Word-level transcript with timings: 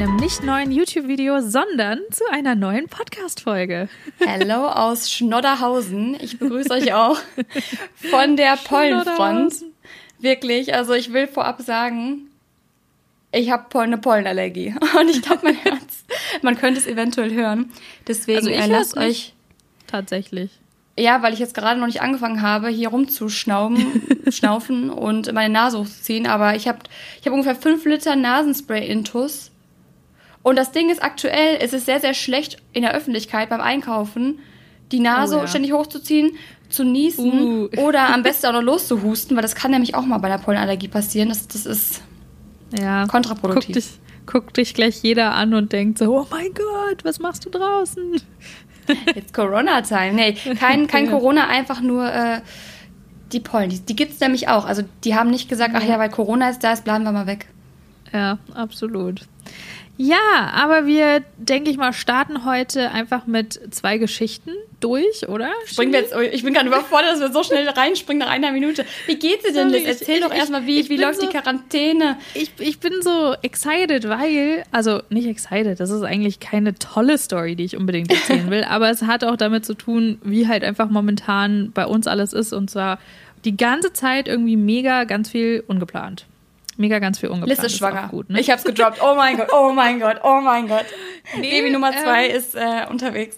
einem 0.00 0.14
nicht 0.14 0.44
neuen 0.44 0.70
YouTube-Video, 0.70 1.40
sondern 1.40 1.98
zu 2.12 2.22
einer 2.30 2.54
neuen 2.54 2.86
Podcast-Folge. 2.86 3.88
Hallo 4.24 4.68
aus 4.68 5.10
Schnodderhausen. 5.10 6.16
Ich 6.20 6.38
begrüße 6.38 6.70
euch 6.70 6.92
auch 6.94 7.18
von 8.08 8.36
der 8.36 8.56
Pollenfront. 8.64 9.54
Wirklich, 10.20 10.72
also 10.72 10.92
ich 10.92 11.12
will 11.12 11.26
vorab 11.26 11.62
sagen, 11.62 12.28
ich 13.32 13.50
habe 13.50 13.76
eine 13.80 13.98
Pollenallergie 13.98 14.72
und 15.00 15.10
ich 15.10 15.20
glaube, 15.20 15.40
mein 15.42 15.56
Herz, 15.56 16.04
man 16.42 16.56
könnte 16.56 16.78
es 16.78 16.86
eventuell 16.86 17.34
hören. 17.34 17.72
Deswegen 18.06 18.38
also 18.38 18.50
ich 18.50 18.66
lasst 18.68 18.96
euch 18.96 19.34
tatsächlich. 19.88 20.52
Ja, 20.96 21.22
weil 21.22 21.32
ich 21.32 21.40
jetzt 21.40 21.54
gerade 21.54 21.80
noch 21.80 21.88
nicht 21.88 22.02
angefangen 22.02 22.40
habe, 22.40 22.68
hier 22.68 22.90
rumzuschnauben, 22.90 24.30
schnaufen 24.30 24.90
und 24.90 25.32
meine 25.32 25.52
Nase 25.52 25.76
hochzuziehen. 25.80 26.28
Aber 26.28 26.54
ich 26.54 26.68
habe 26.68 26.78
ich 27.20 27.26
hab 27.26 27.32
ungefähr 27.32 27.56
fünf 27.56 27.84
Liter 27.84 28.14
Nasenspray-Intus. 28.14 29.50
Und 30.42 30.56
das 30.56 30.72
Ding 30.72 30.90
ist 30.90 31.02
aktuell, 31.02 31.58
es 31.60 31.72
ist 31.72 31.86
sehr, 31.86 32.00
sehr 32.00 32.14
schlecht 32.14 32.62
in 32.72 32.82
der 32.82 32.94
Öffentlichkeit 32.94 33.48
beim 33.50 33.60
Einkaufen, 33.60 34.38
die 34.92 35.00
Nase 35.00 35.36
oh, 35.36 35.40
ja. 35.40 35.46
ständig 35.46 35.72
hochzuziehen, 35.72 36.32
zu 36.68 36.84
niesen 36.84 37.32
uh. 37.32 37.68
oder 37.78 38.12
am 38.14 38.22
besten 38.22 38.46
auch 38.46 38.52
noch 38.52 38.62
loszuhusten, 38.62 39.36
weil 39.36 39.42
das 39.42 39.54
kann 39.54 39.70
nämlich 39.70 39.94
auch 39.94 40.04
mal 40.04 40.18
bei 40.18 40.28
einer 40.28 40.42
Pollenallergie 40.42 40.88
passieren. 40.88 41.28
Das, 41.28 41.48
das 41.48 41.66
ist 41.66 42.02
ja. 42.78 43.06
kontraproduktiv. 43.06 43.66
Guck 43.66 43.74
dich, 43.74 44.26
guckt 44.26 44.56
dich 44.56 44.74
gleich 44.74 45.02
jeder 45.02 45.34
an 45.34 45.54
und 45.54 45.72
denkt 45.72 45.98
so, 45.98 46.20
oh 46.20 46.26
mein 46.30 46.52
Gott, 46.54 47.04
was 47.04 47.18
machst 47.18 47.44
du 47.44 47.50
draußen? 47.50 48.20
It's 49.14 49.32
Corona-Time. 49.32 50.12
Nee, 50.14 50.32
kein, 50.32 50.86
kein. 50.86 51.10
Corona, 51.10 51.48
einfach 51.48 51.80
nur 51.80 52.10
äh, 52.10 52.40
die 53.32 53.40
Pollen. 53.40 53.70
Die, 53.70 53.80
die 53.80 53.96
gibt 53.96 54.14
es 54.14 54.20
nämlich 54.20 54.48
auch. 54.48 54.64
Also 54.64 54.82
die 55.04 55.14
haben 55.14 55.30
nicht 55.30 55.48
gesagt, 55.48 55.74
ach 55.76 55.84
ja, 55.84 55.98
weil 55.98 56.10
Corona 56.10 56.48
ist 56.50 56.64
da 56.64 56.72
ist, 56.72 56.84
bleiben 56.84 57.04
wir 57.04 57.12
mal 57.12 57.26
weg. 57.26 57.46
Ja, 58.12 58.38
absolut. 58.54 59.26
Ja, 60.00 60.52
aber 60.54 60.86
wir, 60.86 61.24
denke 61.38 61.70
ich 61.70 61.76
mal, 61.76 61.92
starten 61.92 62.44
heute 62.44 62.92
einfach 62.92 63.26
mit 63.26 63.60
zwei 63.74 63.98
Geschichten 63.98 64.52
durch, 64.78 65.28
oder? 65.28 65.50
Springen 65.66 65.92
wir 65.92 66.00
jetzt, 66.00 66.14
ich 66.32 66.44
bin 66.44 66.54
gerade 66.54 66.68
überfordert, 66.68 67.14
dass 67.14 67.20
wir 67.20 67.32
so 67.32 67.42
schnell 67.42 67.68
reinspringen 67.68 68.20
nach 68.20 68.32
einer 68.32 68.52
Minute. 68.52 68.84
Wie 69.06 69.16
geht's 69.16 69.44
dir 69.44 69.52
denn, 69.52 69.70
Liz? 69.70 69.82
Erzähl 69.84 70.18
ich, 70.18 70.24
doch 70.24 70.32
erstmal, 70.32 70.66
wie, 70.66 70.88
wie 70.88 70.96
läuft 70.96 71.20
so, 71.20 71.26
die 71.26 71.32
Quarantäne? 71.32 72.16
Ich, 72.34 72.52
ich 72.60 72.78
bin 72.78 73.02
so 73.02 73.34
excited, 73.42 74.08
weil, 74.08 74.62
also 74.70 75.02
nicht 75.10 75.26
excited, 75.26 75.80
das 75.80 75.90
ist 75.90 76.02
eigentlich 76.04 76.38
keine 76.38 76.76
tolle 76.76 77.18
Story, 77.18 77.56
die 77.56 77.64
ich 77.64 77.76
unbedingt 77.76 78.12
erzählen 78.12 78.48
will, 78.52 78.62
aber 78.62 78.90
es 78.90 79.02
hat 79.02 79.24
auch 79.24 79.36
damit 79.36 79.66
zu 79.66 79.74
tun, 79.74 80.20
wie 80.22 80.46
halt 80.46 80.62
einfach 80.62 80.88
momentan 80.88 81.72
bei 81.72 81.86
uns 81.86 82.06
alles 82.06 82.32
ist 82.32 82.52
und 82.52 82.70
zwar 82.70 83.00
die 83.44 83.56
ganze 83.56 83.92
Zeit 83.92 84.28
irgendwie 84.28 84.56
mega 84.56 85.02
ganz 85.04 85.28
viel 85.28 85.64
ungeplant. 85.66 86.26
Mega 86.78 87.00
ganz 87.00 87.18
viel 87.18 87.28
ungeplant. 87.28 87.60
Liz 87.60 87.72
ist 87.72 87.78
schwanger. 87.78 88.04
Ist 88.04 88.10
gut, 88.10 88.30
ne? 88.30 88.40
Ich 88.40 88.50
hab's 88.50 88.62
gedroppt. 88.62 89.00
Oh 89.02 89.14
mein 89.16 89.36
Gott, 89.36 89.48
oh 89.52 89.72
mein 89.72 89.98
Gott, 89.98 90.20
oh 90.22 90.40
mein 90.40 90.68
Gott. 90.68 90.86
Nee, 91.36 91.60
Baby 91.60 91.70
Nummer 91.72 91.92
zwei 91.92 92.28
ähm, 92.28 92.36
ist 92.36 92.54
äh, 92.54 92.86
unterwegs. 92.88 93.36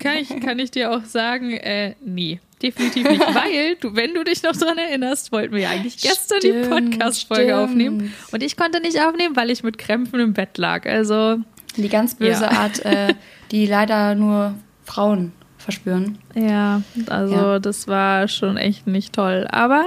Kann 0.00 0.16
ich, 0.16 0.28
kann 0.40 0.58
ich 0.58 0.70
dir 0.70 0.90
auch 0.90 1.04
sagen, 1.04 1.50
äh, 1.50 1.94
nee. 2.00 2.40
Definitiv 2.62 3.08
nicht, 3.08 3.20
weil 3.34 3.76
du, 3.76 3.94
wenn 3.94 4.14
du 4.14 4.24
dich 4.24 4.42
noch 4.42 4.56
dran 4.56 4.78
erinnerst, 4.78 5.30
wollten 5.30 5.54
wir 5.54 5.62
ja 5.62 5.70
eigentlich 5.70 5.98
gestern 5.98 6.38
stimmt, 6.38 6.64
die 6.64 6.68
Podcast-Folge 6.68 7.56
aufnehmen. 7.56 8.14
Und 8.32 8.42
ich 8.42 8.56
konnte 8.56 8.80
nicht 8.80 9.00
aufnehmen, 9.00 9.36
weil 9.36 9.50
ich 9.50 9.62
mit 9.62 9.76
Krämpfen 9.76 10.20
im 10.20 10.32
Bett 10.32 10.56
lag. 10.56 10.86
Also. 10.86 11.38
Die 11.76 11.88
ganz 11.88 12.14
böse 12.14 12.44
ja. 12.44 12.50
Art, 12.50 12.84
äh, 12.84 13.14
die 13.50 13.66
leider 13.66 14.14
nur 14.14 14.54
Frauen 14.84 15.32
verspüren. 15.58 16.18
Ja, 16.34 16.82
also 17.08 17.34
ja. 17.34 17.58
das 17.58 17.86
war 17.88 18.26
schon 18.28 18.56
echt 18.56 18.86
nicht 18.86 19.12
toll. 19.12 19.46
Aber 19.50 19.84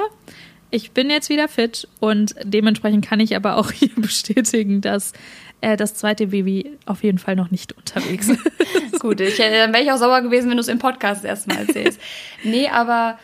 ich 0.72 0.92
bin 0.92 1.10
jetzt 1.10 1.30
wieder 1.30 1.48
fit 1.48 1.88
und 2.00 2.34
dementsprechend 2.44 3.06
kann 3.06 3.20
ich 3.20 3.36
aber 3.36 3.58
auch 3.58 3.72
hier 3.72 3.92
bestätigen, 3.96 4.82
dass 4.82 5.14
äh, 5.60 5.78
das 5.78 5.94
zweite 5.94 6.28
Baby 6.28 6.78
auf 6.86 7.04
jeden 7.04 7.20
Fall 7.20 7.36
noch 7.36 7.52
nicht 7.52 7.74
unterwegs 7.74 8.30
ist. 8.92 9.00
Gut, 9.00 9.22
ich, 9.22 9.40
äh, 9.40 9.58
dann 9.58 9.74
wäre 9.74 9.84
ich 9.84 9.92
auch 9.92 9.98
sauer 9.98 10.22
gewesen, 10.22 10.50
wenn 10.50 10.58
du 10.58 10.62
es 10.62 10.68
im 10.68 10.80
Podcast 10.80 11.24
erstmal 11.24 11.58
erzählst. 11.58 12.00
nee, 12.44 12.68
aber 12.68 13.20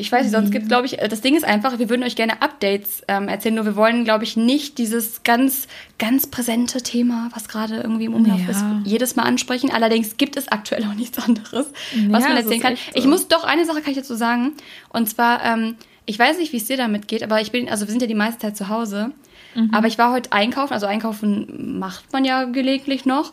ich 0.00 0.10
weiß 0.10 0.22
nicht, 0.22 0.32
sonst 0.32 0.50
gibt 0.50 0.62
es, 0.62 0.68
glaube 0.68 0.86
ich, 0.86 0.98
äh, 0.98 1.08
das 1.08 1.20
Ding 1.20 1.36
ist 1.36 1.44
einfach, 1.44 1.78
wir 1.78 1.90
würden 1.90 2.02
euch 2.02 2.16
gerne 2.16 2.40
Updates 2.42 3.02
ähm, 3.06 3.28
erzählen, 3.28 3.54
nur 3.54 3.66
wir 3.66 3.76
wollen, 3.76 4.04
glaube 4.04 4.24
ich, 4.24 4.36
nicht 4.36 4.78
dieses 4.78 5.22
ganz, 5.22 5.68
ganz 5.98 6.26
präsente 6.26 6.82
Thema, 6.82 7.28
was 7.34 7.48
gerade 7.48 7.76
irgendwie 7.76 8.06
im 8.06 8.14
Umlauf 8.14 8.40
ja. 8.40 8.50
ist, 8.50 8.64
jedes 8.84 9.16
Mal 9.16 9.24
ansprechen. 9.24 9.70
Allerdings 9.70 10.16
gibt 10.16 10.36
es 10.36 10.48
aktuell 10.48 10.84
auch 10.84 10.94
nichts 10.94 11.18
anderes, 11.18 11.66
was 12.08 12.22
ja, 12.22 12.28
man 12.28 12.36
erzählen 12.36 12.60
kann. 12.60 12.76
So. 12.76 12.82
Ich 12.94 13.06
muss 13.06 13.28
doch, 13.28 13.44
eine 13.44 13.66
Sache 13.66 13.82
kann 13.82 13.92
ich 13.92 13.98
dazu 13.98 14.14
sagen, 14.14 14.54
und 14.88 15.08
zwar, 15.08 15.44
ähm, 15.44 15.76
ich 16.10 16.18
weiß 16.18 16.38
nicht, 16.38 16.52
wie 16.52 16.56
es 16.56 16.64
dir 16.64 16.76
damit 16.76 17.06
geht, 17.06 17.22
aber 17.22 17.40
ich 17.40 17.52
bin, 17.52 17.68
also 17.68 17.86
wir 17.86 17.92
sind 17.92 18.02
ja 18.02 18.08
die 18.08 18.16
meiste 18.16 18.40
Zeit 18.40 18.56
zu 18.56 18.68
Hause. 18.68 19.12
Mhm. 19.54 19.70
Aber 19.72 19.86
ich 19.86 19.96
war 19.96 20.12
heute 20.12 20.32
einkaufen, 20.32 20.72
also 20.72 20.86
einkaufen 20.86 21.78
macht 21.78 22.12
man 22.12 22.24
ja 22.24 22.44
gelegentlich 22.44 23.06
noch. 23.06 23.32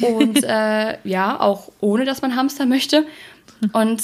Und 0.00 0.44
äh, 0.44 0.98
ja, 1.02 1.40
auch 1.40 1.72
ohne, 1.80 2.04
dass 2.04 2.22
man 2.22 2.36
Hamster 2.36 2.64
möchte. 2.64 3.04
Und 3.72 4.02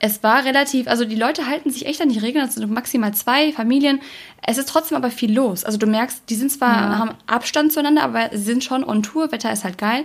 es 0.00 0.22
war 0.22 0.44
relativ, 0.44 0.86
also 0.86 1.06
die 1.06 1.16
Leute 1.16 1.46
halten 1.46 1.70
sich 1.70 1.86
echt 1.86 2.02
an 2.02 2.10
die 2.10 2.18
Regeln, 2.18 2.44
also 2.44 2.66
maximal 2.66 3.14
zwei 3.14 3.52
Familien. 3.52 4.02
Es 4.46 4.58
ist 4.58 4.68
trotzdem 4.68 4.98
aber 4.98 5.10
viel 5.10 5.32
los. 5.32 5.64
Also 5.64 5.78
du 5.78 5.86
merkst, 5.86 6.24
die 6.28 6.34
sind 6.34 6.52
zwar, 6.52 6.74
ja. 6.74 6.98
haben 6.98 7.14
Abstand 7.26 7.72
zueinander, 7.72 8.02
aber 8.02 8.28
sie 8.32 8.44
sind 8.44 8.64
schon 8.64 8.84
on 8.84 9.02
Tour, 9.02 9.32
Wetter 9.32 9.50
ist 9.50 9.64
halt 9.64 9.78
geil. 9.78 10.04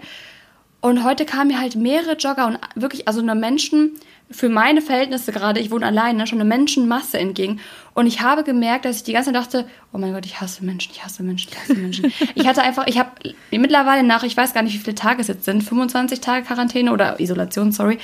Und 0.80 1.04
heute 1.04 1.26
kamen 1.26 1.50
mir 1.50 1.60
halt 1.60 1.76
mehrere 1.76 2.16
Jogger 2.16 2.48
und 2.48 2.60
wirklich, 2.76 3.10
also 3.10 3.22
nur 3.22 3.36
Menschen, 3.36 3.92
für 4.32 4.50
meine 4.50 4.82
Verhältnisse 4.82 5.32
gerade, 5.32 5.60
ich 5.60 5.72
wohne 5.72 5.86
alleine, 5.86 6.28
schon 6.28 6.40
eine 6.40 6.48
Menschenmasse 6.48 7.20
entgegen. 7.20 7.60
Und 7.94 8.08
ich 8.08 8.22
habe 8.22 8.44
gemerkt, 8.44 8.86
dass 8.86 8.98
ich 8.98 9.04
die 9.04 9.14
ganze 9.14 9.32
Zeit 9.32 9.42
dachte, 9.42 9.66
oh 9.94 9.98
mein 9.98 10.14
Gott, 10.14 10.26
ich 10.26 10.40
hasse 10.40 10.64
Menschen, 10.64 10.92
ich 10.94 11.04
hasse 11.04 11.24
Menschen, 11.24 11.52
ich 11.52 11.60
hasse 11.60 11.74
Menschen. 11.74 12.14
ich 12.36 12.48
hatte 12.48 12.62
einfach, 12.62 12.88
ich 12.88 12.98
habe 12.98 13.10
mittlerweile 13.52 14.04
nach, 14.04 14.24
ich 14.24 14.36
weiß 14.36 14.54
gar 14.54 14.64
nicht, 14.64 14.74
wie 14.74 14.80
viele 14.80 14.96
Tage 14.96 15.22
es 15.22 15.28
jetzt 15.28 15.46
sind, 15.46 15.64
25 15.64 16.22
Tage 16.22 16.46
Quarantäne 16.46 16.92
oder 16.92 17.20
Isolation, 17.20 17.72
sorry, 17.72 17.98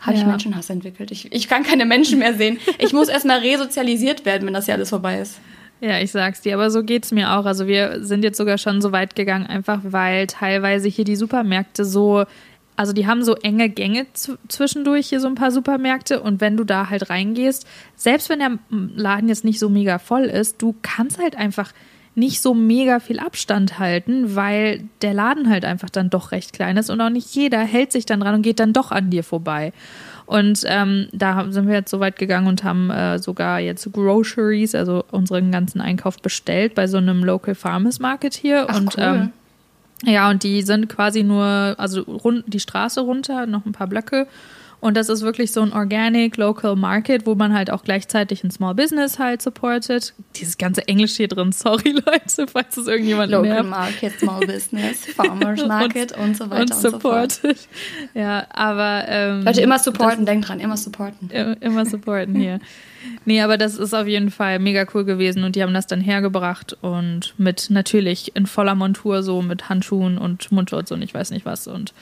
habe 0.00 0.16
ja. 0.16 0.22
ich 0.22 0.26
Menschenhass 0.26 0.70
entwickelt. 0.70 1.10
Ich, 1.10 1.32
ich 1.32 1.48
kann 1.48 1.62
keine 1.62 1.84
Menschen 1.84 2.18
mehr 2.18 2.34
sehen. 2.34 2.58
Ich 2.78 2.92
muss 2.92 3.08
erstmal 3.08 3.38
resozialisiert 3.38 4.24
werden, 4.24 4.46
wenn 4.46 4.54
das 4.54 4.66
ja 4.66 4.74
alles 4.74 4.90
vorbei 4.90 5.20
ist. 5.20 5.38
Ja, 5.80 5.98
ich 6.00 6.10
sag's 6.10 6.40
dir, 6.40 6.54
aber 6.54 6.70
so 6.70 6.82
geht's 6.82 7.12
mir 7.12 7.32
auch. 7.32 7.44
Also 7.44 7.66
wir 7.66 8.02
sind 8.02 8.24
jetzt 8.24 8.38
sogar 8.38 8.56
schon 8.56 8.80
so 8.80 8.92
weit 8.92 9.14
gegangen, 9.14 9.46
einfach 9.46 9.80
weil 9.82 10.26
teilweise 10.26 10.88
hier 10.88 11.04
die 11.04 11.16
Supermärkte 11.16 11.84
so 11.84 12.24
also 12.76 12.92
die 12.92 13.06
haben 13.06 13.24
so 13.24 13.34
enge 13.34 13.68
Gänge 13.68 14.06
zwischendurch 14.48 15.08
hier 15.08 15.20
so 15.20 15.28
ein 15.28 15.34
paar 15.34 15.50
Supermärkte 15.50 16.20
und 16.20 16.40
wenn 16.40 16.56
du 16.56 16.64
da 16.64 16.90
halt 16.90 17.10
reingehst, 17.10 17.66
selbst 17.96 18.28
wenn 18.28 18.38
der 18.38 18.58
Laden 18.70 19.28
jetzt 19.28 19.44
nicht 19.44 19.58
so 19.58 19.68
mega 19.68 19.98
voll 19.98 20.24
ist, 20.24 20.60
du 20.60 20.74
kannst 20.82 21.18
halt 21.18 21.36
einfach 21.36 21.72
nicht 22.14 22.40
so 22.40 22.54
mega 22.54 22.98
viel 22.98 23.18
Abstand 23.18 23.78
halten, 23.78 24.34
weil 24.36 24.88
der 25.02 25.12
Laden 25.12 25.50
halt 25.50 25.66
einfach 25.66 25.90
dann 25.90 26.08
doch 26.08 26.32
recht 26.32 26.54
klein 26.54 26.78
ist 26.78 26.88
und 26.88 27.00
auch 27.00 27.10
nicht 27.10 27.34
jeder 27.34 27.60
hält 27.60 27.92
sich 27.92 28.06
dann 28.06 28.20
dran 28.20 28.36
und 28.36 28.42
geht 28.42 28.58
dann 28.58 28.72
doch 28.72 28.90
an 28.90 29.10
dir 29.10 29.22
vorbei. 29.22 29.72
Und 30.24 30.62
ähm, 30.66 31.08
da 31.12 31.46
sind 31.50 31.68
wir 31.68 31.74
jetzt 31.74 31.90
so 31.90 32.00
weit 32.00 32.18
gegangen 32.18 32.48
und 32.48 32.64
haben 32.64 32.90
äh, 32.90 33.18
sogar 33.18 33.60
jetzt 33.60 33.90
Groceries, 33.92 34.74
also 34.74 35.04
unseren 35.10 35.52
ganzen 35.52 35.80
Einkauf 35.80 36.16
bestellt 36.20 36.74
bei 36.74 36.86
so 36.86 36.96
einem 36.96 37.22
Local 37.22 37.54
Farmers 37.54 38.00
Market 38.00 38.34
hier. 38.34 38.66
Ach, 38.68 38.76
und 38.76 38.96
cool. 38.96 39.04
ähm, 39.04 39.32
ja, 40.04 40.30
und 40.30 40.42
die 40.42 40.62
sind 40.62 40.88
quasi 40.88 41.22
nur, 41.22 41.74
also 41.78 42.02
rund, 42.02 42.44
die 42.46 42.60
Straße 42.60 43.00
runter, 43.00 43.46
noch 43.46 43.64
ein 43.64 43.72
paar 43.72 43.86
Blöcke. 43.86 44.26
Und 44.80 44.96
das 44.96 45.08
ist 45.08 45.22
wirklich 45.22 45.52
so 45.52 45.62
ein 45.62 45.72
Organic 45.72 46.36
Local 46.36 46.76
Market, 46.76 47.26
wo 47.26 47.34
man 47.34 47.54
halt 47.54 47.70
auch 47.70 47.82
gleichzeitig 47.82 48.44
ein 48.44 48.50
Small 48.50 48.74
Business 48.74 49.18
halt 49.18 49.42
supportet. 49.42 50.14
Dieses 50.36 50.58
ganze 50.58 50.86
Englisch 50.86 51.14
hier 51.14 51.28
drin, 51.28 51.52
sorry 51.56 51.90
Leute, 51.90 52.46
falls 52.50 52.76
es 52.76 52.86
irgendjemand 52.86 53.30
Local 53.32 53.48
nervt. 53.48 53.70
Market, 53.70 54.20
Small 54.20 54.46
Business, 54.46 55.06
Farmers 55.06 55.64
Market 55.66 56.12
und, 56.12 56.24
und 56.24 56.36
so 56.36 56.50
weiter 56.50 56.62
und, 56.62 56.70
und 56.70 56.74
supported. 56.74 57.32
so 57.32 57.48
fort. 57.48 57.68
Ja, 58.14 58.46
aber 58.50 59.04
ähm, 59.08 59.42
Leute, 59.44 59.60
immer 59.60 59.78
supporten, 59.78 60.26
denkt 60.26 60.48
dran, 60.48 60.60
immer 60.60 60.76
supporten. 60.76 61.30
Immer 61.30 61.86
supporten 61.86 62.34
hier. 62.34 62.60
Nee, 63.24 63.40
aber 63.40 63.56
das 63.56 63.76
ist 63.76 63.94
auf 63.94 64.06
jeden 64.06 64.30
Fall 64.30 64.58
mega 64.58 64.86
cool 64.94 65.04
gewesen 65.04 65.44
und 65.44 65.56
die 65.56 65.62
haben 65.62 65.74
das 65.74 65.86
dann 65.86 66.00
hergebracht 66.00 66.76
und 66.80 67.34
mit 67.38 67.70
natürlich 67.70 68.34
in 68.34 68.46
voller 68.46 68.74
Montur 68.74 69.22
so 69.22 69.42
mit 69.42 69.68
Handschuhen 69.68 70.18
und 70.18 70.50
Mundschutz 70.50 70.90
und 70.90 71.02
ich 71.02 71.14
weiß 71.14 71.30
nicht 71.30 71.44
was 71.44 71.66
und 71.66 71.92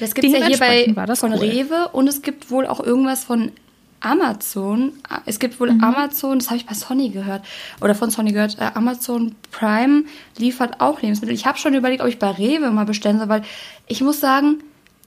das 0.00 0.14
gibt 0.14 0.26
es 0.26 0.38
ja 0.38 0.46
hier 0.46 0.58
bei 0.58 1.16
von 1.16 1.32
cool. 1.32 1.38
Rewe 1.38 1.88
und 1.92 2.08
es 2.08 2.22
gibt 2.22 2.50
wohl 2.50 2.66
auch 2.66 2.80
irgendwas 2.80 3.24
von 3.24 3.52
Amazon. 4.00 4.92
Es 5.24 5.38
gibt 5.38 5.58
wohl 5.58 5.72
mhm. 5.72 5.82
Amazon, 5.82 6.38
das 6.38 6.48
habe 6.48 6.58
ich 6.58 6.66
bei 6.66 6.74
Sony 6.74 7.08
gehört 7.08 7.42
oder 7.80 7.94
von 7.94 8.10
Sony 8.10 8.32
gehört. 8.32 8.58
Äh, 8.58 8.70
Amazon 8.74 9.34
Prime 9.50 10.04
liefert 10.36 10.80
auch 10.80 11.02
Lebensmittel. 11.02 11.34
Ich 11.34 11.46
habe 11.46 11.58
schon 11.58 11.74
überlegt, 11.74 12.02
ob 12.02 12.08
ich 12.08 12.18
bei 12.18 12.30
Rewe 12.30 12.70
mal 12.70 12.84
bestellen 12.84 13.18
soll, 13.18 13.28
weil 13.28 13.42
ich 13.86 14.00
muss 14.02 14.20
sagen, 14.20 14.62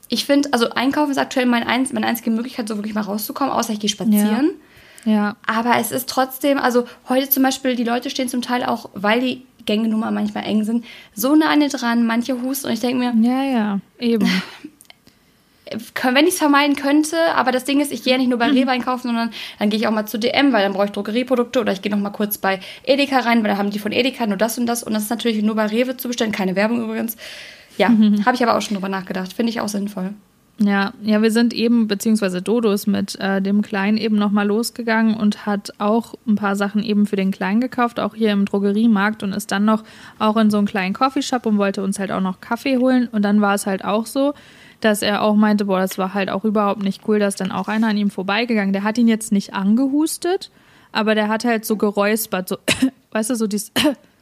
ich 0.08 0.24
finde, 0.24 0.52
also 0.52 0.70
einkaufen 0.70 1.12
ist 1.12 1.18
aktuell 1.18 1.46
mein 1.46 1.62
einz, 1.62 1.92
meine 1.92 2.06
einzige 2.06 2.30
Möglichkeit, 2.30 2.68
so 2.68 2.76
wirklich 2.76 2.94
mal 2.94 3.02
rauszukommen, 3.02 3.52
außer 3.52 3.72
ich 3.72 3.80
gehe 3.80 3.90
spazieren. 3.90 4.50
Ja. 5.04 5.12
Ja. 5.12 5.36
Aber 5.46 5.78
es 5.78 5.92
ist 5.92 6.08
trotzdem, 6.08 6.58
also 6.58 6.84
heute 7.08 7.30
zum 7.30 7.42
Beispiel, 7.42 7.76
die 7.76 7.84
Leute 7.84 8.10
stehen 8.10 8.28
zum 8.28 8.42
Teil 8.42 8.64
auch, 8.64 8.90
weil 8.92 9.20
die 9.20 9.46
Gänge 9.64 9.88
nun 9.88 10.00
mal 10.00 10.10
manchmal 10.10 10.44
eng 10.44 10.64
sind, 10.64 10.84
so 11.14 11.36
nah 11.36 11.48
an 11.50 11.60
dran, 11.60 12.06
manche 12.06 12.42
husten 12.42 12.66
und 12.66 12.72
ich 12.72 12.80
denke 12.80 12.98
mir. 12.98 13.14
Ja, 13.26 13.42
ja, 13.44 13.80
eben. 13.98 14.28
wenn 16.02 16.26
ich 16.26 16.34
es 16.34 16.38
vermeiden 16.38 16.76
könnte, 16.76 17.16
aber 17.34 17.52
das 17.52 17.64
Ding 17.64 17.80
ist, 17.80 17.92
ich 17.92 18.02
gehe 18.02 18.12
ja 18.12 18.18
nicht 18.18 18.28
nur 18.28 18.38
bei 18.38 18.48
Rewe 18.48 18.70
einkaufen, 18.70 19.08
sondern 19.08 19.30
dann 19.58 19.70
gehe 19.70 19.78
ich 19.78 19.86
auch 19.86 19.92
mal 19.92 20.06
zu 20.06 20.18
DM, 20.18 20.52
weil 20.52 20.62
dann 20.62 20.72
brauche 20.72 20.86
ich 20.86 20.92
Drogerieprodukte 20.92 21.60
oder 21.60 21.72
ich 21.72 21.82
gehe 21.82 21.92
noch 21.92 21.98
mal 21.98 22.10
kurz 22.10 22.38
bei 22.38 22.60
Edeka 22.84 23.20
rein, 23.20 23.42
weil 23.42 23.50
da 23.50 23.56
haben 23.56 23.70
die 23.70 23.78
von 23.78 23.92
Edeka 23.92 24.26
nur 24.26 24.36
das 24.36 24.58
und 24.58 24.66
das 24.66 24.82
und 24.82 24.94
das 24.94 25.04
ist 25.04 25.10
natürlich 25.10 25.42
nur 25.42 25.54
bei 25.54 25.66
Rewe 25.66 25.96
zu 25.96 26.08
bestellen, 26.08 26.32
keine 26.32 26.56
Werbung 26.56 26.82
übrigens. 26.82 27.16
Ja, 27.78 27.88
habe 28.26 28.34
ich 28.34 28.42
aber 28.42 28.56
auch 28.56 28.62
schon 28.62 28.74
drüber 28.74 28.88
nachgedacht, 28.88 29.32
finde 29.32 29.50
ich 29.50 29.60
auch 29.60 29.68
sinnvoll. 29.68 30.12
Ja, 30.62 30.92
ja, 31.02 31.22
wir 31.22 31.30
sind 31.30 31.54
eben, 31.54 31.88
beziehungsweise 31.88 32.42
Dodo 32.42 32.70
ist 32.70 32.86
mit 32.86 33.18
äh, 33.18 33.40
dem 33.40 33.62
Kleinen 33.62 33.96
eben 33.96 34.16
nochmal 34.16 34.46
losgegangen 34.46 35.16
und 35.16 35.46
hat 35.46 35.72
auch 35.78 36.14
ein 36.28 36.34
paar 36.34 36.54
Sachen 36.54 36.82
eben 36.82 37.06
für 37.06 37.16
den 37.16 37.30
Kleinen 37.30 37.62
gekauft, 37.62 37.98
auch 37.98 38.14
hier 38.14 38.32
im 38.32 38.44
Drogeriemarkt 38.44 39.22
und 39.22 39.32
ist 39.32 39.52
dann 39.52 39.64
noch 39.64 39.84
auch 40.18 40.36
in 40.36 40.50
so 40.50 40.58
einen 40.58 40.66
kleinen 40.66 40.92
Coffeeshop 40.92 41.46
und 41.46 41.56
wollte 41.56 41.82
uns 41.82 41.98
halt 41.98 42.12
auch 42.12 42.20
noch 42.20 42.42
Kaffee 42.42 42.76
holen. 42.76 43.08
Und 43.10 43.22
dann 43.22 43.40
war 43.40 43.54
es 43.54 43.64
halt 43.64 43.86
auch 43.86 44.04
so, 44.04 44.34
dass 44.80 45.02
er 45.02 45.22
auch 45.22 45.34
meinte, 45.34 45.66
boah, 45.66 45.80
das 45.80 45.98
war 45.98 46.14
halt 46.14 46.30
auch 46.30 46.44
überhaupt 46.44 46.82
nicht 46.82 47.02
cool, 47.06 47.18
dass 47.18 47.36
dann 47.36 47.52
auch 47.52 47.68
einer 47.68 47.88
an 47.88 47.96
ihm 47.96 48.10
vorbeigegangen. 48.10 48.72
Der 48.72 48.82
hat 48.82 48.98
ihn 48.98 49.08
jetzt 49.08 49.32
nicht 49.32 49.54
angehustet, 49.54 50.50
aber 50.92 51.14
der 51.14 51.28
hat 51.28 51.44
halt 51.44 51.64
so 51.64 51.76
geräuspert, 51.76 52.48
so, 52.48 52.58
weißt 53.12 53.30
du, 53.30 53.34
so 53.36 53.46
dieses 53.46 53.72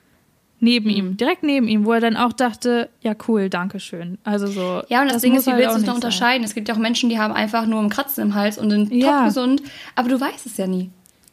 neben 0.60 0.90
ihm, 0.90 1.16
direkt 1.16 1.42
neben 1.42 1.68
ihm, 1.68 1.84
wo 1.84 1.92
er 1.92 2.00
dann 2.00 2.16
auch 2.16 2.32
dachte, 2.32 2.88
ja 3.00 3.14
cool, 3.28 3.48
danke 3.48 3.80
schön. 3.80 4.18
Also 4.24 4.46
so. 4.46 4.82
Ja, 4.88 5.02
und 5.02 5.06
das, 5.06 5.14
das 5.14 5.22
Ding 5.22 5.36
ist, 5.36 5.46
wie 5.46 5.52
halt 5.52 5.60
willst 5.62 5.76
du 5.76 5.80
es 5.80 5.86
noch 5.86 5.94
unterscheiden? 5.94 6.42
Sein. 6.42 6.44
Es 6.44 6.54
gibt 6.54 6.68
ja 6.68 6.74
auch 6.74 6.78
Menschen, 6.78 7.08
die 7.08 7.18
haben 7.18 7.32
einfach 7.32 7.66
nur 7.66 7.80
einen 7.80 7.90
Kratzen 7.90 8.22
im 8.24 8.34
Hals 8.34 8.58
und 8.58 8.70
sind 8.70 8.92
ja. 8.92 9.18
top 9.18 9.24
gesund, 9.26 9.62
aber 9.94 10.08
du 10.08 10.20
weißt 10.20 10.46
es 10.46 10.56
ja 10.56 10.66
nie. 10.66 10.90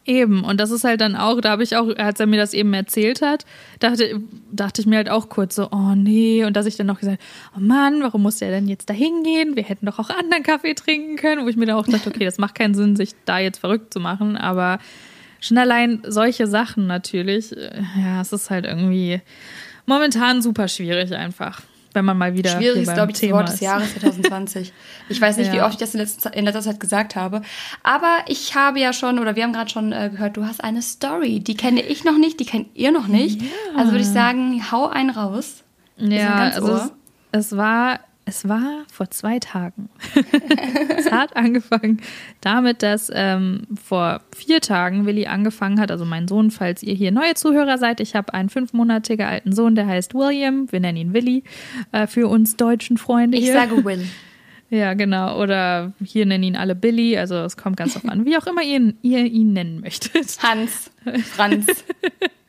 Eben, 0.07 0.43
und 0.43 0.59
das 0.59 0.69
ist 0.69 0.83
halt 0.83 1.01
dann 1.01 1.15
auch, 1.15 1.41
da 1.41 1.49
habe 1.49 1.63
ich 1.63 1.75
auch, 1.75 1.87
als 1.97 2.19
er 2.19 2.27
mir 2.27 2.37
das 2.37 2.53
eben 2.53 2.71
erzählt 2.75 3.23
hat, 3.23 3.43
dachte, 3.79 4.21
dachte 4.51 4.81
ich 4.81 4.87
mir 4.87 4.97
halt 4.97 5.09
auch 5.09 5.29
kurz 5.29 5.55
so, 5.55 5.69
oh 5.71 5.95
nee, 5.95 6.45
und 6.45 6.55
dass 6.55 6.67
ich 6.67 6.77
dann 6.77 6.85
noch 6.85 6.99
gesagt, 6.99 7.19
oh 7.57 7.59
Mann, 7.59 8.03
warum 8.03 8.21
muss 8.21 8.37
der 8.37 8.51
denn 8.51 8.67
jetzt 8.67 8.87
da 8.87 8.93
hingehen? 8.93 9.55
Wir 9.55 9.63
hätten 9.63 9.87
doch 9.87 9.97
auch 9.97 10.11
anderen 10.11 10.43
Kaffee 10.43 10.75
trinken 10.75 11.15
können, 11.15 11.43
wo 11.43 11.49
ich 11.49 11.57
mir 11.57 11.65
dann 11.65 11.77
auch 11.77 11.87
dachte, 11.87 12.09
okay, 12.09 12.23
das 12.23 12.37
macht 12.37 12.53
keinen 12.53 12.75
Sinn, 12.75 12.95
sich 12.95 13.13
da 13.25 13.39
jetzt 13.39 13.57
verrückt 13.57 13.91
zu 13.91 13.99
machen, 13.99 14.37
aber 14.37 14.77
schon 15.41 15.57
allein 15.57 16.03
solche 16.05 16.45
Sachen 16.45 16.85
natürlich, 16.85 17.57
äh, 17.57 17.71
ja, 17.99 18.21
es 18.21 18.31
ist 18.31 18.51
halt 18.51 18.65
irgendwie 18.65 19.21
momentan 19.87 20.43
super 20.43 20.67
schwierig 20.67 21.15
einfach 21.15 21.61
wenn 21.95 22.05
man 22.05 22.17
mal 22.17 22.35
wieder. 22.35 22.51
Schwierig 22.51 22.83
ist, 22.83 22.93
glaube 22.93 23.11
ich, 23.11 23.19
das 23.19 23.29
Wort 23.31 23.49
des 23.49 23.59
Jahres 23.59 23.93
2020. 23.93 24.73
ich 25.09 25.21
weiß 25.21 25.37
nicht, 25.37 25.47
ja. 25.53 25.53
wie 25.53 25.61
oft 25.61 25.73
ich 25.73 25.79
das 25.79 25.93
in 25.93 26.01
letzter, 26.01 26.33
in 26.33 26.45
letzter, 26.45 26.61
Zeit 26.61 26.79
gesagt 26.79 27.15
habe. 27.15 27.41
Aber 27.83 28.17
ich 28.27 28.55
habe 28.55 28.79
ja 28.79 28.93
schon, 28.93 29.19
oder 29.19 29.35
wir 29.35 29.43
haben 29.43 29.53
gerade 29.53 29.69
schon 29.69 29.91
äh, 29.91 30.09
gehört, 30.11 30.37
du 30.37 30.45
hast 30.45 30.63
eine 30.63 30.81
Story. 30.81 31.39
Die 31.39 31.55
kenne 31.55 31.81
ich 31.81 32.03
noch 32.03 32.17
nicht, 32.17 32.39
die 32.39 32.45
kennt 32.45 32.67
ihr 32.75 32.91
noch 32.91 33.07
nicht. 33.07 33.41
Ja. 33.41 33.47
Also 33.77 33.91
würde 33.91 34.03
ich 34.03 34.09
sagen, 34.09 34.71
hau 34.71 34.87
einen 34.87 35.09
raus. 35.09 35.63
Ja, 35.97 36.35
also 36.35 36.73
es, 36.73 36.91
es, 37.31 37.57
war 37.57 38.01
es 38.25 38.49
war 38.49 38.83
vor 38.91 39.11
zwei 39.11 39.39
Tagen. 39.39 39.89
es 40.97 41.11
hat 41.11 41.35
angefangen 41.37 42.01
damit, 42.41 42.81
dass 42.81 43.11
ähm, 43.13 43.67
vor 43.81 44.21
vier 44.35 44.61
Tagen 44.61 45.05
Willi 45.05 45.27
angefangen 45.27 45.79
hat, 45.79 45.91
also 45.91 46.05
mein 46.05 46.27
Sohn, 46.27 46.49
falls 46.49 46.81
ihr 46.81 46.95
hier 46.95 47.11
neue 47.11 47.35
Zuhörer 47.35 47.77
seid. 47.77 47.99
Ich 47.99 48.15
habe 48.15 48.33
einen 48.33 48.49
fünfmonatigen 48.49 49.25
alten 49.25 49.53
Sohn, 49.53 49.75
der 49.75 49.85
heißt 49.85 50.15
William. 50.15 50.71
Wir 50.71 50.79
nennen 50.79 50.97
ihn 50.97 51.13
Willi 51.13 51.43
äh, 51.91 52.07
für 52.07 52.27
uns 52.27 52.57
deutschen 52.57 52.97
Freunde 52.97 53.37
hier. 53.37 53.47
Ich 53.47 53.53
sage 53.53 53.85
Will. 53.85 54.05
Ja, 54.71 54.95
genau. 54.95 55.39
Oder 55.39 55.93
hier 56.03 56.25
nennen 56.25 56.43
ihn 56.43 56.55
alle 56.55 56.73
Billy. 56.73 57.19
Also 57.19 57.35
es 57.35 57.55
kommt 57.55 57.77
ganz 57.77 57.95
auf 57.95 58.03
an, 58.09 58.25
wie 58.25 58.35
auch 58.35 58.47
immer 58.47 58.63
ihr, 58.63 58.95
ihr 59.03 59.19
ihn 59.19 59.53
nennen 59.53 59.79
möchtet. 59.79 60.41
Hans, 60.41 60.89
Franz. 61.23 61.67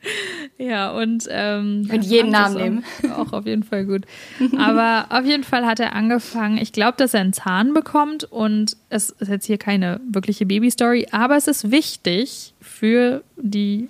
Ja, 0.58 0.93
und 0.93 1.26
ähm, 1.31 1.87
Könnt 1.88 2.05
jeden 2.05 2.31
Namen 2.31 2.56
nehmen. 2.56 2.85
Auch 3.17 3.32
auf 3.32 3.47
jeden 3.47 3.62
Fall 3.62 3.85
gut. 3.85 4.05
Aber 4.58 5.06
auf 5.11 5.25
jeden 5.25 5.44
Fall 5.44 5.67
hat 5.67 5.81
er 5.81 5.94
angefangen, 5.94 6.58
ich 6.58 6.73
glaube, 6.73 6.94
dass 6.97 7.14
er 7.14 7.20
einen 7.20 7.32
Zahn 7.32 7.75
bekommt 7.75 8.25
und 8.25 8.76
es 8.88 9.11
ist 9.11 9.29
jetzt 9.29 9.47
hier 9.47 9.58
keine 9.58 10.00
wirkliche 10.11 10.47
Baby-Story, 10.47 11.08
aber 11.11 11.37
es 11.37 11.49
ist 11.49 11.70
wichtig 11.70 12.55
für 12.61 13.23
die 13.37 13.88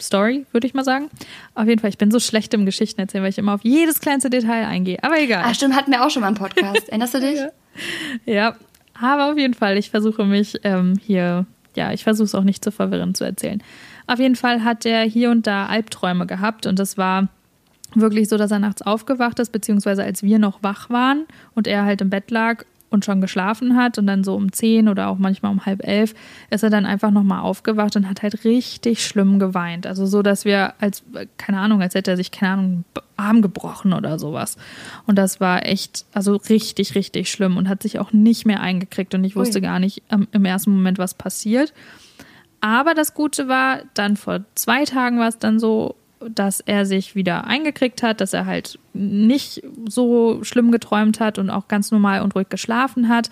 Story, 0.00 0.46
würde 0.52 0.66
ich 0.66 0.74
mal 0.74 0.84
sagen. 0.84 1.08
Auf 1.54 1.66
jeden 1.66 1.80
Fall, 1.80 1.90
ich 1.90 1.98
bin 1.98 2.10
so 2.10 2.20
schlecht 2.20 2.52
im 2.54 2.66
Geschichten 2.66 3.00
erzählen, 3.00 3.22
weil 3.22 3.30
ich 3.30 3.38
immer 3.38 3.54
auf 3.54 3.62
jedes 3.62 4.00
kleinste 4.00 4.30
Detail 4.30 4.66
eingehe. 4.66 4.98
Aber 5.02 5.20
egal. 5.20 5.44
Ach 5.46 5.54
stimmt, 5.54 5.74
hatten 5.74 5.90
wir 5.90 6.04
auch 6.04 6.10
schon 6.10 6.20
mal 6.20 6.28
einen 6.28 6.36
Podcast. 6.36 6.88
Erinnerst 6.88 7.14
du 7.14 7.20
dich? 7.20 7.38
ja. 7.38 8.32
ja, 8.32 8.56
aber 9.00 9.30
auf 9.32 9.38
jeden 9.38 9.54
Fall, 9.54 9.76
ich 9.76 9.90
versuche 9.90 10.24
mich 10.24 10.60
ähm, 10.64 10.98
hier, 11.04 11.46
ja, 11.74 11.92
ich 11.92 12.04
versuche 12.04 12.24
es 12.24 12.34
auch 12.34 12.44
nicht 12.44 12.64
zu 12.64 12.70
verwirren 12.70 13.14
zu 13.14 13.24
erzählen. 13.24 13.62
Auf 14.06 14.18
jeden 14.18 14.36
Fall 14.36 14.64
hat 14.64 14.86
er 14.86 15.02
hier 15.02 15.30
und 15.30 15.46
da 15.46 15.66
Albträume 15.66 16.26
gehabt 16.26 16.66
und 16.66 16.78
das 16.78 16.96
war 16.96 17.28
wirklich 17.94 18.28
so, 18.28 18.36
dass 18.36 18.50
er 18.50 18.58
nachts 18.58 18.82
aufgewacht 18.82 19.38
ist, 19.38 19.50
beziehungsweise 19.50 20.04
als 20.04 20.22
wir 20.22 20.38
noch 20.38 20.62
wach 20.62 20.90
waren 20.90 21.24
und 21.54 21.66
er 21.66 21.84
halt 21.84 22.00
im 22.00 22.10
Bett 22.10 22.30
lag 22.30 22.64
und 22.90 23.04
schon 23.04 23.20
geschlafen 23.20 23.76
hat 23.76 23.98
und 23.98 24.06
dann 24.06 24.22
so 24.22 24.34
um 24.34 24.52
zehn 24.52 24.88
oder 24.88 25.08
auch 25.08 25.18
manchmal 25.18 25.52
um 25.52 25.66
halb 25.66 25.86
elf 25.86 26.14
ist 26.50 26.62
er 26.62 26.70
dann 26.70 26.86
einfach 26.86 27.10
nochmal 27.10 27.40
aufgewacht 27.40 27.96
und 27.96 28.08
hat 28.08 28.22
halt 28.22 28.44
richtig 28.44 29.04
schlimm 29.04 29.38
geweint. 29.38 29.86
Also 29.86 30.06
so, 30.06 30.22
dass 30.22 30.44
wir 30.44 30.74
als, 30.80 31.02
keine 31.36 31.58
Ahnung, 31.58 31.82
als 31.82 31.94
hätte 31.94 32.12
er 32.12 32.16
sich, 32.16 32.30
keine 32.30 32.52
Ahnung, 32.52 32.84
Arm 33.16 33.42
gebrochen 33.42 33.92
oder 33.92 34.18
sowas. 34.18 34.56
Und 35.06 35.16
das 35.16 35.40
war 35.40 35.66
echt, 35.66 36.04
also 36.12 36.36
richtig, 36.36 36.94
richtig 36.94 37.30
schlimm 37.30 37.56
und 37.56 37.68
hat 37.68 37.82
sich 37.82 37.98
auch 37.98 38.12
nicht 38.12 38.46
mehr 38.46 38.60
eingekriegt 38.60 39.14
und 39.14 39.24
ich 39.24 39.36
wusste 39.36 39.58
Ui. 39.58 39.62
gar 39.62 39.78
nicht 39.78 40.02
im 40.32 40.44
ersten 40.44 40.70
Moment, 40.70 40.98
was 40.98 41.14
passiert. 41.14 41.72
Aber 42.60 42.94
das 42.94 43.14
Gute 43.14 43.48
war, 43.48 43.82
dann 43.94 44.16
vor 44.16 44.40
zwei 44.54 44.84
Tagen 44.84 45.18
war 45.18 45.28
es 45.28 45.38
dann 45.38 45.58
so, 45.58 45.96
dass 46.28 46.60
er 46.60 46.86
sich 46.86 47.14
wieder 47.14 47.46
eingekriegt 47.46 48.02
hat, 48.02 48.20
dass 48.20 48.32
er 48.32 48.46
halt 48.46 48.78
nicht 48.94 49.62
so 49.88 50.42
schlimm 50.42 50.72
geträumt 50.72 51.20
hat 51.20 51.38
und 51.38 51.50
auch 51.50 51.68
ganz 51.68 51.90
normal 51.90 52.22
und 52.22 52.34
ruhig 52.34 52.48
geschlafen 52.48 53.08
hat. 53.08 53.30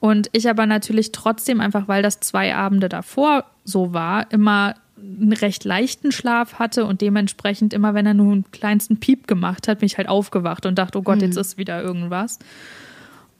Und 0.00 0.28
ich 0.32 0.48
aber 0.48 0.66
natürlich 0.66 1.12
trotzdem, 1.12 1.60
einfach 1.60 1.88
weil 1.88 2.02
das 2.02 2.20
zwei 2.20 2.54
Abende 2.54 2.88
davor 2.88 3.44
so 3.64 3.92
war, 3.92 4.30
immer 4.30 4.74
einen 4.98 5.32
recht 5.32 5.64
leichten 5.64 6.10
Schlaf 6.10 6.54
hatte 6.54 6.86
und 6.86 7.00
dementsprechend 7.00 7.74
immer, 7.74 7.94
wenn 7.94 8.06
er 8.06 8.14
nur 8.14 8.32
einen 8.32 8.50
kleinsten 8.50 8.98
Piep 8.98 9.26
gemacht 9.26 9.68
hat, 9.68 9.80
bin 9.80 9.86
ich 9.86 9.98
halt 9.98 10.08
aufgewacht 10.08 10.64
und 10.66 10.78
dachte, 10.78 10.98
oh 10.98 11.02
Gott, 11.02 11.20
jetzt 11.20 11.34
mhm. 11.34 11.40
ist 11.40 11.58
wieder 11.58 11.82
irgendwas. 11.82 12.38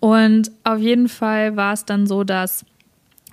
Und 0.01 0.51
auf 0.65 0.79
jeden 0.79 1.09
Fall 1.09 1.57
war 1.57 1.73
es 1.73 1.87
dann 1.87 2.07
so, 2.07 2.25
dass 2.25 2.67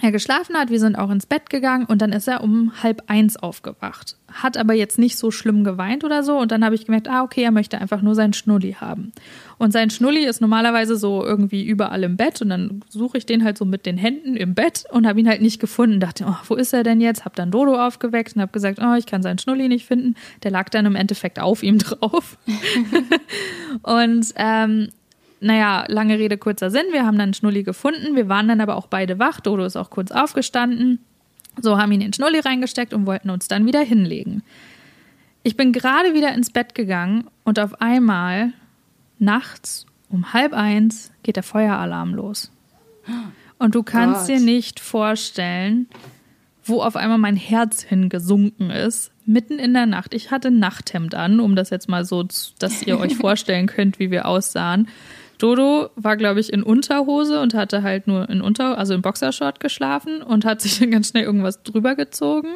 er 0.01 0.11
geschlafen 0.11 0.57
hat. 0.57 0.69
Wir 0.69 0.79
sind 0.79 0.97
auch 0.97 1.09
ins 1.09 1.25
Bett 1.25 1.49
gegangen 1.49 1.85
und 1.85 2.01
dann 2.01 2.11
ist 2.11 2.27
er 2.27 2.43
um 2.43 2.73
halb 2.81 3.03
eins 3.07 3.37
aufgewacht. 3.37 4.17
Hat 4.31 4.57
aber 4.57 4.73
jetzt 4.73 4.97
nicht 4.97 5.17
so 5.17 5.31
schlimm 5.31 5.63
geweint 5.63 6.03
oder 6.03 6.23
so. 6.23 6.37
Und 6.37 6.51
dann 6.51 6.65
habe 6.65 6.75
ich 6.75 6.85
gemerkt, 6.85 7.07
ah, 7.07 7.21
okay, 7.21 7.43
er 7.43 7.51
möchte 7.51 7.79
einfach 7.79 8.01
nur 8.01 8.15
seinen 8.15 8.33
Schnulli 8.33 8.73
haben. 8.73 9.13
Und 9.59 9.71
sein 9.71 9.91
Schnulli 9.91 10.25
ist 10.25 10.41
normalerweise 10.41 10.95
so 10.95 11.23
irgendwie 11.23 11.63
überall 11.63 12.03
im 12.03 12.17
Bett. 12.17 12.41
Und 12.41 12.49
dann 12.49 12.81
suche 12.89 13.17
ich 13.19 13.25
den 13.25 13.43
halt 13.43 13.57
so 13.57 13.65
mit 13.65 13.85
den 13.85 13.97
Händen 13.97 14.35
im 14.35 14.55
Bett 14.55 14.85
und 14.91 15.07
habe 15.07 15.19
ihn 15.19 15.29
halt 15.29 15.41
nicht 15.41 15.61
gefunden. 15.61 15.99
Dachte, 15.99 16.25
oh, 16.27 16.37
wo 16.47 16.55
ist 16.55 16.73
er 16.73 16.83
denn 16.83 16.99
jetzt? 16.99 17.23
Hab 17.23 17.35
dann 17.35 17.51
Dodo 17.51 17.75
aufgeweckt 17.75 18.35
und 18.35 18.41
habe 18.41 18.51
gesagt, 18.51 18.79
oh, 18.81 18.95
ich 18.95 19.05
kann 19.05 19.21
seinen 19.21 19.37
Schnulli 19.37 19.69
nicht 19.69 19.85
finden. 19.85 20.15
Der 20.41 20.51
lag 20.51 20.69
dann 20.69 20.85
im 20.85 20.95
Endeffekt 20.95 21.39
auf 21.39 21.61
ihm 21.61 21.77
drauf. 21.77 22.37
und 23.83 24.33
ähm, 24.35 24.89
naja, 25.43 25.85
lange 25.87 26.17
Rede, 26.17 26.37
kurzer 26.37 26.71
Sinn. 26.71 26.85
Wir 26.91 27.05
haben 27.05 27.17
dann 27.17 27.33
Schnulli 27.33 27.63
gefunden. 27.63 28.15
Wir 28.15 28.29
waren 28.29 28.47
dann 28.47 28.61
aber 28.61 28.75
auch 28.75 28.87
beide 28.87 29.19
wach. 29.19 29.39
Dodo 29.39 29.65
ist 29.65 29.75
auch 29.75 29.89
kurz 29.89 30.11
aufgestanden. 30.11 30.99
So 31.61 31.77
haben 31.77 31.91
ihn 31.91 32.01
in 32.01 32.07
den 32.07 32.13
Schnulli 32.13 32.39
reingesteckt 32.39 32.93
und 32.93 33.05
wollten 33.05 33.29
uns 33.29 33.47
dann 33.47 33.65
wieder 33.65 33.81
hinlegen. 33.81 34.41
Ich 35.43 35.57
bin 35.57 35.73
gerade 35.73 36.13
wieder 36.13 36.33
ins 36.33 36.49
Bett 36.49 36.73
gegangen 36.73 37.27
und 37.43 37.59
auf 37.59 37.81
einmal 37.81 38.53
nachts 39.19 39.85
um 40.09 40.33
halb 40.33 40.53
eins 40.53 41.11
geht 41.23 41.35
der 41.35 41.43
Feueralarm 41.43 42.13
los. 42.13 42.51
Und 43.57 43.75
du 43.75 43.83
kannst 43.83 44.27
Gott. 44.27 44.29
dir 44.29 44.39
nicht 44.39 44.79
vorstellen, 44.79 45.87
wo 46.63 46.81
auf 46.81 46.95
einmal 46.95 47.17
mein 47.17 47.35
Herz 47.35 47.83
hingesunken 47.83 48.69
ist. 48.69 49.11
Mitten 49.25 49.59
in 49.59 49.73
der 49.73 49.85
Nacht. 49.85 50.13
Ich 50.13 50.31
hatte 50.31 50.49
ein 50.49 50.59
Nachthemd 50.59 51.15
an, 51.15 51.39
um 51.39 51.55
das 51.55 51.69
jetzt 51.69 51.89
mal 51.89 52.05
so, 52.05 52.23
dass 52.59 52.83
ihr 52.83 52.99
euch 52.99 53.15
vorstellen 53.17 53.67
könnt, 53.67 53.99
wie 53.99 54.11
wir 54.11 54.25
aussahen. 54.27 54.87
Dodo 55.43 55.89
war, 55.97 56.15
glaube 56.15 56.39
ich, 56.39 56.53
in 56.53 56.63
Unterhose 56.63 57.41
und 57.41 57.53
hatte 57.53 57.83
halt 57.83 58.07
nur 58.07 58.29
in 58.29 58.39
Unter, 58.39 58.77
also 58.77 58.93
in 58.93 59.01
Boxershort 59.01 59.59
geschlafen 59.59 60.21
und 60.21 60.45
hat 60.45 60.61
sich 60.61 60.79
dann 60.79 60.89
ganz 60.89 61.09
schnell 61.09 61.25
irgendwas 61.25 61.63
drüber 61.63 61.95
gezogen. 61.95 62.47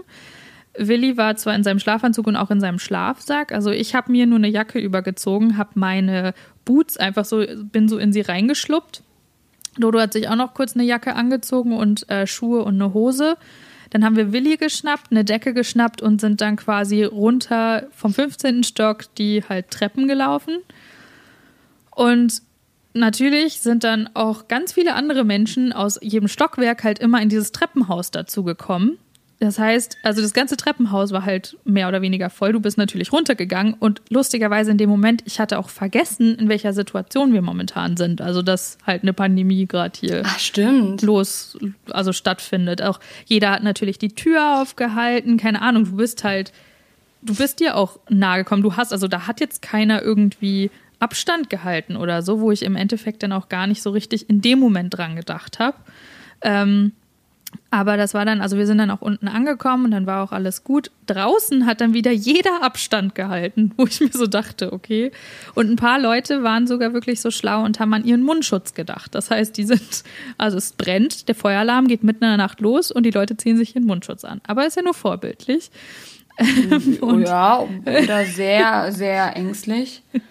Willi 0.78 1.18
war 1.18 1.36
zwar 1.36 1.54
in 1.54 1.64
seinem 1.64 1.80
Schlafanzug 1.80 2.28
und 2.28 2.38
auch 2.38 2.50
in 2.50 2.62
seinem 2.62 2.80
Schlafsack. 2.80 3.52
Also 3.52 3.72
ich 3.72 3.94
habe 3.94 4.10
mir 4.10 4.26
nur 4.26 4.38
eine 4.38 4.48
Jacke 4.48 4.80
übergezogen, 4.80 5.58
habe 5.58 5.72
meine 5.74 6.34
Boots 6.64 6.96
einfach 6.96 7.26
so, 7.26 7.44
bin 7.74 7.90
so 7.90 7.98
in 7.98 8.14
sie 8.14 8.22
reingeschluppt. 8.22 9.04
Dodo 9.78 10.00
hat 10.00 10.14
sich 10.14 10.30
auch 10.30 10.38
noch 10.38 10.54
kurz 10.54 10.74
eine 10.74 10.86
Jacke 10.86 11.14
angezogen 11.14 11.76
und 11.76 12.10
äh, 12.10 12.26
Schuhe 12.26 12.64
und 12.64 12.76
eine 12.76 12.94
Hose. 12.94 13.36
Dann 13.90 14.06
haben 14.06 14.16
wir 14.16 14.32
Willi 14.32 14.56
geschnappt, 14.56 15.12
eine 15.12 15.26
Decke 15.26 15.54
geschnappt 15.54 16.02
und 16.02 16.22
sind 16.22 16.40
dann 16.40 16.56
quasi 16.56 17.04
runter 17.04 17.88
vom 17.92 18.14
15. 18.14 18.64
Stock 18.64 19.14
die 19.18 19.44
halt 19.44 19.72
Treppen 19.72 20.08
gelaufen. 20.08 20.60
Und 21.92 22.48
natürlich 23.00 23.62
sind 23.62 23.84
dann 23.84 24.10
auch 24.14 24.48
ganz 24.48 24.74
viele 24.74 24.96
andere 24.96 25.24
Menschen 25.24 25.74
aus 25.74 26.00
jedem 26.02 26.28
Stockwerk 26.28 26.84
halt 26.84 27.00
immer 27.00 27.22
in 27.22 27.30
dieses 27.30 27.52
Treppenhaus 27.52 28.12
dazu 28.12 28.44
gekommen. 28.44 28.98
Das 29.40 29.60
heißt, 29.60 29.98
also 30.02 30.22
das 30.22 30.34
ganze 30.34 30.58
Treppenhaus 30.58 31.12
war 31.12 31.24
halt 31.24 31.58
mehr 31.64 31.88
oder 31.88 32.02
weniger 32.02 32.32
voll. 32.32 32.54
Du 32.54 32.60
bist 32.60 32.78
natürlich 32.78 33.12
runtergegangen 33.12 33.76
und 33.76 34.02
lustigerweise 34.10 34.72
in 34.72 34.80
dem 34.80 34.90
Moment, 34.90 35.22
ich 35.26 35.40
hatte 35.40 35.60
auch 35.60 35.70
vergessen, 35.70 36.36
in 36.36 36.50
welcher 36.50 36.74
Situation 36.74 37.34
wir 37.34 37.44
momentan 37.44 37.98
sind. 37.98 38.20
Also 38.20 38.42
dass 38.42 38.80
halt 38.86 39.04
eine 39.04 39.14
Pandemie 39.14 39.68
gerade 39.68 40.00
hier 40.00 40.24
Ach, 40.26 40.40
stimmt. 40.40 41.04
los, 41.04 41.56
also 41.92 42.14
stattfindet. 42.14 42.82
Auch 42.82 43.00
jeder 43.26 43.52
hat 43.52 43.64
natürlich 43.64 44.00
die 44.00 44.16
Tür 44.16 44.62
aufgehalten. 44.62 45.38
Keine 45.38 45.62
Ahnung, 45.62 45.86
du 45.86 45.98
bist 45.98 46.24
halt, 46.24 46.52
du 47.22 47.36
bist 47.36 47.60
dir 47.60 47.76
auch 47.76 48.00
nahe 48.10 48.40
gekommen. 48.40 48.64
Du 48.64 48.76
hast, 48.76 48.92
also 48.92 49.08
da 49.08 49.28
hat 49.28 49.40
jetzt 49.40 49.62
keiner 49.62 50.02
irgendwie 50.02 50.72
Abstand 51.00 51.50
gehalten 51.50 51.96
oder 51.96 52.22
so, 52.22 52.40
wo 52.40 52.52
ich 52.52 52.64
im 52.64 52.76
Endeffekt 52.76 53.24
dann 53.24 53.32
auch 53.32 53.50
gar 53.50 53.68
nicht 53.68 53.82
so 53.82 53.92
richtig 53.92 54.30
in 54.30 54.42
dem 54.42 54.60
Moment 54.60 54.98
dran 54.98 55.16
gedacht 55.16 55.60
habe. 55.60 55.78
Ähm, 56.42 56.94
aber 57.70 57.98
das 57.98 58.14
war 58.14 58.26
dann, 58.26 58.42
also 58.42 58.58
wir 58.58 58.66
sind 58.66 58.78
dann 58.78 58.92
auch 58.92 59.02
unten 59.02 59.28
angekommen 59.28 59.86
und 59.86 59.92
dann 59.92 60.06
war 60.06 60.24
auch 60.24 60.32
alles 60.32 60.64
gut. 60.64 60.92
Draußen 61.06 61.66
hat 61.66 61.82
dann 61.82 61.94
wieder 61.94 62.12
jeder 62.12 62.62
Abstand 62.62 63.16
gehalten, 63.16 63.72
wo 63.78 63.86
ich 63.86 64.00
mir 64.00 64.10
so 64.12 64.28
dachte, 64.28 64.74
okay. 64.74 65.12
Und 65.56 65.70
ein 65.70 65.76
paar 65.76 66.00
Leute 66.00 66.44
waren 66.44 66.68
sogar 66.68 66.94
wirklich 66.94 67.22
so 67.22 67.32
schlau 67.32 67.64
und 67.64 67.80
haben 67.80 67.94
an 67.94 68.06
ihren 68.06 68.24
Mundschutz 68.24 68.74
gedacht. 68.74 69.16
Das 69.16 69.32
heißt, 69.32 69.56
die 69.58 69.64
sind, 69.64 70.04
also 70.38 70.58
es 70.58 70.74
brennt, 70.74 71.28
der 71.28 71.36
Feueralarm 71.36 71.88
geht 71.88 72.04
mitten 72.04 72.24
in 72.24 72.32
der 72.32 72.38
Nacht 72.38 72.62
los 72.62 72.92
und 72.92 73.04
die 73.04 73.12
Leute 73.12 73.38
ziehen 73.38 73.58
sich 73.58 73.76
ihren 73.76 73.86
Mundschutz 73.86 74.24
an. 74.26 74.42
Aber 74.48 74.66
ist 74.66 74.76
ja 74.76 74.84
nur 74.84 74.94
vorbildlich. 74.94 75.72
ja, 77.26 77.60
oder 77.60 78.26
sehr, 78.26 78.92
sehr 78.92 79.36
ängstlich. 79.36 80.04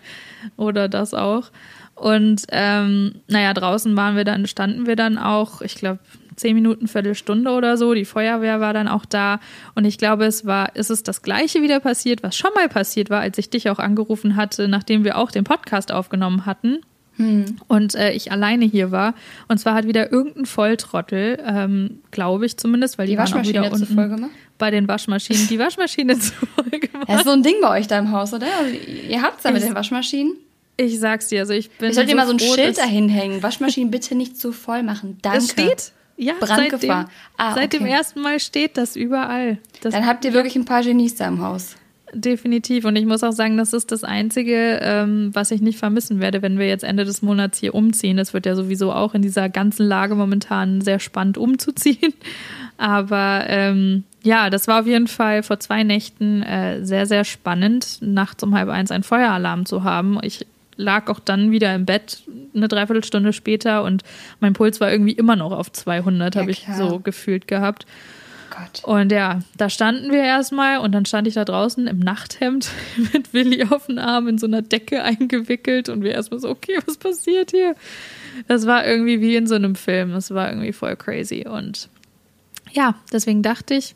oder 0.57 0.89
das 0.89 1.15
auch. 1.15 1.51
Und 1.95 2.43
ähm, 2.51 3.23
naja, 3.27 3.55
draußen 3.55 3.97
waren 3.97 4.17
wir 4.17 4.25
dann, 4.25 4.47
standen 4.47 4.87
wir 4.87 4.97
dann 4.97 5.19
auch, 5.19 5.63
ich 5.63 5.77
glaube, 5.77 6.01
zehn 6.37 6.55
Minuten, 6.55 6.89
Viertelstunde 6.89 7.51
oder 7.51 7.77
so. 7.77 7.95
Die 7.95 8.05
Feuerwehr 8.05 8.61
war 8.61 8.75
dann 8.75 8.89
auch 8.89 9.05
da. 9.05 9.41
Und 9.75 9.85
ich 9.85 9.99
glaube, 9.99 10.27
es 10.27 10.47
war, 10.47 10.77
ist 10.77 10.91
es 10.91 11.03
das 11.03 11.23
Gleiche 11.23 11.63
wieder 11.63 11.81
passiert, 11.81 12.23
was 12.23 12.37
schon 12.37 12.53
mal 12.55 12.69
passiert 12.69 13.11
war, 13.11 13.21
als 13.21 13.39
ich 13.39 13.51
dich 13.51 13.71
auch 13.71 13.79
angerufen 13.79 14.37
hatte, 14.37 14.69
nachdem 14.69 15.05
wir 15.05 15.17
auch 15.19 15.31
den 15.31 15.45
Podcast 15.45 15.91
aufgenommen 15.91 16.47
hatten. 16.47 16.81
Hm. 17.17 17.57
Und 17.69 17.95
äh, 17.95 18.13
ich 18.13 18.31
alleine 18.31 18.65
hier 18.65 18.91
war. 18.91 19.15
Und 19.49 19.59
zwar 19.59 19.75
hat 19.75 19.87
wieder 19.87 20.13
irgendein 20.13 20.47
Volltrottel, 20.47 21.39
ähm, 21.45 22.01
glaube 22.11 22.47
ich 22.47 22.57
zumindest, 22.57 22.99
weil 22.99 23.07
die, 23.07 23.13
die 23.13 23.19
waren 23.19 23.33
auch 23.33 23.43
wieder 23.47 23.71
unten 23.71 23.95
voll 23.95 24.09
gemacht? 24.09 24.31
bei 24.59 24.71
den 24.71 24.89
Waschmaschinen 24.89 25.49
die 25.49 25.59
Waschmaschine 25.59 26.19
zu 26.19 26.33
voll 26.55 26.79
gemacht. 26.79 27.09
Das 27.09 27.19
ist 27.19 27.25
so 27.27 27.33
ein 27.33 27.43
Ding 27.43 27.57
bei 27.61 27.79
euch 27.79 27.87
da 27.87 27.99
im 27.99 28.11
Haus, 28.13 28.33
oder? 28.33 28.47
Also, 28.59 28.77
ihr 29.09 29.23
habt 29.23 29.39
es 29.39 29.45
ja 29.45 29.51
mit 29.51 29.63
den 29.63 29.75
Waschmaschinen. 29.75 30.35
Ich 30.79 30.99
sag's 31.01 31.29
dir, 31.29 31.41
also 31.41 31.55
ich 31.55 31.71
bin. 31.71 31.89
Ich 31.89 31.95
sollte 31.95 32.11
so 32.11 32.15
dir 32.15 32.17
mal 32.17 32.27
so 32.27 32.33
ein 32.33 32.39
Schild 32.39 32.77
dahin 32.77 33.09
hängen. 33.09 33.43
Waschmaschinen 33.43 33.91
bitte 33.91 34.15
nicht 34.15 34.39
zu 34.39 34.53
voll 34.53 34.83
machen. 34.83 35.19
Danke. 35.23 35.39
Das 35.39 35.51
steht? 35.51 35.93
Ja, 36.19 36.35
Brandgefahr. 36.39 36.79
Seitdem, 36.81 37.11
ah, 37.37 37.55
seit 37.55 37.75
okay. 37.75 37.79
dem 37.79 37.87
ersten 37.87 38.21
Mal 38.21 38.41
steht 38.41 38.77
das 38.77 38.97
überall. 38.97 39.59
Das 39.83 39.93
Dann 39.93 40.07
habt 40.07 40.25
ihr 40.25 40.33
wirklich 40.33 40.57
ein 40.57 40.65
paar 40.65 40.83
Genies 40.83 41.15
da 41.15 41.29
im 41.29 41.43
Haus. 41.43 41.77
Definitiv. 42.19 42.87
Und 42.87 42.97
ich 42.97 43.05
muss 43.05 43.23
auch 43.23 43.33
sagen, 43.33 43.59
das 43.59 43.75
ist 43.75 43.93
das 43.93 44.03
Einzige, 44.03 44.81
ähm, 44.81 45.31
was 45.35 45.51
ich 45.51 45.61
nicht 45.61 45.79
vermissen 45.79 46.19
werde, 46.19 46.41
wenn 46.41 46.59
wir 46.59 46.67
jetzt 46.67 46.83
Ende 46.83 47.05
des 47.05 47.21
Monats 47.21 47.59
hier 47.59 47.75
umziehen. 47.75 48.19
Es 48.19 48.33
wird 48.33 48.47
ja 48.47 48.55
sowieso 48.55 48.91
auch 48.91 49.13
in 49.13 49.21
dieser 49.21 49.51
ganzen 49.51 49.87
Lage 49.87 50.15
momentan 50.15 50.81
sehr 50.81 50.99
spannend 50.99 51.37
umzuziehen. 51.37 52.15
Aber 52.79 53.45
ähm, 53.49 54.05
ja, 54.23 54.49
das 54.49 54.67
war 54.67 54.81
auf 54.81 54.87
jeden 54.87 55.09
Fall 55.09 55.43
vor 55.43 55.61
zwei 55.61 55.83
Nächten 55.83 56.43
äh, 56.43 56.83
sehr, 56.83 57.05
sehr 57.05 57.25
spannend, 57.25 57.99
nachts 58.01 58.43
um 58.43 58.55
halb 58.55 58.71
eins 58.71 58.91
einen 58.91 59.05
Feueralarm 59.05 59.67
zu 59.67 59.85
haben. 59.85 60.19
Ich 60.23 60.47
lag 60.77 61.11
auch 61.11 61.21
dann 61.21 61.51
wieder 61.51 61.75
im 61.75 61.85
Bett 61.85 62.23
eine 62.55 62.69
Dreiviertelstunde 62.69 63.35
später 63.35 63.83
und 63.83 64.05
mein 64.41 64.55
Puls 64.55 64.81
war 64.81 64.91
irgendwie 64.91 65.13
immer 65.13 65.37
noch 65.37 65.53
auf 65.53 65.71
200, 65.71 66.35
ja, 66.35 66.41
habe 66.41 66.51
ich 66.51 66.67
so 66.79 66.99
gefühlt 66.99 67.47
gehabt. 67.47 67.85
Gott. 68.57 68.85
Und 68.85 69.13
ja, 69.13 69.41
da 69.57 69.69
standen 69.69 70.11
wir 70.13 70.23
erstmal 70.23 70.79
und 70.79 70.93
dann 70.93 71.05
stand 71.05 71.29
ich 71.29 71.35
da 71.35 71.45
draußen 71.45 71.87
im 71.87 71.99
Nachthemd 71.99 72.71
mit 73.13 73.33
Willi 73.33 73.65
auf 73.65 73.87
den 73.87 73.99
Arm 73.99 74.29
in 74.29 74.39
so 74.39 74.47
einer 74.47 74.63
Decke 74.63 75.03
eingewickelt 75.03 75.89
und 75.89 76.03
wir 76.03 76.13
erstmal 76.13 76.41
so, 76.41 76.49
okay, 76.49 76.79
was 76.87 76.97
passiert 76.97 77.51
hier? 77.51 77.75
Das 78.49 78.67
war 78.67 78.87
irgendwie 78.87 79.21
wie 79.21 79.37
in 79.37 79.47
so 79.47 79.55
einem 79.55 79.75
Film. 79.75 80.13
Das 80.13 80.31
war 80.31 80.49
irgendwie 80.51 80.73
voll 80.73 80.97
crazy. 80.97 81.47
Und 81.47 81.89
ja, 82.73 82.95
deswegen 83.13 83.43
dachte 83.43 83.75
ich, 83.75 83.95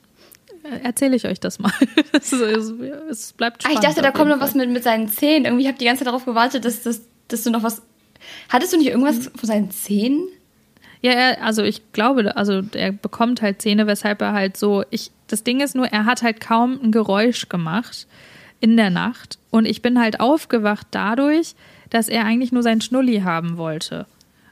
äh, 0.62 0.84
erzähle 0.84 1.16
ich 1.16 1.26
euch 1.26 1.40
das 1.40 1.58
mal. 1.58 1.72
es, 2.12 2.32
es, 2.32 2.72
es 3.10 3.32
bleibt 3.32 3.62
spannend. 3.62 3.78
Ah, 3.78 3.80
ich 3.80 3.86
dachte, 3.86 4.02
da 4.02 4.10
kommt 4.10 4.30
noch 4.30 4.40
was 4.40 4.54
mit, 4.54 4.70
mit 4.70 4.84
seinen 4.84 5.08
Zähnen. 5.08 5.46
Irgendwie 5.46 5.64
habe 5.64 5.72
ich 5.72 5.78
die 5.78 5.86
ganze 5.86 6.00
Zeit 6.00 6.08
darauf 6.08 6.26
gewartet, 6.26 6.64
dass, 6.64 6.82
dass, 6.82 7.02
dass 7.28 7.44
du 7.44 7.50
noch 7.50 7.62
was. 7.62 7.82
Hattest 8.50 8.72
du 8.72 8.76
nicht 8.76 8.88
irgendwas 8.88 9.18
mhm. 9.18 9.38
von 9.38 9.46
seinen 9.46 9.70
Zähnen? 9.70 10.28
Ja, 11.02 11.12
er, 11.12 11.44
also 11.44 11.62
ich 11.62 11.92
glaube, 11.92 12.36
also 12.36 12.62
er 12.74 12.92
bekommt 12.92 13.42
halt 13.42 13.62
Zähne, 13.62 13.86
weshalb 13.86 14.20
er 14.20 14.32
halt 14.32 14.56
so. 14.56 14.84
Ich, 14.90 15.10
das 15.28 15.44
Ding 15.44 15.60
ist 15.60 15.74
nur, 15.74 15.86
er 15.86 16.04
hat 16.04 16.22
halt 16.22 16.40
kaum 16.40 16.78
ein 16.82 16.92
Geräusch 16.92 17.48
gemacht 17.48 18.06
in 18.60 18.76
der 18.76 18.90
Nacht. 18.90 19.38
Und 19.50 19.64
ich 19.64 19.82
bin 19.82 19.98
halt 19.98 20.20
aufgewacht 20.20 20.86
dadurch, 20.90 21.54
dass 21.88 22.08
er 22.08 22.24
eigentlich 22.24 22.52
nur 22.52 22.62
sein 22.62 22.80
Schnulli 22.80 23.20
haben 23.20 23.56
wollte. 23.56 24.06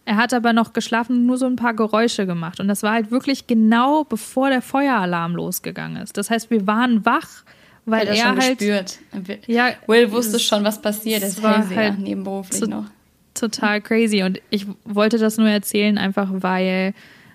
Er 0.04 0.16
hat 0.16 0.32
aber 0.32 0.54
noch 0.54 0.72
geschlafen 0.72 1.16
und 1.16 1.26
nur 1.26 1.36
so 1.36 1.44
ein 1.44 1.56
paar 1.56 1.74
Geräusche 1.74 2.24
gemacht. 2.24 2.60
Und 2.60 2.68
das 2.68 2.82
war 2.82 2.92
halt 2.92 3.10
wirklich 3.10 3.46
genau 3.46 4.04
bevor 4.04 4.48
der 4.48 4.62
Feueralarm 4.62 5.36
losgegangen 5.36 6.02
ist. 6.02 6.16
Das 6.16 6.30
heißt, 6.30 6.50
wir 6.50 6.66
waren 6.66 7.04
wach, 7.04 7.44
weil 7.84 8.06
er, 8.06 8.14
er 8.14 8.26
schon 8.26 8.40
halt. 8.40 8.58
Gespürt. 8.58 8.98
Ja, 9.46 9.72
Will 9.86 10.10
wusste 10.10 10.38
schon, 10.38 10.64
was 10.64 10.80
passiert. 10.80 11.22
Es 11.22 11.42
war 11.42 11.68
halt 11.68 11.98
nebenberuflich 11.98 12.66
noch. 12.66 12.86
Total 13.38 13.80
crazy. 13.80 14.22
Und 14.22 14.40
ich 14.50 14.66
wollte 14.84 15.18
das 15.18 15.36
nur 15.36 15.48
erzählen, 15.48 15.98
einfach 15.98 16.28
weil 16.30 16.94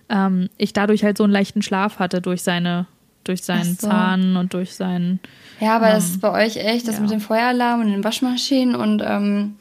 ähm, 0.09 0.49
ich 0.57 0.73
dadurch 0.73 1.03
halt 1.03 1.17
so 1.17 1.23
einen 1.23 1.33
leichten 1.33 1.61
Schlaf 1.61 1.99
hatte 1.99 2.21
durch 2.21 2.41
seine 2.41 2.87
durch 3.23 3.43
seinen 3.43 3.77
so. 3.77 3.87
Zahn 3.87 4.35
und 4.35 4.53
durch 4.53 4.75
seinen. 4.75 5.19
Ja, 5.59 5.77
aber 5.77 5.87
ähm, 5.87 5.93
das 5.93 6.05
ist 6.05 6.21
bei 6.21 6.45
euch 6.45 6.57
echt, 6.57 6.87
das 6.87 6.95
ja. 6.95 7.01
mit 7.01 7.11
dem 7.11 7.21
Feueralarm 7.21 7.81
und 7.81 7.87
den 7.87 8.03
Waschmaschinen 8.03 8.75
und 8.75 9.01
ähm, 9.01 9.55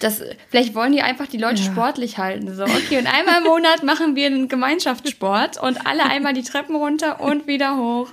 das, 0.00 0.22
vielleicht 0.48 0.74
wollen 0.74 0.92
die 0.92 1.02
einfach 1.02 1.26
die 1.26 1.36
Leute 1.36 1.62
ja. 1.62 1.70
sportlich 1.70 2.16
halten. 2.16 2.54
So, 2.54 2.64
okay, 2.64 2.98
und 2.98 3.06
einmal 3.06 3.38
im 3.38 3.44
Monat 3.44 3.82
machen 3.82 4.16
wir 4.16 4.26
einen 4.26 4.48
Gemeinschaftssport 4.48 5.62
und 5.62 5.86
alle 5.86 6.04
einmal 6.04 6.32
die 6.32 6.42
Treppen 6.42 6.74
runter 6.74 7.20
und 7.20 7.46
wieder 7.46 7.76
hoch. 7.76 8.10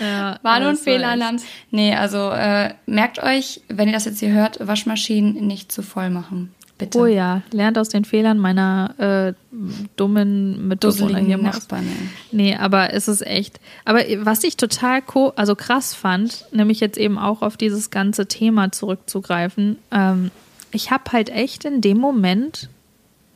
Ja, 0.00 0.38
Warn- 0.42 0.66
und 0.66 0.78
Fehlalarm. 0.78 1.36
Nee, 1.70 1.94
also 1.94 2.30
äh, 2.30 2.74
merkt 2.86 3.22
euch, 3.22 3.60
wenn 3.68 3.88
ihr 3.88 3.94
das 3.94 4.06
jetzt 4.06 4.20
hier 4.20 4.32
hört, 4.32 4.66
Waschmaschinen 4.66 5.46
nicht 5.46 5.70
zu 5.70 5.82
voll 5.82 6.10
machen. 6.10 6.54
Bitte. 6.78 6.98
Oh 6.98 7.06
ja, 7.06 7.42
lernt 7.52 7.78
aus 7.78 7.88
den 7.88 8.04
Fehlern 8.04 8.38
meiner 8.38 8.94
äh, 8.98 9.56
dummen 9.96 10.68
Mitbewohner 10.68 11.20
hier 11.20 11.38
Nachbarn. 11.38 11.86
Ja. 11.86 12.08
Nee, 12.32 12.56
aber 12.56 12.92
es 12.92 13.08
ist 13.08 13.26
echt. 13.26 13.60
Aber 13.86 14.00
was 14.18 14.44
ich 14.44 14.58
total 14.58 15.02
also 15.36 15.54
krass 15.54 15.94
fand, 15.94 16.44
nämlich 16.52 16.80
jetzt 16.80 16.98
eben 16.98 17.16
auch 17.16 17.40
auf 17.40 17.56
dieses 17.56 17.90
ganze 17.90 18.26
Thema 18.26 18.72
zurückzugreifen, 18.72 19.78
ähm, 19.90 20.30
ich 20.70 20.90
habe 20.90 21.12
halt 21.12 21.30
echt 21.30 21.64
in 21.64 21.80
dem 21.80 21.96
Moment 21.96 22.68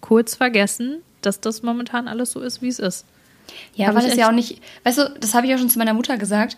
kurz 0.02 0.34
vergessen, 0.34 0.98
dass 1.22 1.40
das 1.40 1.62
momentan 1.62 2.08
alles 2.08 2.32
so 2.32 2.40
ist, 2.40 2.60
wie 2.60 2.68
es 2.68 2.78
ist. 2.78 3.06
Ja, 3.74 3.94
weil 3.94 4.06
das 4.06 4.16
ja 4.16 4.28
auch 4.28 4.32
nicht, 4.34 4.60
weißt 4.84 4.98
du, 4.98 5.14
das 5.18 5.34
habe 5.34 5.46
ich 5.46 5.54
auch 5.54 5.58
schon 5.58 5.70
zu 5.70 5.78
meiner 5.78 5.94
Mutter 5.94 6.18
gesagt. 6.18 6.56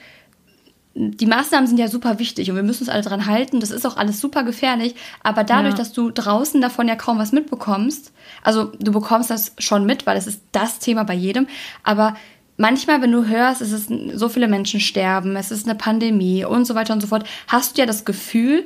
Die 0.95 1.27
Maßnahmen 1.27 1.67
sind 1.67 1.79
ja 1.79 1.89
super 1.89 2.19
wichtig 2.19 2.51
und 2.51 2.57
wir 2.57 2.63
müssen 2.63 2.83
uns 2.83 2.91
alle 2.91 3.03
dran 3.03 3.27
halten. 3.27 3.61
Das 3.61 3.71
ist 3.71 3.87
auch 3.87 3.97
alles 3.97 4.21
super 4.21 4.43
gefährlich. 4.43 4.95
Aber 5.23 5.43
dadurch, 5.45 5.75
ja. 5.75 5.79
dass 5.79 5.93
du 5.93 6.11
draußen 6.11 6.61
davon 6.61 6.89
ja 6.89 6.97
kaum 6.97 7.19
was 7.19 7.33
mitbekommst, 7.33 8.13
also 8.43 8.73
du 8.79 8.93
bekommst 8.93 9.31
das 9.31 9.53
schon 9.59 9.87
mit, 9.87 10.07
weil 10.07 10.17
es 10.17 10.27
ist 10.27 10.43
das 10.53 10.79
Thema 10.79 11.05
bei 11.05 11.15
jedem. 11.15 11.47
Aber 11.83 12.15
manchmal, 12.57 13.01
wenn 13.01 13.13
du 13.13 13.27
hörst, 13.27 13.63
es 13.63 13.73
ist 13.73 13.91
so 14.15 14.29
viele 14.29 14.49
Menschen 14.49 14.81
sterben, 14.81 15.37
es 15.37 15.51
ist 15.51 15.67
eine 15.67 15.79
Pandemie 15.79 16.45
und 16.45 16.67
so 16.67 16.75
weiter 16.75 16.93
und 16.93 17.01
so 17.01 17.07
fort, 17.07 17.25
hast 17.49 17.77
du 17.77 17.83
ja 17.83 17.87
das 17.87 18.05
Gefühl, 18.05 18.65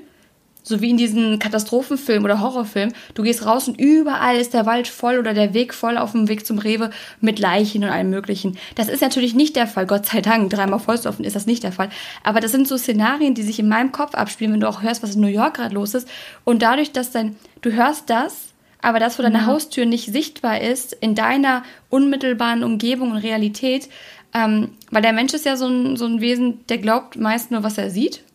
so 0.69 0.81
wie 0.81 0.91
in 0.91 0.97
diesen 0.97 1.39
Katastrophenfilmen 1.39 2.25
oder 2.25 2.41
Horrorfilmen. 2.41 2.93
Du 3.15 3.23
gehst 3.23 3.47
raus 3.47 3.69
und 3.69 3.81
überall 3.81 4.37
ist 4.37 4.53
der 4.53 4.67
Wald 4.67 4.89
voll 4.89 5.19
oder 5.19 5.33
der 5.33 5.55
Weg 5.55 5.73
voll 5.73 5.97
auf 5.97 6.11
dem 6.11 6.29
Weg 6.29 6.45
zum 6.45 6.59
Rewe 6.59 6.91
mit 7.21 7.39
Leichen 7.39 7.85
und 7.85 7.91
allem 7.91 8.11
Möglichen. 8.11 8.59
Das 8.75 8.89
ist 8.89 9.01
natürlich 9.01 9.33
nicht 9.33 9.55
der 9.55 9.69
Fall. 9.69 9.87
Gott 9.87 10.07
sei 10.07 10.21
Dank, 10.21 10.51
dreimal 10.51 10.81
Vollstoffen 10.81 11.25
ist 11.25 11.37
das 11.37 11.47
nicht 11.47 11.63
der 11.63 11.71
Fall. 11.71 11.89
Aber 12.25 12.41
das 12.41 12.51
sind 12.51 12.67
so 12.67 12.77
Szenarien, 12.77 13.35
die 13.35 13.45
sich 13.45 13.61
in 13.61 13.69
meinem 13.69 13.93
Kopf 13.93 14.15
abspielen, 14.15 14.55
wenn 14.55 14.61
du 14.61 14.69
auch 14.69 14.83
hörst, 14.83 15.05
was 15.05 15.15
in 15.15 15.21
New 15.21 15.29
York 15.29 15.55
gerade 15.55 15.75
los 15.75 15.95
ist. 15.95 16.09
Und 16.43 16.63
dadurch, 16.63 16.91
dass 16.91 17.13
dein, 17.13 17.37
du 17.63 17.71
hörst 17.71 18.11
das, 18.11 18.49
aber 18.83 18.99
das 18.99 19.15
vor 19.15 19.23
deiner 19.23 19.41
ja. 19.41 19.47
Haustür 19.47 19.87
nicht 19.87 20.13
sichtbar 20.13 20.61
ist, 20.61 20.95
in 20.95 21.15
deiner 21.15 21.63
unmittelbaren 21.91 22.65
Umgebung 22.65 23.13
und 23.13 23.19
Realität, 23.19 23.89
ähm, 24.35 24.71
weil 24.91 25.03
der 25.03 25.13
Mensch 25.13 25.33
ist 25.33 25.47
ja 25.47 25.57
so 25.57 25.69
ein, 25.69 25.97
so 25.97 26.07
ein 26.07 26.21
Wesen, 26.21 26.67
der 26.69 26.79
glaubt 26.79 27.17
meist 27.17 27.53
nur, 27.53 27.63
was 27.63 27.79
er 27.79 27.91
sieht 27.91 28.26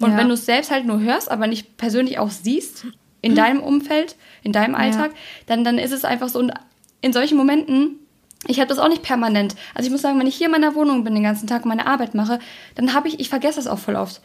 und 0.00 0.10
ja. 0.10 0.16
wenn 0.16 0.28
du 0.28 0.34
es 0.34 0.46
selbst 0.46 0.70
halt 0.70 0.86
nur 0.86 1.00
hörst, 1.00 1.30
aber 1.30 1.46
nicht 1.46 1.76
persönlich 1.76 2.18
auch 2.18 2.30
siehst, 2.30 2.86
in 3.22 3.32
mhm. 3.32 3.36
deinem 3.36 3.62
Umfeld, 3.62 4.16
in 4.42 4.52
deinem 4.52 4.74
Alltag, 4.74 5.12
ja. 5.12 5.18
dann, 5.46 5.64
dann 5.64 5.78
ist 5.78 5.92
es 5.92 6.04
einfach 6.04 6.28
so. 6.28 6.38
Und 6.38 6.52
in 7.00 7.12
solchen 7.12 7.36
Momenten, 7.36 7.98
ich 8.46 8.58
habe 8.58 8.68
das 8.68 8.78
auch 8.78 8.88
nicht 8.88 9.02
permanent. 9.02 9.54
Also 9.74 9.86
ich 9.86 9.92
muss 9.92 10.02
sagen, 10.02 10.18
wenn 10.18 10.26
ich 10.26 10.34
hier 10.34 10.46
in 10.46 10.52
meiner 10.52 10.74
Wohnung 10.74 11.04
bin 11.04 11.14
den 11.14 11.22
ganzen 11.22 11.46
Tag 11.46 11.64
meine 11.64 11.86
Arbeit 11.86 12.14
mache, 12.14 12.38
dann 12.74 12.92
habe 12.92 13.08
ich, 13.08 13.20
ich 13.20 13.28
vergesse 13.28 13.56
das 13.56 13.66
auch 13.66 13.78
voll 13.78 13.96
oft. 13.96 14.20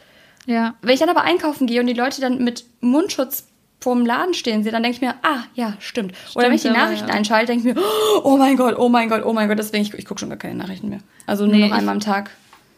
Ja. 0.46 0.74
Wenn 0.82 0.94
ich 0.94 1.00
dann 1.00 1.08
aber 1.08 1.22
einkaufen 1.22 1.66
gehe 1.66 1.80
und 1.80 1.86
die 1.86 1.94
Leute 1.94 2.20
dann 2.20 2.42
mit 2.42 2.64
Mundschutz 2.80 3.46
vorm 3.80 4.04
Laden 4.04 4.34
stehen 4.34 4.62
sehe, 4.62 4.72
dann 4.72 4.82
denke 4.82 4.96
ich 4.96 5.00
mir, 5.00 5.14
ah, 5.22 5.44
ja, 5.54 5.74
stimmt. 5.78 6.14
stimmt 6.14 6.36
Oder 6.36 6.48
wenn 6.48 6.54
ich 6.54 6.62
die 6.62 6.70
Nachrichten 6.70 7.08
ja. 7.08 7.14
einschalte, 7.14 7.52
denke 7.52 7.68
ich 7.68 7.74
mir, 7.74 7.82
oh 8.22 8.36
mein 8.36 8.56
Gott, 8.56 8.76
oh 8.78 8.90
mein 8.90 9.08
Gott, 9.08 9.24
oh 9.24 9.32
mein 9.32 9.48
Gott, 9.48 9.58
deswegen, 9.58 9.82
ich, 9.82 9.94
ich 9.94 10.04
gucke 10.04 10.20
schon 10.20 10.28
gar 10.28 10.38
keine 10.38 10.54
Nachrichten 10.54 10.90
mehr. 10.90 11.00
Also 11.26 11.46
nur 11.46 11.56
nee, 11.56 11.66
noch 11.66 11.76
einmal 11.76 11.94
am 11.94 12.00
Tag. 12.00 12.30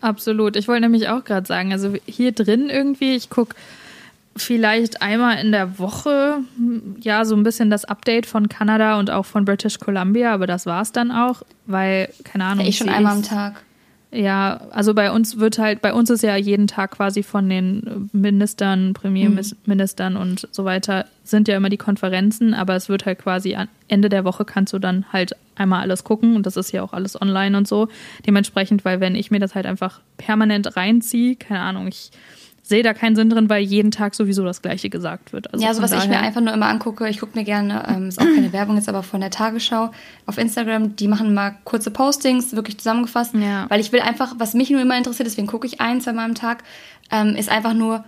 Absolut. 0.03 0.57
Ich 0.57 0.69
wollte 0.69 0.83
nämlich 0.83 1.09
auch 1.09 1.25
gerade 1.25 1.47
sagen, 1.47 1.73
also 1.73 1.95
hier 2.05 2.33
drin 2.33 2.69
irgendwie, 2.69 3.15
ich 3.15 3.31
gucke 3.31 3.57
vielleicht 4.37 5.01
einmal 5.03 5.39
in 5.39 5.53
der 5.53 5.79
Woche, 5.79 6.39
ja, 7.01 7.25
so 7.25 7.37
ein 7.37 7.43
bisschen 7.43 7.71
das 7.71 7.85
Update 7.85 8.27
von 8.27 8.49
Kanada 8.49 8.99
und 8.99 9.11
auch 9.11 9.27
von 9.27 9.45
British 9.45 9.79
Columbia, 9.79 10.33
aber 10.33 10.47
das 10.47 10.67
war 10.67 10.83
es 10.83 10.93
dann 10.93 11.11
auch, 11.11 11.43
weil, 11.67 12.13
keine 12.25 12.45
Ahnung. 12.45 12.67
Ich 12.67 12.79
schon 12.79 12.89
einmal 12.89 13.17
am 13.17 13.23
Tag. 13.23 13.63
Ja, 14.14 14.61
also 14.71 14.92
bei 14.92 15.11
uns 15.11 15.38
wird 15.38 15.59
halt, 15.59 15.81
bei 15.81 15.95
uns 15.95 16.11
ist 16.11 16.23
ja 16.23 16.37
jeden 16.37 16.66
Tag 16.66 16.90
quasi 16.90 17.23
von 17.23 17.49
den 17.49 18.11
Ministern, 18.12 18.92
Premierministern 18.92 20.14
mhm. 20.14 20.21
und 20.21 20.49
so 20.50 20.66
weiter, 20.66 21.07
sind 21.25 21.49
ja 21.49 21.57
immer 21.57 21.71
die 21.71 21.78
Konferenzen, 21.78 22.52
aber 22.52 22.76
es 22.76 22.90
wird 22.90 23.07
halt 23.07 23.21
quasi 23.21 23.54
am 23.54 23.69
Ende 23.88 24.11
der 24.11 24.26
Woche 24.26 24.45
kannst 24.45 24.75
du 24.75 24.78
dann 24.78 25.07
halt 25.14 25.35
einmal 25.57 25.81
alles 25.81 26.04
gucken 26.04 26.37
und 26.37 26.45
das 26.45 26.59
ist 26.59 26.73
ja 26.73 26.83
auch 26.83 26.92
alles 26.92 27.21
online 27.21 27.57
und 27.57 27.66
so. 27.66 27.88
Dementsprechend, 28.26 28.85
weil 28.85 29.00
wenn 29.00 29.14
ich 29.14 29.31
mir 29.31 29.40
das 29.40 29.54
halt 29.54 29.64
einfach 29.64 30.00
permanent 30.19 30.76
reinziehe, 30.76 31.37
keine 31.37 31.61
Ahnung, 31.61 31.88
ich 31.88 32.11
sehe 32.62 32.85
da 32.85 32.95
keinen 32.95 33.16
Sinn 33.16 33.28
drin, 33.28 33.50
weil 33.50 33.62
jeden 33.62 33.90
Tag 33.90 34.14
sowieso 34.14 34.45
das 34.45 34.62
Gleiche 34.62 34.88
gesagt 34.88 35.33
wird. 35.33 35.52
Also 35.52 35.64
ja, 35.64 35.75
so 35.75 35.83
was 35.83 35.92
ich 35.92 36.09
mir 36.09 36.21
einfach 36.21 36.40
nur 36.40 36.54
immer 36.54 36.69
angucke, 36.69 37.09
ich 37.09 37.19
gucke 37.19 37.37
mir 37.37 37.45
gerne, 37.45 37.85
ähm, 37.88 38.09
ist 38.09 38.21
auch 38.21 38.25
keine 38.25 38.52
Werbung 38.52 38.76
jetzt, 38.76 38.88
aber 38.88 39.02
von 39.02 39.21
der 39.21 39.31
Tagesschau 39.31 39.90
auf 40.26 40.38
Instagram, 40.38 40.95
die 40.95 41.09
machen 41.09 41.35
mal 41.35 41.57
kurze 41.64 41.90
Postings, 41.90 42.54
wirklich 42.54 42.78
zusammengefasst, 42.78 43.35
ja. 43.35 43.66
weil 43.69 43.81
ich 43.81 43.92
will 43.92 44.00
einfach, 44.00 44.35
was 44.38 44.54
mich 44.54 44.71
nur 44.71 44.81
immer 44.81 44.97
interessiert, 44.97 45.26
deswegen 45.26 45.49
gucke 45.49 45.66
ich 45.66 45.81
ein, 45.81 46.00
zwei 46.00 46.12
Mal 46.12 46.25
am 46.25 46.37
Tag, 46.37 46.62
ähm, 47.11 47.35
ist 47.35 47.50
einfach 47.50 47.75
nur, 47.75 48.04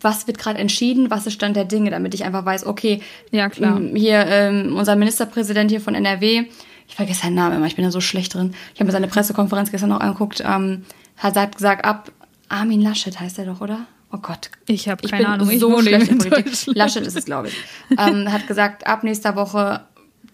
was 0.00 0.26
wird 0.26 0.38
gerade 0.38 0.58
entschieden, 0.58 1.10
was 1.10 1.26
ist 1.26 1.34
Stand 1.34 1.54
der 1.54 1.66
Dinge, 1.66 1.90
damit 1.90 2.14
ich 2.14 2.24
einfach 2.24 2.46
weiß, 2.46 2.66
okay, 2.66 3.02
ja, 3.30 3.50
klar. 3.50 3.78
hier 3.94 4.26
ähm, 4.26 4.74
unser 4.74 4.96
Ministerpräsident 4.96 5.70
hier 5.70 5.82
von 5.82 5.94
NRW, 5.94 6.46
ich 6.88 6.94
vergesse 6.96 7.22
seinen 7.22 7.34
Namen 7.34 7.58
immer, 7.58 7.66
ich 7.66 7.76
bin 7.76 7.84
da 7.84 7.90
so 7.90 8.00
schlecht 8.00 8.34
drin, 8.34 8.54
ich 8.72 8.80
habe 8.80 8.86
mir 8.86 8.92
seine 8.92 9.06
Pressekonferenz 9.06 9.70
gestern 9.70 9.90
noch 9.90 10.00
angeguckt, 10.00 10.42
ähm, 10.44 10.84
hat 11.18 11.54
gesagt, 11.54 11.84
ab 11.84 12.10
Armin 12.52 12.82
Laschet 12.82 13.18
heißt 13.18 13.38
er 13.38 13.46
doch, 13.46 13.60
oder? 13.60 13.86
Oh 14.12 14.18
Gott. 14.18 14.50
Ich 14.66 14.88
habe 14.88 15.08
keine 15.08 15.22
ich 15.22 15.28
Ahnung. 15.28 15.50
Ich 15.50 15.60
so 15.60 15.80
schlecht 15.80 16.08
in 16.08 16.18
Politik. 16.18 16.66
Laschet 16.66 17.06
ist 17.06 17.16
es, 17.16 17.24
glaube 17.24 17.48
ich. 17.48 17.54
ähm, 17.98 18.30
hat 18.30 18.46
gesagt, 18.46 18.86
ab 18.86 19.04
nächster 19.04 19.36
Woche 19.36 19.80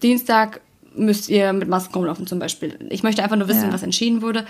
Dienstag 0.03 0.59
müsst 0.95 1.29
ihr 1.29 1.53
mit 1.53 1.69
Masken 1.69 1.95
rumlaufen 1.95 2.27
zum 2.27 2.39
Beispiel. 2.39 2.77
Ich 2.89 3.03
möchte 3.03 3.23
einfach 3.23 3.37
nur 3.37 3.47
wissen, 3.47 3.67
ja. 3.67 3.73
was 3.73 3.83
entschieden 3.83 4.21
wurde. 4.21 4.39
Ähm, 4.39 4.45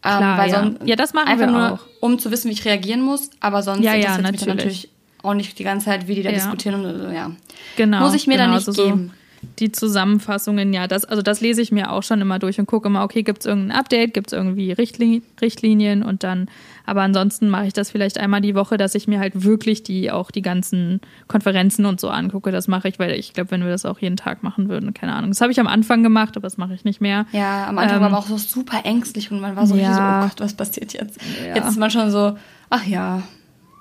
Klar, 0.00 0.46
ja. 0.46 0.60
Sonst, 0.60 0.80
ja, 0.84 0.96
das 0.96 1.14
machen 1.14 1.28
einfach 1.28 1.46
wir 1.46 1.52
nur, 1.52 1.72
auch. 1.72 1.80
um 2.00 2.18
zu 2.18 2.30
wissen, 2.30 2.50
wie 2.50 2.54
ich 2.54 2.64
reagieren 2.64 3.00
muss. 3.00 3.30
Aber 3.40 3.62
sonst 3.62 3.84
ja, 3.84 3.94
ja, 3.94 4.18
natürlich. 4.18 4.40
mich 4.40 4.46
natürlich 4.46 4.88
auch 5.22 5.34
nicht 5.34 5.58
die 5.58 5.64
ganze 5.64 5.86
Zeit, 5.86 6.06
wie 6.06 6.16
die 6.16 6.22
da 6.22 6.30
ja. 6.30 6.36
diskutieren. 6.36 6.84
Und, 6.84 7.14
ja. 7.14 7.30
Genau. 7.76 8.00
Muss 8.00 8.14
ich 8.14 8.26
mir 8.26 8.34
genau, 8.34 8.48
da 8.48 8.54
nicht 8.56 8.68
also 8.68 8.84
geben. 8.84 9.12
So 9.14 9.23
die 9.58 9.72
Zusammenfassungen, 9.72 10.72
ja, 10.72 10.86
das, 10.86 11.04
also 11.04 11.22
das 11.22 11.40
lese 11.40 11.62
ich 11.62 11.72
mir 11.72 11.92
auch 11.92 12.02
schon 12.02 12.20
immer 12.20 12.38
durch 12.38 12.58
und 12.58 12.66
gucke 12.66 12.88
immer, 12.88 13.02
okay, 13.04 13.22
gibt 13.22 13.40
es 13.40 13.46
irgendein 13.46 13.76
Update, 13.78 14.14
gibt 14.14 14.28
es 14.28 14.32
irgendwie 14.32 14.72
Richtli 14.72 15.22
Richtlinien 15.40 16.02
und 16.02 16.22
dann, 16.22 16.48
aber 16.86 17.02
ansonsten 17.02 17.48
mache 17.48 17.66
ich 17.66 17.72
das 17.72 17.90
vielleicht 17.90 18.18
einmal 18.18 18.40
die 18.40 18.54
Woche, 18.54 18.76
dass 18.76 18.94
ich 18.94 19.08
mir 19.08 19.20
halt 19.20 19.44
wirklich 19.44 19.82
die 19.82 20.10
auch 20.10 20.30
die 20.30 20.42
ganzen 20.42 21.00
Konferenzen 21.28 21.86
und 21.86 22.00
so 22.00 22.08
angucke. 22.08 22.52
Das 22.52 22.68
mache 22.68 22.88
ich, 22.88 22.98
weil 22.98 23.12
ich 23.12 23.32
glaube, 23.32 23.50
wenn 23.50 23.62
wir 23.62 23.70
das 23.70 23.84
auch 23.84 23.98
jeden 23.98 24.16
Tag 24.16 24.42
machen 24.42 24.68
würden, 24.68 24.94
keine 24.94 25.14
Ahnung. 25.14 25.30
Das 25.30 25.40
habe 25.40 25.52
ich 25.52 25.60
am 25.60 25.66
Anfang 25.66 26.02
gemacht, 26.02 26.36
aber 26.36 26.44
das 26.44 26.56
mache 26.56 26.74
ich 26.74 26.84
nicht 26.84 27.00
mehr. 27.00 27.26
Ja, 27.32 27.68
am 27.68 27.78
Anfang 27.78 27.96
ähm, 27.96 28.02
war 28.02 28.10
man 28.10 28.18
auch 28.20 28.26
so 28.26 28.36
super 28.36 28.84
ängstlich 28.84 29.30
und 29.30 29.40
man 29.40 29.56
war 29.56 29.66
so, 29.66 29.76
ja, 29.76 29.94
so 29.94 30.00
oh 30.00 30.28
Gott, 30.28 30.40
was 30.40 30.54
passiert 30.54 30.92
jetzt? 30.92 31.20
Ja. 31.46 31.56
Jetzt 31.56 31.68
ist 31.68 31.78
man 31.78 31.90
schon 31.90 32.10
so, 32.10 32.36
ach 32.70 32.86
ja. 32.86 33.22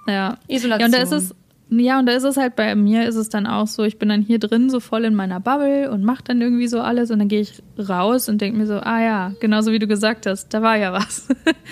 Ja. 0.08 0.38
Isolation. 0.48 0.79
Ja, 0.79 0.86
und 0.86 0.93
da 0.93 0.98
ist 0.98 1.12
es 1.12 1.36
ja, 1.70 2.00
und 2.00 2.05
da 2.05 2.13
ist 2.13 2.24
es 2.24 2.38
halt 2.38 2.55
bei 2.55 2.75
mir, 2.75 3.08
ist 3.08 3.15
es 3.15 3.29
dann 3.29 3.48
auch 3.48 3.67
so, 3.67 3.84
ich 3.84 3.98
bin 3.98 4.10
dann 4.10 4.22
hier 4.22 4.39
drin 4.39 4.70
so 4.70 4.79
voll 4.79 5.05
in 5.05 5.15
meiner 5.15 5.39
Bubble 5.39 5.89
und 5.91 6.03
mache 6.03 6.24
dann 6.24 6.41
irgendwie 6.41 6.67
so 6.67 6.82
alles 6.82 7.10
und 7.10 7.20
dann 7.20 7.27
gehe 7.27 7.41
ich 7.41 7.63
raus 7.77 8.29
und 8.29 8.41
denke 8.41 8.58
mir 8.58 8.67
so, 8.67 8.75
ah 8.75 9.01
ja, 9.01 9.34
genauso 9.39 9.72
wie 9.72 9.79
du 9.79 9.88
gesagt 9.88 10.25
hast, 10.25 10.53
da 10.53 10.62
war 10.62 10.77
ja 10.77 10.93
was. 10.93 11.27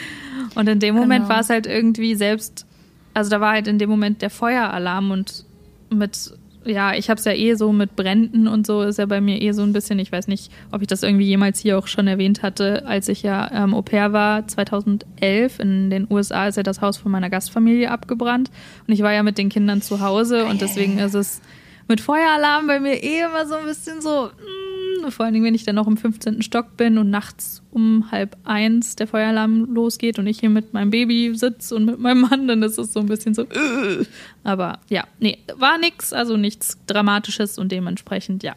und 0.55 0.67
in 0.67 0.79
dem 0.79 0.95
Moment 0.95 1.25
genau. 1.25 1.36
war 1.36 1.41
es 1.41 1.50
halt 1.50 1.67
irgendwie 1.67 2.15
selbst, 2.15 2.65
also 3.13 3.29
da 3.29 3.41
war 3.41 3.51
halt 3.51 3.67
in 3.67 3.77
dem 3.77 3.89
Moment 3.89 4.21
der 4.21 4.29
Feueralarm 4.29 5.12
und 5.12 5.45
mit 5.89 6.33
ja, 6.65 6.93
ich 6.93 7.09
habe 7.09 7.17
es 7.17 7.25
ja 7.25 7.33
eh 7.33 7.55
so 7.55 7.71
mit 7.71 7.95
Bränden 7.95 8.47
und 8.47 8.67
so 8.67 8.81
ist 8.81 8.99
ja 8.99 9.05
bei 9.05 9.21
mir 9.21 9.41
eh 9.41 9.51
so 9.51 9.63
ein 9.63 9.73
bisschen. 9.73 9.99
Ich 9.99 10.11
weiß 10.11 10.27
nicht, 10.27 10.51
ob 10.71 10.81
ich 10.81 10.87
das 10.87 11.03
irgendwie 11.03 11.25
jemals 11.25 11.59
hier 11.59 11.77
auch 11.77 11.87
schon 11.87 12.07
erwähnt 12.07 12.43
hatte, 12.43 12.85
als 12.85 13.09
ich 13.09 13.24
ja 13.24 13.50
ähm, 13.51 13.74
Au 13.74 13.81
pair 13.81 14.13
war 14.13 14.47
2011 14.47 15.59
in 15.59 15.89
den 15.89 16.07
USA 16.09 16.47
ist 16.47 16.57
ja 16.57 16.63
das 16.63 16.81
Haus 16.81 16.97
von 16.97 17.11
meiner 17.11 17.29
Gastfamilie 17.29 17.89
abgebrannt 17.89 18.51
und 18.87 18.93
ich 18.93 19.01
war 19.01 19.11
ja 19.13 19.24
mit 19.24 19.37
den 19.37 19.50
Kindern 19.50 19.81
zu 19.81 20.01
Hause 20.01 20.45
und 20.45 20.61
deswegen 20.61 21.00
ist 21.00 21.15
es 21.15 21.41
mit 21.87 22.00
Feueralarm 22.00 22.67
bei 22.67 22.79
mir 22.79 23.03
eh 23.03 23.21
immer 23.21 23.45
so 23.47 23.55
ein 23.55 23.65
bisschen 23.65 24.01
so. 24.01 24.25
Mh, 24.25 24.60
vor 25.09 25.25
allen 25.25 25.33
Dingen, 25.33 25.46
wenn 25.46 25.55
ich 25.55 25.64
dann 25.64 25.75
noch 25.75 25.87
im 25.87 25.98
15. 25.98 26.42
Stock 26.42 26.77
bin 26.77 26.98
und 26.98 27.09
nachts 27.09 27.64
um 27.72 28.11
halb 28.11 28.37
eins 28.44 28.96
der 28.96 29.07
Feueralarm 29.07 29.74
losgeht 29.74 30.20
und 30.20 30.27
ich 30.27 30.40
hier 30.40 30.50
mit 30.50 30.74
meinem 30.74 30.92
Baby 30.92 31.31
sitze 31.33 31.75
und 31.75 31.85
mit 31.85 32.00
meinem 32.00 32.22
Mann, 32.22 32.48
dann 32.48 32.61
ist 32.61 32.77
es 32.77 32.94
so 32.94 33.00
ein 33.00 33.07
bisschen 33.07 33.33
so. 33.33 33.44
Äh. 33.44 34.05
Aber 34.44 34.79
ja, 34.90 35.05
nee, 35.20 35.37
war 35.55 35.77
nix, 35.77 36.14
also 36.14 36.37
nichts 36.37 36.77
Dramatisches 36.85 37.57
und 37.57 37.72
dementsprechend 37.72 38.44
ja. 38.44 38.55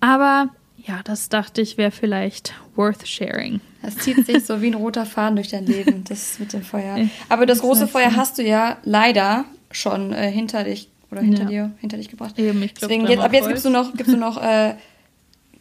Aber 0.00 0.50
ja, 0.86 1.00
das 1.02 1.28
dachte 1.28 1.60
ich 1.62 1.78
wäre 1.78 1.90
vielleicht 1.90 2.54
worth 2.76 3.06
sharing. 3.08 3.60
Das 3.82 3.96
zieht 3.98 4.24
sich 4.26 4.44
so 4.44 4.62
wie 4.62 4.68
ein 4.68 4.74
roter 4.74 5.06
Faden 5.06 5.36
durch 5.36 5.48
dein 5.48 5.66
Leben, 5.66 6.04
das 6.04 6.38
mit 6.38 6.52
dem 6.52 6.62
Feuer. 6.62 7.08
Aber 7.28 7.46
das 7.46 7.60
große 7.60 7.88
Feuer 7.88 8.14
hast 8.14 8.38
du 8.38 8.42
ja 8.42 8.78
leider 8.84 9.44
schon 9.70 10.12
äh, 10.12 10.30
hinter 10.30 10.64
dich 10.64 10.88
oder 11.10 11.22
hinter 11.22 11.44
ja. 11.44 11.48
dir, 11.48 11.70
hinter 11.80 11.96
dich 11.96 12.08
gebracht. 12.08 12.38
Eben, 12.38 12.62
ich 12.62 12.74
glaub, 12.74 12.88
Deswegen 12.90 13.06
jetzt, 13.06 13.22
ab 13.22 13.32
jetzt 13.32 13.48
gibst 13.48 13.64
du 13.64 13.70
noch, 13.70 13.94
gibst 13.94 14.12
du 14.12 14.16
noch 14.16 14.42
äh, 14.42 14.74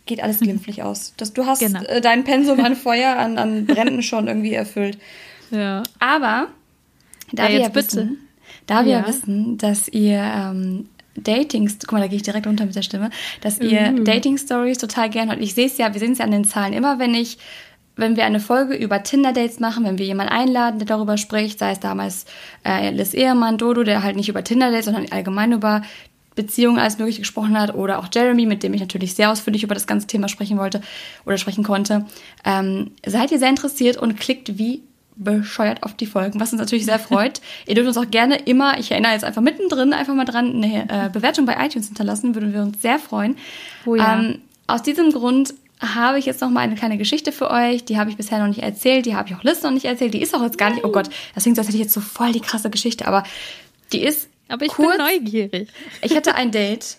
geht 0.06 0.22
alles 0.22 0.40
glimpflich 0.40 0.84
aus. 0.84 1.14
Das, 1.18 1.34
du 1.34 1.46
hast 1.46 1.60
genau. 1.60 1.84
äh, 1.84 2.02
dein 2.02 2.24
Pensum 2.24 2.60
an 2.60 2.76
Feuer, 2.76 3.18
an, 3.18 3.38
an 3.38 3.66
Bränden 3.66 4.04
schon 4.04 4.28
irgendwie 4.28 4.54
erfüllt. 4.54 4.98
Ja. 5.52 5.84
Aber 6.00 6.48
da 7.32 7.46
ja, 7.46 7.50
wir 7.50 7.60
ja 7.60 7.76
wissen, 7.76 8.28
da 8.68 8.86
wir 8.86 8.94
ja. 8.94 9.08
wissen, 9.08 9.58
dass 9.58 9.88
ihr 9.88 10.20
ähm, 10.20 10.90
Datings, 11.16 11.78
guck 11.80 11.94
mal, 11.94 12.02
da 12.02 12.08
gehe 12.08 12.18
ich 12.18 12.24
direkt 12.24 12.48
runter 12.48 12.66
mit 12.66 12.76
der 12.76 12.82
Stimme, 12.82 13.10
dass 13.42 13.60
ihr 13.60 13.96
uh. 13.98 14.04
Dating-Stories 14.04 14.78
total 14.78 15.10
gerne 15.10 15.32
hört. 15.32 15.42
Ich 15.42 15.54
sehe 15.54 15.68
es 15.68 15.78
ja, 15.78 15.94
wir 15.94 16.00
sehen 16.00 16.12
es 16.12 16.20
ja 16.20 16.26
an 16.26 16.32
den 16.32 16.46
Zahlen. 16.46 16.74
Immer 16.74 17.00
wenn 17.00 17.14
ich, 17.14 17.38
wenn 17.96 18.18
wir 18.18 18.26
eine 18.26 18.40
Folge 18.40 18.76
über 18.76 19.02
Tinder-Dates 19.02 19.60
machen, 19.60 19.86
wenn 19.86 19.98
wir 19.98 20.06
jemanden 20.06 20.34
einladen, 20.34 20.80
der 20.80 20.88
darüber 20.88 21.18
spricht, 21.18 21.60
sei 21.60 21.72
es 21.72 21.80
damals 21.80 22.26
äh, 22.66 22.90
Liz 22.92 23.14
Ehemann, 23.14 23.58
Dodo, 23.58 23.84
der 23.84 24.04
halt 24.04 24.18
nicht 24.18 24.30
über 24.30 24.44
Tinder-Dates, 24.44 24.86
sondern 24.86 25.08
allgemein 25.12 25.54
über 25.54 25.82
Beziehungen 26.36 26.80
alles 26.80 26.98
Mögliche 26.98 27.22
gesprochen 27.22 27.60
hat, 27.60 27.74
oder 27.74 28.00
auch 28.00 28.08
Jeremy, 28.14 28.46
mit 28.46 28.64
dem 28.64 28.74
ich 28.74 28.82
natürlich 28.82 29.16
sehr 29.16 29.32
ausführlich 29.32 29.64
über 29.64 29.74
das 29.74 29.88
ganze 29.88 30.08
Thema 30.08 30.28
sprechen 30.28 30.58
wollte 30.58 30.82
oder 31.26 31.38
sprechen 31.38 31.64
konnte. 31.64 32.06
Ähm, 32.44 32.92
seid 33.06 33.32
ihr 33.32 33.40
sehr 33.40 33.50
interessiert 33.50 33.98
und 33.98 34.20
klickt 34.20 34.58
wie 34.58 34.82
bescheuert 35.18 35.84
auf 35.84 35.94
die 35.94 36.06
Folgen, 36.06 36.40
was 36.42 36.52
uns 36.52 36.60
natürlich 36.60 36.86
sehr 36.86 37.00
freut. 37.00 37.40
ihr 37.68 37.76
dürft 37.76 37.88
uns 37.88 37.98
auch 37.98 38.12
gerne 38.12 38.36
immer, 38.36 38.78
ich 38.80 38.92
erinnere 38.92 39.14
jetzt 39.14 39.24
einfach 39.24 39.42
mittendrin, 39.42 39.94
einfach 39.94 40.14
mal 40.14 40.26
dran, 40.26 40.64
eine 40.64 40.90
äh, 40.90 41.10
Bewertung 41.10 41.46
bei 41.46 41.54
iTunes 41.66 41.88
hinterlassen, 41.88 42.36
würden 42.36 42.54
wir 42.54 42.62
uns 42.62 42.82
sehr 42.82 43.00
freuen. 43.00 43.38
Oh 43.86 43.96
ja. 43.96 44.20
ähm, 44.20 44.42
aus 44.68 44.84
diesem 44.84 45.12
Grund 45.12 45.54
habe 45.80 46.20
ich 46.20 46.26
jetzt 46.26 46.42
noch 46.42 46.50
mal 46.50 46.62
eine 46.62 46.76
kleine 46.76 46.98
Geschichte 46.98 47.32
für 47.32 47.52
euch. 47.52 47.86
Die 47.86 47.98
habe 47.98 48.10
ich 48.10 48.18
bisher 48.18 48.40
noch 48.40 48.48
nicht 48.48 48.64
erzählt. 48.64 49.06
Die 49.06 49.16
habe 49.16 49.30
ich 49.30 49.36
auch 49.36 49.44
Liz 49.44 49.62
noch 49.62 49.72
nicht 49.72 49.86
erzählt. 49.86 50.14
Die 50.14 50.22
ist 50.22 50.34
auch 50.34 50.42
jetzt 50.42 50.58
gar 50.58 50.70
nicht. 50.70 50.84
Oh 50.84 50.92
Gott, 50.92 51.10
das 51.34 51.44
klingt 51.44 51.58
so, 51.58 51.62
als 51.62 51.68
hätte 51.68 51.78
ich 51.78 51.84
jetzt 51.84 51.94
so 51.94 52.02
voll 52.02 52.32
die 52.32 52.40
krasse 52.40 52.70
Geschichte. 52.70 53.08
Aber 53.08 53.24
die 53.92 54.02
ist 54.02 54.30
aber 54.48 54.66
ich 54.66 54.72
kurz, 54.72 54.98
bin 54.98 55.06
neugierig. 55.06 55.70
Ich 56.02 56.16
hatte 56.16 56.36
ein 56.36 56.52
Date. 56.52 56.98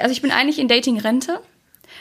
Also 0.00 0.12
ich 0.12 0.22
bin 0.22 0.30
eigentlich 0.30 0.58
in 0.58 0.68
Dating-Rente. 0.68 1.40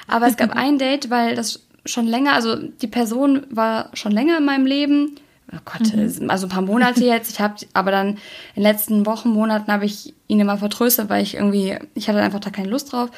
Aber 0.07 0.27
es 0.27 0.37
gab 0.37 0.51
ein 0.55 0.77
Date, 0.77 1.09
weil 1.09 1.35
das 1.35 1.61
schon 1.85 2.07
länger, 2.07 2.33
also 2.33 2.55
die 2.55 2.87
Person 2.87 3.45
war 3.49 3.89
schon 3.93 4.11
länger 4.11 4.37
in 4.37 4.45
meinem 4.45 4.65
Leben. 4.65 5.15
Oh 5.51 5.59
Gott, 5.65 5.93
mhm. 5.93 6.29
also 6.29 6.47
ein 6.47 6.49
paar 6.49 6.61
Monate 6.61 7.05
jetzt. 7.05 7.31
Ich 7.31 7.39
habe, 7.39 7.55
aber 7.73 7.91
dann 7.91 8.09
in 8.09 8.17
den 8.55 8.63
letzten 8.63 9.05
Wochen, 9.05 9.29
Monaten 9.29 9.71
habe 9.71 9.85
ich 9.85 10.13
ihn 10.27 10.39
immer 10.39 10.57
vertröstet, 10.57 11.09
weil 11.09 11.21
ich 11.21 11.35
irgendwie, 11.35 11.77
ich 11.93 12.07
hatte 12.07 12.21
einfach 12.21 12.39
da 12.39 12.49
keine 12.49 12.69
Lust 12.69 12.91
drauf. 12.91 13.09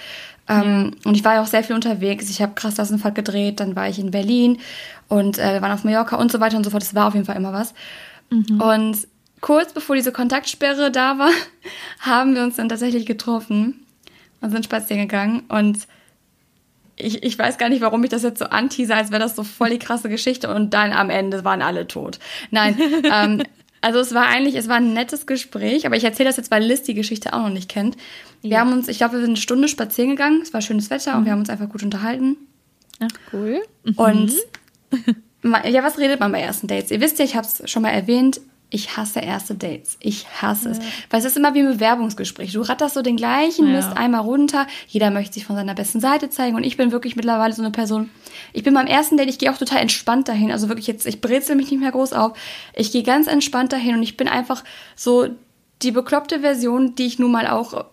Ähm, 0.48 0.92
ja. 0.94 1.10
Und 1.10 1.16
ich 1.16 1.24
war 1.24 1.36
ja 1.36 1.42
auch 1.42 1.48
sehr 1.48 1.64
viel 1.64 1.76
unterwegs. 1.76 2.30
Ich 2.30 2.42
habe 2.42 2.54
krass 2.54 2.76
Klassenfahrt 2.76 3.16
gedreht, 3.16 3.60
dann 3.60 3.76
war 3.76 3.88
ich 3.88 4.00
in 4.00 4.12
Berlin 4.12 4.60
und 5.08 5.38
äh, 5.38 5.54
wir 5.54 5.62
waren 5.62 5.72
auf 5.72 5.84
Mallorca 5.84 6.18
und 6.18 6.32
so 6.32 6.40
weiter 6.40 6.58
und 6.58 6.64
so 6.64 6.70
fort. 6.70 6.84
Es 6.84 6.96
war 6.96 7.08
auf 7.08 7.14
jeden 7.14 7.26
Fall 7.26 7.38
immer 7.38 7.54
was. 7.54 7.74
Mhm. 8.30 8.62
Und 8.62 9.08
kurz 9.42 9.74
bevor 9.74 9.96
diese 9.96 10.12
Kontaktsperre 10.12 10.92
da 10.92 11.18
war, 11.18 11.32
haben 12.00 12.36
wir 12.36 12.44
uns 12.44 12.56
dann 12.56 12.70
tatsächlich 12.70 13.06
getroffen 13.06 13.86
und 14.42 14.52
sind 14.52 14.66
spazieren 14.66 15.04
gegangen. 15.04 15.44
Und 15.50 15.80
ich, 16.96 17.24
ich 17.24 17.38
weiß 17.38 17.58
gar 17.58 17.70
nicht, 17.70 17.82
warum 17.82 18.04
ich 18.04 18.10
das 18.10 18.24
jetzt 18.24 18.40
so 18.40 18.46
antease, 18.46 18.96
als 18.96 19.12
wäre 19.12 19.22
das 19.22 19.36
so 19.36 19.44
voll 19.44 19.72
die 19.72 19.80
krasse 19.80 20.10
Geschichte. 20.10 20.54
Und 20.54 20.74
dann 20.74 20.94
am 20.94 21.10
Ende 21.10 21.44
waren 21.44 21.62
alle 21.62 21.88
tot. 21.88 22.20
Nein, 22.52 22.78
ähm, 23.12 23.44
also 23.82 24.00
es 24.00 24.14
war 24.14 24.28
eigentlich, 24.28 24.56
es 24.56 24.68
war 24.68 24.78
ein 24.78 24.94
nettes 24.94 25.28
Gespräch, 25.28 25.86
aber 25.86 25.96
ich 25.96 26.04
erzähle 26.04 26.30
das 26.30 26.38
jetzt, 26.38 26.50
weil 26.50 26.64
Liz 26.64 26.84
die 26.84 26.96
Geschichte 26.96 27.34
auch 27.34 27.42
noch 27.42 27.50
nicht 27.50 27.70
kennt. 27.70 27.98
Wir 28.42 28.52
ja. 28.52 28.60
haben 28.60 28.74
uns, 28.74 28.88
ich 28.88 28.98
glaube, 28.98 29.14
wir 29.14 29.20
sind 29.20 29.32
eine 29.32 29.38
Stunde 29.38 29.68
spazieren 29.68 30.12
gegangen. 30.12 30.42
Es 30.42 30.54
war 30.54 30.62
schönes 30.62 30.90
Wetter 30.90 31.12
mhm. 31.12 31.18
und 31.20 31.26
wir 31.26 31.32
haben 31.32 31.40
uns 31.40 31.50
einfach 31.50 31.70
gut 31.70 31.84
unterhalten. 31.84 32.38
Ach, 33.00 33.34
cool. 33.34 33.62
Mhm. 33.84 33.94
Und 33.96 34.34
ja, 35.44 35.84
was 35.84 35.98
redet 35.98 36.20
man 36.20 36.32
bei 36.32 36.42
ersten 36.42 36.68
Dates? 36.68 36.92
Ihr 36.92 37.02
wisst 37.02 37.20
ja, 37.20 37.26
ich 37.26 37.36
habe 37.36 37.46
es 37.46 37.70
schon 37.70 37.84
mal 37.84 37.90
erwähnt, 37.90 38.40
ich 38.76 38.98
hasse 38.98 39.22
erste 39.22 39.56
Dates. 39.56 39.98
Ich 40.02 40.28
hasse 40.42 40.70
es. 40.70 40.80
Weil 41.10 41.20
es 41.20 41.26
ist 41.26 41.38
immer 41.38 41.54
wie 41.54 41.60
ein 41.62 41.68
Bewerbungsgespräch. 41.68 42.52
Du 42.52 42.62
ratterst 42.62 42.96
so 42.96 43.02
den 43.02 43.16
gleichen 43.16 43.68
Ja. 43.68 43.74
Mist 43.74 43.96
einmal 43.96 44.22
runter. 44.22 44.68
Jeder 44.88 45.12
möchte 45.12 45.36
sich 45.36 45.46
von 45.46 45.56
seiner 45.56 45.74
besten 45.74 46.02
Seite 46.02 46.30
zeigen. 46.30 46.58
Und 46.58 46.66
ich 46.66 46.76
bin 46.76 46.92
wirklich 46.92 47.16
mittlerweile 47.16 47.54
so 47.54 47.62
eine 47.62 47.72
Person. 47.72 48.10
Ich 48.52 48.64
bin 48.64 48.74
beim 48.74 48.86
ersten 48.88 49.16
Date, 49.16 49.30
ich 49.30 49.40
gehe 49.40 49.50
auch 49.52 49.58
total 49.58 49.80
entspannt 49.80 50.28
dahin. 50.28 50.52
Also 50.52 50.68
wirklich 50.68 50.88
jetzt, 50.88 51.08
ich 51.08 51.22
brezel 51.22 51.56
mich 51.56 51.72
nicht 51.72 51.80
mehr 51.80 51.92
groß 51.92 52.12
auf. 52.12 52.38
Ich 52.76 52.92
gehe 52.92 53.04
ganz 53.04 53.28
entspannt 53.28 53.72
dahin 53.72 53.96
und 53.96 54.04
ich 54.04 54.18
bin 54.18 54.28
einfach 54.28 54.64
so 54.96 55.30
die 55.82 55.92
bekloppte 55.92 56.42
Version, 56.42 56.96
die 56.96 57.06
ich 57.06 57.18
nun 57.18 57.32
mal 57.32 57.48
auch 57.48 57.86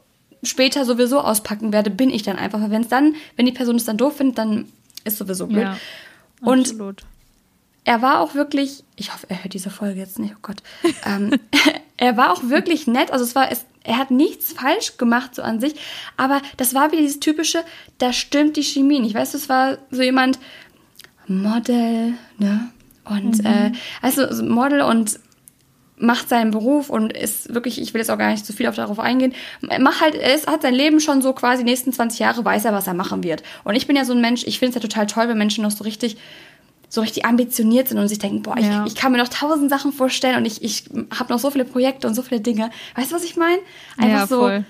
später 0.42 0.84
sowieso 0.84 1.20
auspacken 1.20 1.72
werde, 1.72 1.90
bin 1.90 2.10
ich 2.10 2.24
dann 2.24 2.36
einfach. 2.36 2.58
Wenn 2.70 2.82
es 2.82 2.88
dann, 2.88 3.14
wenn 3.36 3.46
die 3.46 3.52
Person 3.52 3.76
es 3.76 3.84
dann 3.84 3.96
doof 3.98 4.16
findet, 4.16 4.38
dann 4.38 4.66
ist 5.04 5.18
sowieso 5.18 5.46
blöd. 5.46 5.62
Ja, 5.62 5.76
Und 6.40 6.60
absolut. 6.60 7.02
Er 7.84 8.02
war 8.02 8.20
auch 8.20 8.34
wirklich, 8.34 8.84
ich 8.96 9.12
hoffe, 9.12 9.26
er 9.28 9.42
hört 9.42 9.54
diese 9.54 9.70
Folge 9.70 10.00
jetzt 10.00 10.18
nicht, 10.18 10.34
oh 10.36 10.40
Gott. 10.42 10.62
ähm, 11.06 11.32
er 11.96 12.16
war 12.16 12.32
auch 12.32 12.44
wirklich 12.44 12.86
nett, 12.86 13.10
also 13.10 13.24
es 13.24 13.34
war, 13.34 13.50
es, 13.50 13.64
er 13.84 13.98
hat 13.98 14.10
nichts 14.10 14.52
falsch 14.52 14.96
gemacht 14.96 15.34
so 15.34 15.42
an 15.42 15.60
sich, 15.60 15.74
aber 16.16 16.40
das 16.56 16.74
war 16.74 16.92
wieder 16.92 17.02
dieses 17.02 17.20
typische, 17.20 17.64
da 17.98 18.12
stimmt 18.12 18.56
die 18.56 18.62
Chemie 18.62 19.00
nicht. 19.00 19.14
Weißt 19.14 19.34
du, 19.34 19.38
es 19.38 19.48
war 19.48 19.78
so 19.90 20.02
jemand, 20.02 20.38
Model, 21.26 22.14
ne? 22.38 22.70
Und, 23.04 23.44
äh, 23.44 23.72
also 24.00 24.32
so 24.32 24.44
Model 24.44 24.82
und 24.82 25.18
macht 25.96 26.28
seinen 26.28 26.50
Beruf 26.50 26.90
und 26.90 27.12
ist 27.12 27.54
wirklich, 27.54 27.80
ich 27.80 27.94
will 27.94 28.00
jetzt 28.00 28.10
auch 28.10 28.18
gar 28.18 28.30
nicht 28.30 28.44
zu 28.44 28.52
viel 28.52 28.66
auf 28.66 28.74
darauf 28.74 28.98
eingehen, 28.98 29.34
macht 29.78 30.00
halt, 30.00 30.14
er 30.14 30.34
ist, 30.34 30.48
hat 30.48 30.62
sein 30.62 30.74
Leben 30.74 30.98
schon 31.00 31.22
so 31.22 31.32
quasi 31.32 31.64
die 31.64 31.70
nächsten 31.70 31.92
20 31.92 32.18
Jahre, 32.18 32.44
weiß 32.44 32.64
er, 32.64 32.72
was 32.72 32.86
er 32.86 32.94
machen 32.94 33.22
wird. 33.22 33.42
Und 33.64 33.76
ich 33.76 33.86
bin 33.86 33.94
ja 33.94 34.04
so 34.04 34.12
ein 34.12 34.20
Mensch, 34.20 34.44
ich 34.44 34.58
finde 34.58 34.70
es 34.70 34.82
ja 34.82 34.88
total 34.88 35.06
toll, 35.06 35.28
wenn 35.28 35.38
Menschen 35.38 35.62
noch 35.62 35.70
so 35.70 35.84
richtig, 35.84 36.16
so 36.92 37.00
richtig 37.00 37.24
ambitioniert 37.24 37.88
sind 37.88 37.96
und 37.96 38.06
sich 38.06 38.18
denken, 38.18 38.42
boah, 38.42 38.54
ich, 38.58 38.66
Ja. 38.66 38.84
ich 38.84 38.94
kann 38.94 39.12
mir 39.12 39.18
noch 39.18 39.28
tausend 39.28 39.70
Sachen 39.70 39.92
vorstellen 39.94 40.36
und 40.36 40.44
ich, 40.44 40.62
ich 40.62 40.84
habe 41.18 41.32
noch 41.32 41.38
so 41.38 41.50
viele 41.50 41.64
Projekte 41.64 42.06
und 42.06 42.14
so 42.14 42.20
viele 42.20 42.42
Dinge. 42.42 42.68
Weißt 42.96 43.10
du, 43.10 43.16
was 43.16 43.24
ich 43.24 43.34
meine? 43.34 43.60
Einfach 43.96 44.18
ja, 44.18 44.26
so, 44.26 44.40
voll. 44.40 44.64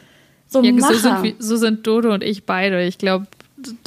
so 0.46 0.62
Ja, 0.62 0.72
so, 0.80 0.94
sind, 0.94 1.35
so 1.40 1.56
sind 1.56 1.85
Dodo 1.85 2.14
und 2.14 2.22
ich 2.22 2.44
beide. 2.44 2.85
Ich 2.85 2.98
glaube, 2.98 3.26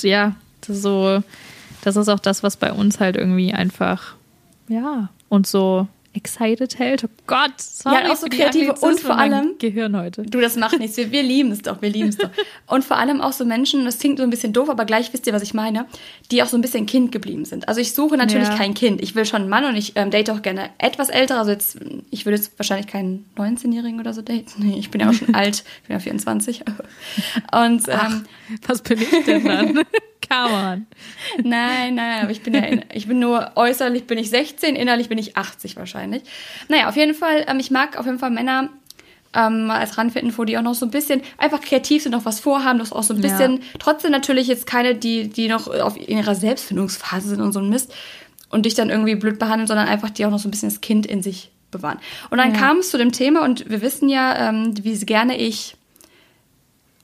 ja, 0.02 0.36
so, 0.68 1.24
das 1.86 1.96
ist 1.96 2.10
auch 2.10 2.20
das, 2.20 2.44
was 2.44 2.58
bei 2.58 2.74
uns 2.74 3.00
halt 3.00 3.16
irgendwie 3.16 3.54
einfach, 3.54 4.16
ja, 4.68 5.08
und 5.30 5.48
so 5.48 5.88
excited 6.16 6.80
hält. 6.80 7.04
Oh 7.04 7.10
Gott, 7.28 7.60
sorry 7.60 8.04
Ja, 8.06 8.12
auch 8.12 8.16
so 8.16 8.28
kreative 8.28 8.74
und 8.74 9.00
vor 9.00 9.18
allem- 9.18 9.56
Gehirn 9.60 9.96
heute. 9.98 10.24
Du, 10.24 10.40
das 10.42 10.56
macht 10.56 10.80
nichts. 10.80 10.98
Wir, 10.98 11.12
wir 11.12 11.24
lieben 11.24 11.52
es 11.52 11.62
doch, 11.62 11.82
wir 11.82 11.90
lieben 11.90 12.10
es 12.10 12.18
doch. 12.18 12.30
Und 12.68 12.84
vor 12.84 12.98
allem 12.98 13.22
auch 13.22 13.32
so 13.34 13.46
Menschen, 13.46 13.86
das 13.86 14.00
klingt 14.00 14.18
so 14.18 14.24
ein 14.24 14.30
bisschen 14.30 14.54
doof, 14.54 14.70
aber 14.70 14.86
gleich 14.86 15.12
wisst 15.14 15.28
ihr, 15.28 15.34
was 15.34 15.44
ich 15.44 15.54
meine, 15.54 15.86
die 16.32 16.42
auch 16.42 16.48
so 16.48 16.58
ein 16.58 16.62
bisschen 16.62 16.86
Kind 16.86 17.12
geblieben 17.12 17.46
sind. 17.46 17.68
Also 17.68 17.80
ich 17.82 17.94
suche 17.94 18.18
natürlich 18.18 18.48
Ja. 18.48 18.56
kein 18.58 18.74
Kind. 18.74 19.02
Ich 19.02 19.14
will 19.16 19.26
schon 19.26 19.42
einen 19.42 19.50
Mann 19.50 19.66
und 19.66 19.76
ich 19.76 19.94
ähm, 19.96 20.10
date 20.10 20.30
auch 20.32 20.42
gerne 20.42 20.70
etwas 20.78 21.10
älter. 21.10 21.38
Also 21.40 21.52
jetzt, 21.52 21.78
ich 22.10 22.26
würde 22.26 22.38
jetzt 22.38 22.58
wahrscheinlich 22.58 22.88
keinen 22.88 23.26
19-Jährigen 23.38 24.00
oder 24.00 24.14
so 24.14 24.22
daten. 24.22 24.46
Nee, 24.58 24.78
ich 24.80 24.90
bin 24.90 25.02
ja 25.02 25.10
auch 25.10 25.14
schon 25.14 25.36
alt. 25.36 25.64
Ich 25.82 25.88
bin 25.88 25.96
ja 25.96 26.00
24. 26.00 26.62
Und 27.52 27.88
ähm, 27.88 28.26
Was 28.68 28.82
bin 28.82 29.00
ich 29.02 29.26
denn 29.26 29.46
dann? 29.46 29.74
Come 30.28 30.54
on. 30.56 30.88
Nein, 31.44 31.96
nein, 31.96 32.24
aber 32.24 32.32
ich 32.32 32.42
bin 32.42 32.56
ja, 32.56 32.62
in, 32.62 32.84
ich 32.92 33.08
bin 33.08 33.20
nur 33.20 33.52
äußerlich 33.56 34.06
bin 34.08 34.18
ich 34.18 34.32
16, 34.32 34.76
innerlich 34.76 35.08
bin 35.08 35.20
ich 35.20 35.38
80 35.38 35.76
wahrscheinlich. 35.76 36.05
Naja, 36.70 36.88
auf 36.90 36.96
jeden 36.96 37.14
Fall, 37.14 37.46
ähm, 37.48 37.60
ich 37.60 37.72
mag 37.72 37.98
auf 37.98 38.06
jeden 38.06 38.20
Fall 38.20 38.32
Männer 38.32 38.70
ähm, 39.34 39.70
als 39.70 39.98
Randfittinfo, 39.98 40.46
die 40.46 40.58
auch 40.58 40.62
noch 40.62 40.76
so 40.76 40.86
ein 40.86 40.92
bisschen 40.92 41.22
einfach 41.38 41.60
kreativ 41.62 42.04
sind, 42.04 42.14
noch 42.14 42.26
was 42.26 42.40
vorhaben, 42.40 42.80
das 42.80 42.94
auch 42.94 43.04
so 43.04 43.14
ein 43.14 43.22
Ja. 43.22 43.30
bisschen, 43.30 43.62
trotzdem 43.80 44.12
natürlich 44.12 44.48
jetzt 44.48 44.66
keine, 44.66 44.96
die, 44.96 45.28
die 45.30 45.48
noch 45.48 45.68
auf 45.68 45.98
in 45.98 46.18
ihrer 46.18 46.36
Selbstfindungsphase 46.36 47.30
sind 47.30 47.42
und 47.42 47.52
so 47.52 47.60
ein 47.60 47.70
Mist 47.70 47.94
und 48.50 48.66
dich 48.66 48.74
dann 48.76 48.90
irgendwie 48.90 49.16
blöd 49.16 49.38
behandeln, 49.40 49.68
sondern 49.68 49.88
einfach 49.88 50.10
die 50.10 50.26
auch 50.26 50.32
noch 50.32 50.40
so 50.40 50.48
ein 50.48 50.52
bisschen 50.52 50.70
das 50.70 50.80
Kind 50.82 51.06
in 51.06 51.22
sich 51.22 51.52
bewahren. 51.72 52.00
Und 52.30 52.38
dann 52.38 52.54
Ja. 52.54 52.58
kam 52.60 52.78
es 52.78 52.92
zu 52.92 52.98
dem 52.98 53.12
Thema 53.12 53.44
und 53.44 53.70
wir 53.70 53.82
wissen 53.82 54.08
ja, 54.08 54.50
ähm, 54.50 54.74
wie 54.82 54.98
gerne 55.06 55.38
ich 55.38 55.76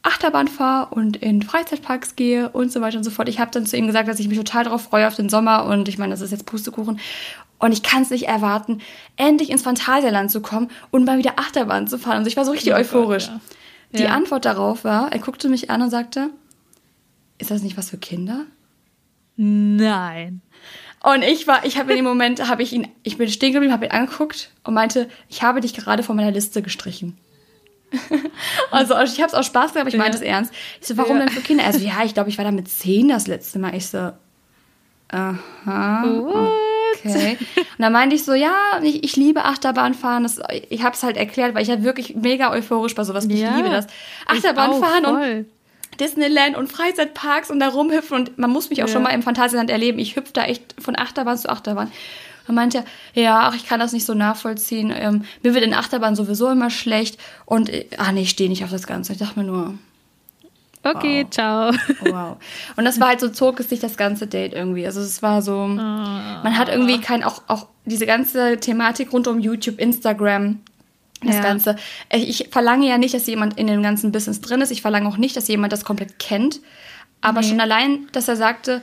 Achterbahn 0.03 0.47
fahre 0.47 0.95
und 0.95 1.17
in 1.17 1.43
Freizeitparks 1.43 2.15
gehe 2.15 2.49
und 2.49 2.71
so 2.71 2.81
weiter 2.81 2.97
und 2.97 3.03
so 3.03 3.11
fort. 3.11 3.29
Ich 3.29 3.39
habe 3.39 3.51
dann 3.51 3.67
zu 3.67 3.77
ihm 3.77 3.85
gesagt, 3.85 4.07
dass 4.07 4.19
ich 4.19 4.27
mich 4.27 4.37
total 4.37 4.63
darauf 4.63 4.81
freue 4.81 5.07
auf 5.07 5.15
den 5.15 5.29
Sommer 5.29 5.65
und 5.65 5.87
ich 5.89 5.99
meine, 5.99 6.11
das 6.11 6.21
ist 6.21 6.31
jetzt 6.31 6.47
Pustekuchen. 6.47 6.99
Und 7.61 7.71
ich 7.73 7.83
kann 7.83 8.01
es 8.01 8.09
nicht 8.09 8.27
erwarten, 8.27 8.81
endlich 9.17 9.49
ins 9.51 9.61
Phantasialand 9.61 10.31
zu 10.31 10.41
kommen 10.41 10.69
und 10.89 11.05
mal 11.05 11.17
wieder 11.19 11.37
Achterbahn 11.37 11.87
zu 11.87 11.97
fahren. 11.99 12.17
Und 12.17 12.27
ich 12.27 12.35
war 12.35 12.43
so 12.43 12.51
richtig 12.51 12.73
Oh 12.73 12.75
Gott, 12.77 12.81
euphorisch. 12.85 13.27
ja. 13.27 13.39
Die 13.93 14.03
Ja. 14.03 14.09
Antwort 14.09 14.45
darauf 14.45 14.83
war, 14.83 15.11
er 15.11 15.19
guckte 15.19 15.47
mich 15.47 15.69
an 15.69 15.81
und 15.81 15.89
sagte, 15.91 16.29
ist 17.37 17.51
das 17.51 17.61
nicht 17.61 17.77
was 17.77 17.89
für 17.91 17.97
Kinder? 17.97 18.45
Nein. 19.37 20.41
Und 21.03 21.23
ich 21.23 21.47
war, 21.47 21.65
ich 21.65 21.77
habe 21.77 21.91
in 21.91 21.97
dem 21.97 22.05
Moment, 22.05 22.47
habe 22.47 22.61
ich 22.63 22.73
ihn, 22.73 22.87
ich 23.03 23.17
bin 23.17 23.27
stehen 23.29 23.53
geblieben, 23.53 23.73
habe 23.73 23.85
ihn 23.85 23.91
angeguckt 23.91 24.51
und 24.63 24.73
meinte, 24.73 25.09
ich 25.29 25.41
habe 25.43 25.61
dich 25.61 25.73
gerade 25.73 26.03
von 26.03 26.15
meiner 26.15 26.31
Liste 26.31 26.61
gestrichen. 26.61 27.17
also 28.71 28.93
ich 29.01 29.17
habe 29.19 29.27
es 29.27 29.33
aus 29.33 29.45
Spaß 29.47 29.73
gemacht, 29.73 29.81
aber 29.81 29.89
ich 29.89 29.97
meinte 29.97 30.17
es 30.17 30.23
Ja. 30.23 30.29
ernst. 30.29 30.53
Ich 30.79 30.87
so, 30.87 30.97
warum 30.97 31.17
denn 31.19 31.29
für 31.29 31.41
Kinder? 31.41 31.65
Also 31.65 31.79
ja, 31.79 32.03
ich 32.05 32.13
glaube, 32.13 32.29
ich 32.29 32.37
war 32.37 32.45
da 32.45 32.51
mit 32.51 32.69
zehn 32.69 33.07
das 33.09 33.27
letzte 33.27 33.59
Mal. 33.59 33.75
Ich 33.75 33.87
so, 33.87 34.11
aha, 35.09 36.03
okay. 37.05 37.37
Und 37.57 37.65
dann 37.79 37.91
meinte 37.93 38.15
ich 38.15 38.23
so, 38.23 38.33
ja, 38.33 38.53
ich, 38.83 39.03
ich 39.03 39.15
liebe 39.15 39.43
Achterbahnfahren. 39.45 40.23
Das, 40.23 40.39
ich 40.69 40.83
habe 40.83 40.95
es 40.95 41.03
halt 41.03 41.17
erklärt, 41.17 41.53
weil 41.55 41.61
ich 41.63 41.67
ja 41.69 41.83
wirklich 41.83 42.15
mega 42.15 42.51
euphorisch 42.51 42.95
bei 42.95 43.03
sowas 43.03 43.27
bin. 43.27 43.37
Ich 43.37 43.43
Ja. 43.43 43.55
liebe 43.55 43.69
das. 43.69 43.85
Ich 43.85 44.37
Achterbahnfahren 44.37 45.05
und. 45.05 45.45
Disneyland 45.99 46.55
und 46.57 46.71
Freizeitparks 46.71 47.51
und 47.51 47.59
da 47.59 47.67
rumhüpfen 47.67 48.15
und 48.17 48.37
man 48.37 48.49
muss 48.49 48.69
mich 48.69 48.81
auch 48.81 48.87
Ja. 48.87 48.93
schon 48.93 49.03
mal 49.03 49.09
im 49.11 49.21
Phantasialand 49.23 49.69
erleben. 49.69 49.99
Ich 49.99 50.15
hüpfe 50.15 50.31
da 50.33 50.45
echt 50.45 50.73
von 50.79 50.97
Achterbahn 50.97 51.37
zu 51.37 51.49
Achterbahn. 51.49 51.91
Dann 52.47 52.55
meinte 52.55 52.83
er, 53.13 53.21
ja, 53.21 53.39
ach, 53.43 53.55
ich 53.55 53.67
kann 53.67 53.79
das 53.79 53.91
nicht 53.93 54.05
so 54.05 54.13
nachvollziehen. 54.15 54.91
Ähm, 54.95 55.25
mir 55.43 55.53
wird 55.53 55.63
in 55.63 55.73
Achterbahn 55.75 56.15
sowieso 56.15 56.49
immer 56.49 56.69
schlecht 56.71 57.19
und, 57.45 57.69
äh, 57.69 57.85
ah 57.97 58.11
nee, 58.13 58.21
ich 58.21 58.31
stehe 58.31 58.49
nicht 58.49 58.63
auf 58.63 58.71
das 58.71 58.87
Ganze. 58.87 59.13
Ich 59.13 59.19
dachte 59.19 59.37
mir 59.37 59.45
nur, 59.45 59.75
Okay, 60.83 61.23
Wow. 61.25 61.29
ciao. 61.29 61.71
wow. 62.11 62.37
Und 62.75 62.85
das 62.85 62.99
war 62.99 63.09
halt 63.09 63.19
so, 63.19 63.29
zog 63.29 63.59
es 63.59 63.69
sich 63.69 63.79
das 63.79 63.97
ganze 63.97 64.25
Date 64.27 64.53
irgendwie. 64.53 64.85
Also 64.85 64.99
es 65.01 65.21
war 65.21 65.41
so, 65.41 65.67
man 65.67 66.57
hat 66.57 66.69
irgendwie 66.69 66.99
kein, 66.99 67.23
auch, 67.23 67.43
auch 67.47 67.67
diese 67.85 68.05
ganze 68.05 68.57
Thematik 68.59 69.13
rund 69.13 69.27
um 69.27 69.39
YouTube, 69.39 69.79
Instagram, 69.79 70.59
das 71.23 71.35
Ja. 71.35 71.41
Ganze. 71.43 71.75
Ich 72.11 72.49
verlange 72.51 72.87
ja 72.87 72.97
nicht, 72.97 73.13
dass 73.13 73.27
jemand 73.27 73.59
in 73.59 73.67
dem 73.67 73.83
ganzen 73.83 74.11
Business 74.11 74.41
drin 74.41 74.61
ist. 74.61 74.71
Ich 74.71 74.81
verlange 74.81 75.07
auch 75.07 75.17
nicht, 75.17 75.35
dass 75.35 75.47
jemand 75.47 75.71
das 75.71 75.85
komplett 75.85 76.17
kennt. 76.17 76.59
Aber 77.21 77.41
Nee. 77.41 77.49
schon 77.49 77.59
allein, 77.61 78.07
dass 78.13 78.27
er 78.27 78.35
sagte, 78.35 78.81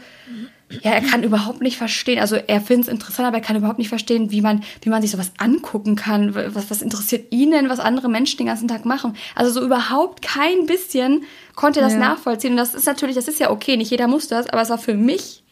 ja, 0.71 0.91
er 0.93 1.01
kann 1.01 1.23
überhaupt 1.23 1.63
nicht 1.63 1.79
verstehen. 1.79 2.19
Also 2.19 2.37
er 2.37 2.61
findet 2.61 2.89
es 2.89 2.93
interessant, 2.93 3.27
aber 3.27 3.39
er 3.39 3.43
kann 3.43 3.57
überhaupt 3.57 3.79
nicht 3.79 3.89
verstehen, 3.89 4.31
wie 4.31 4.43
man, 4.43 4.63
wie 4.83 4.91
man 4.91 5.01
sich 5.01 5.11
sowas 5.11 5.33
angucken 5.39 5.97
kann. 5.97 6.35
Was, 6.35 6.71
was 6.71 6.83
interessiert 6.83 7.33
ihn 7.33 7.51
denn, 7.53 7.69
was 7.71 7.81
andere 7.81 8.09
Menschen 8.11 8.37
den 8.37 8.47
ganzen 8.49 8.69
Tag 8.69 8.85
machen? 8.85 9.17
Also 9.35 9.51
so 9.51 9.65
überhaupt 9.65 10.21
kein 10.23 10.67
bisschen 10.67 11.25
konnte 11.55 11.81
er 11.81 11.85
das 11.87 11.95
Ja. 11.95 12.01
nachvollziehen. 12.01 12.51
Und 12.53 12.59
das 12.59 12.75
ist 12.75 12.87
natürlich, 12.87 13.17
das 13.17 13.29
ist 13.29 13.41
ja 13.41 13.51
okay, 13.51 13.77
nicht 13.79 13.91
jeder 13.91 14.09
muss 14.09 14.29
das, 14.29 14.47
aber 14.49 14.61
es 14.63 14.69
war 14.71 14.79
für 14.79 14.95
mich 14.95 15.43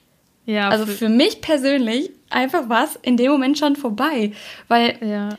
Ja, 0.45 0.69
also 0.69 0.85
für- 0.87 0.93
für 0.93 1.09
mich 1.09 1.41
persönlich 1.41 2.11
einfach 2.31 2.69
was 2.69 2.97
in 3.03 3.17
dem 3.17 3.33
Moment 3.33 3.59
schon 3.59 3.75
vorbei. 3.75 4.33
Weil, 4.69 4.97
ja. 5.01 5.31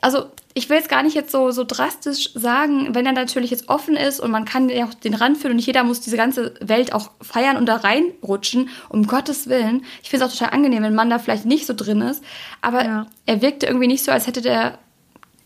also 0.00 0.26
ich 0.56 0.70
will 0.70 0.78
jetzt 0.78 0.88
gar 0.88 1.02
nicht 1.02 1.14
jetzt 1.14 1.30
so, 1.30 1.50
so 1.50 1.64
drastisch 1.64 2.30
sagen, 2.32 2.94
wenn 2.94 3.04
er 3.04 3.12
natürlich 3.12 3.50
jetzt 3.50 3.68
offen 3.68 3.94
ist 3.94 4.20
und 4.20 4.30
man 4.30 4.46
kann 4.46 4.70
ja 4.70 4.86
auch 4.86 4.94
den 4.94 5.12
Rand 5.12 5.36
führen 5.36 5.50
und 5.50 5.56
nicht 5.56 5.66
jeder 5.66 5.84
muss 5.84 6.00
diese 6.00 6.16
ganze 6.16 6.54
Welt 6.62 6.94
auch 6.94 7.10
feiern 7.20 7.58
und 7.58 7.66
da 7.66 7.76
reinrutschen, 7.76 8.70
um 8.88 9.06
Gottes 9.06 9.48
Willen. 9.48 9.84
Ich 10.02 10.08
finde 10.08 10.24
es 10.24 10.30
auch 10.32 10.34
total 10.36 10.54
angenehm, 10.54 10.82
wenn 10.82 10.94
man 10.94 11.10
da 11.10 11.18
vielleicht 11.18 11.44
nicht 11.44 11.66
so 11.66 11.74
drin 11.74 12.00
ist. 12.00 12.24
Aber 12.62 12.82
Ja. 12.84 13.06
er 13.26 13.42
wirkte 13.42 13.66
irgendwie 13.66 13.86
nicht 13.86 14.02
so, 14.02 14.10
als 14.12 14.26
hätte 14.26 14.40
der 14.40 14.78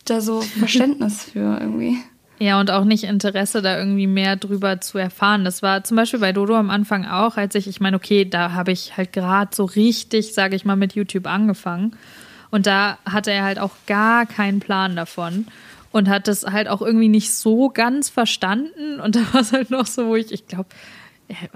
da 0.04 0.20
so 0.20 0.40
Verständnis 0.58 1.24
für 1.24 1.58
irgendwie. 1.60 1.98
Ja, 2.38 2.60
und 2.60 2.70
auch 2.70 2.84
nicht 2.84 3.02
Interesse, 3.02 3.62
da 3.62 3.76
irgendwie 3.76 4.06
mehr 4.06 4.36
drüber 4.36 4.80
zu 4.80 4.96
erfahren. 4.96 5.44
Das 5.44 5.60
war 5.60 5.82
zum 5.82 5.96
Beispiel 5.96 6.20
bei 6.20 6.32
Dodo 6.32 6.54
am 6.54 6.70
Anfang 6.70 7.04
auch, 7.04 7.36
als 7.36 7.56
ich, 7.56 7.66
ich 7.66 7.80
meine, 7.80 7.96
okay, 7.96 8.24
da 8.24 8.52
habe 8.52 8.70
ich 8.70 8.96
halt 8.96 9.12
gerade 9.12 9.50
so 9.54 9.64
richtig, 9.64 10.34
sage 10.34 10.54
ich 10.54 10.64
mal, 10.64 10.76
mit 10.76 10.94
YouTube 10.94 11.26
angefangen. 11.26 11.96
Und 12.50 12.66
da 12.66 12.98
hatte 13.04 13.30
er 13.30 13.44
halt 13.44 13.58
auch 13.58 13.72
gar 13.86 14.26
keinen 14.26 14.60
Plan 14.60 14.96
davon 14.96 15.46
und 15.92 16.08
hat 16.08 16.28
das 16.28 16.44
halt 16.44 16.68
auch 16.68 16.82
irgendwie 16.82 17.08
nicht 17.08 17.32
so 17.32 17.68
ganz 17.68 18.08
verstanden. 18.08 19.00
Und 19.00 19.16
da 19.16 19.20
war 19.32 19.40
es 19.40 19.52
halt 19.52 19.70
noch 19.70 19.86
so, 19.86 20.06
wo 20.06 20.16
ich, 20.16 20.32
ich 20.32 20.46
glaube, 20.46 20.68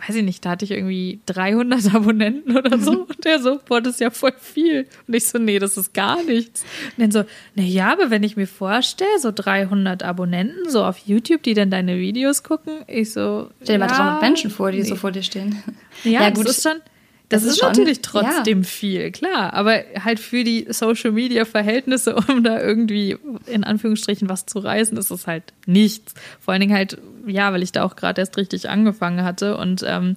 weiß 0.06 0.16
ich 0.16 0.22
nicht, 0.22 0.44
da 0.44 0.50
hatte 0.50 0.64
ich 0.64 0.70
irgendwie 0.70 1.20
300 1.26 1.94
Abonnenten 1.94 2.56
oder 2.56 2.78
so. 2.78 3.06
Und 3.08 3.24
der 3.24 3.40
so, 3.40 3.58
boah, 3.66 3.80
das 3.80 3.94
ist 3.94 4.00
ja 4.00 4.10
voll 4.10 4.32
viel. 4.38 4.86
Und 5.06 5.14
ich 5.14 5.26
so, 5.26 5.38
nee, 5.38 5.58
das 5.58 5.76
ist 5.76 5.94
gar 5.94 6.22
nichts. 6.22 6.62
Und 6.96 7.02
dann 7.02 7.10
so, 7.10 7.24
na 7.54 7.62
ja, 7.62 7.92
aber 7.92 8.10
wenn 8.10 8.22
ich 8.22 8.36
mir 8.36 8.46
vorstelle, 8.46 9.18
so 9.18 9.32
300 9.34 10.02
Abonnenten 10.02 10.70
so 10.70 10.84
auf 10.84 10.98
YouTube, 10.98 11.42
die 11.42 11.54
dann 11.54 11.70
deine 11.70 11.98
Videos 11.98 12.42
gucken, 12.42 12.82
ich 12.86 13.12
so, 13.12 13.50
Stell 13.62 13.78
dir 13.78 13.86
mal 13.86 13.90
ja, 13.90 13.96
300 13.96 14.22
Menschen 14.22 14.50
vor, 14.50 14.70
die 14.70 14.78
nee. 14.78 14.84
so 14.84 14.96
vor 14.96 15.10
dir 15.10 15.22
stehen. 15.22 15.62
Ja, 16.04 16.30
das 16.30 16.44
ist 16.44 16.62
schon, 16.62 16.80
das, 17.28 17.42
Das 17.42 17.44
ist, 17.44 17.48
ist 17.54 17.58
schon- 17.60 17.68
natürlich 17.70 18.02
trotzdem 18.02 18.58
ja. 18.62 18.64
viel, 18.64 19.10
klar. 19.10 19.54
Aber 19.54 19.80
halt 20.02 20.20
für 20.20 20.44
die 20.44 20.66
Social 20.70 21.10
Media 21.12 21.44
Verhältnisse, 21.44 22.14
um 22.28 22.44
da 22.44 22.60
irgendwie 22.60 23.16
in 23.46 23.64
Anführungsstrichen 23.64 24.28
was 24.28 24.46
zu 24.46 24.58
reißen, 24.58 24.96
ist 24.98 25.10
es 25.10 25.26
halt 25.26 25.52
nichts. 25.66 26.14
Vor 26.40 26.52
allen 26.52 26.60
Dingen 26.60 26.74
halt, 26.76 26.98
ja, 27.26 27.52
weil 27.52 27.62
ich 27.62 27.72
da 27.72 27.82
auch 27.84 27.96
gerade 27.96 28.20
erst 28.20 28.36
richtig 28.36 28.68
angefangen 28.68 29.24
hatte 29.24 29.56
und 29.56 29.82
ähm, 29.86 30.16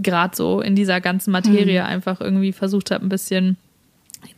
gerade 0.00 0.36
so 0.36 0.60
in 0.60 0.76
dieser 0.76 1.00
ganzen 1.00 1.32
Materie 1.32 1.84
einfach 1.84 2.20
irgendwie 2.20 2.52
versucht 2.52 2.90
habe, 2.92 3.04
ein 3.04 3.08
bisschen 3.08 3.56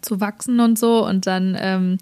zu 0.01 0.21
wachsen 0.21 0.61
und 0.61 0.79
so. 0.79 1.07
Und 1.07 1.27
dann, 1.27 1.55
ähm, 1.61 1.99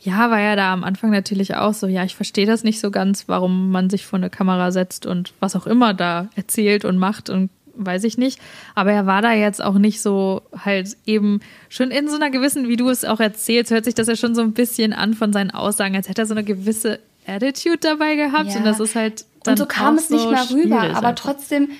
ja, 0.00 0.30
war 0.30 0.40
er 0.40 0.56
da 0.56 0.72
am 0.72 0.82
Anfang 0.82 1.10
natürlich 1.10 1.56
auch 1.56 1.74
so, 1.74 1.86
ja, 1.86 2.04
ich 2.04 2.16
verstehe 2.16 2.46
das 2.46 2.64
nicht 2.64 2.80
so 2.80 2.90
ganz, 2.90 3.24
warum 3.28 3.70
man 3.70 3.90
sich 3.90 4.06
vor 4.06 4.18
eine 4.18 4.30
Kamera 4.30 4.72
setzt 4.72 5.04
und 5.04 5.34
was 5.40 5.56
auch 5.56 5.66
immer 5.66 5.92
da 5.92 6.30
erzählt 6.36 6.86
und 6.86 6.96
macht 6.96 7.28
und 7.28 7.50
weiß 7.74 8.04
ich 8.04 8.18
nicht. 8.18 8.40
Aber 8.74 8.92
er 8.92 9.06
war 9.06 9.22
da 9.22 9.32
jetzt 9.32 9.62
auch 9.62 9.78
nicht 9.78 10.00
so 10.00 10.42
halt 10.64 10.96
eben 11.06 11.40
schon 11.68 11.90
in 11.90 12.08
so 12.08 12.16
einer 12.16 12.30
gewissen, 12.30 12.68
wie 12.68 12.76
du 12.76 12.88
es 12.88 13.04
auch 13.04 13.20
erzählst, 13.20 13.70
hört 13.70 13.84
sich 13.84 13.94
das 13.94 14.08
ja 14.08 14.16
schon 14.16 14.34
so 14.34 14.42
ein 14.42 14.52
bisschen 14.52 14.92
an 14.92 15.14
von 15.14 15.32
seinen 15.32 15.50
Aussagen, 15.50 15.96
als 15.96 16.08
hätte 16.08 16.22
er 16.22 16.26
so 16.26 16.34
eine 16.34 16.44
gewisse 16.44 17.00
Attitude 17.26 17.78
dabei 17.78 18.16
gehabt. 18.16 18.50
Ja. 18.50 18.56
Und 18.56 18.64
das 18.64 18.80
ist 18.80 18.94
halt. 18.94 19.24
Dann 19.42 19.52
und 19.52 19.58
so 19.58 19.66
kam 19.66 19.96
es 19.96 20.10
nicht 20.10 20.28
mehr 20.28 20.50
rüber. 20.50 20.80
Aber 20.80 21.08
einfach. 21.08 21.14
trotzdem, 21.14 21.70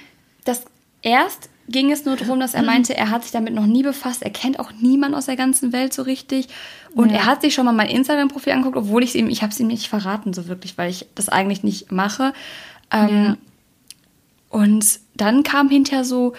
das 0.45 0.63
erst 1.03 1.51
ging 1.71 1.93
es 1.93 2.05
nur 2.05 2.17
darum, 2.17 2.41
dass 2.41 2.55
er 2.55 2.63
meinte, 2.63 2.97
er 2.97 3.11
hat 3.11 3.23
sich 3.23 3.33
damit 3.33 3.55
noch 3.55 3.67
nie 3.67 3.83
befasst. 3.83 4.23
Er 4.23 4.31
kennt 4.31 4.59
auch 4.59 4.73
niemanden 4.81 5.17
aus 5.17 5.27
der 5.27 5.37
ganzen 5.37 5.73
Welt 5.73 5.95
so 5.95 6.03
richtig. 6.03 6.49
Und 6.95 7.11
ja. 7.11 7.19
er 7.19 7.27
hat 7.27 7.43
sich 7.43 7.55
schon 7.55 7.65
mal 7.65 7.73
mein 7.73 7.89
Instagram-Profil 7.89 8.53
angeguckt, 8.53 8.77
obwohl 8.77 9.05
ich 9.05 9.11
es 9.11 9.15
ihm, 9.15 9.29
ich 9.29 9.43
habe 9.43 9.53
es 9.53 9.61
ihm 9.61 9.69
nicht 9.69 9.87
verraten 9.87 10.33
so 10.33 10.49
wirklich, 10.49 10.77
weil 10.77 10.91
ich 10.91 11.07
das 11.15 11.29
eigentlich 11.29 11.63
nicht 11.63 11.93
mache. 11.93 12.33
Ähm, 12.91 13.09
ja. 13.09 13.37
Und 14.49 14.85
dann 15.21 15.43
kam 15.43 15.69
hinterher 15.69 16.05
so, 16.05 16.35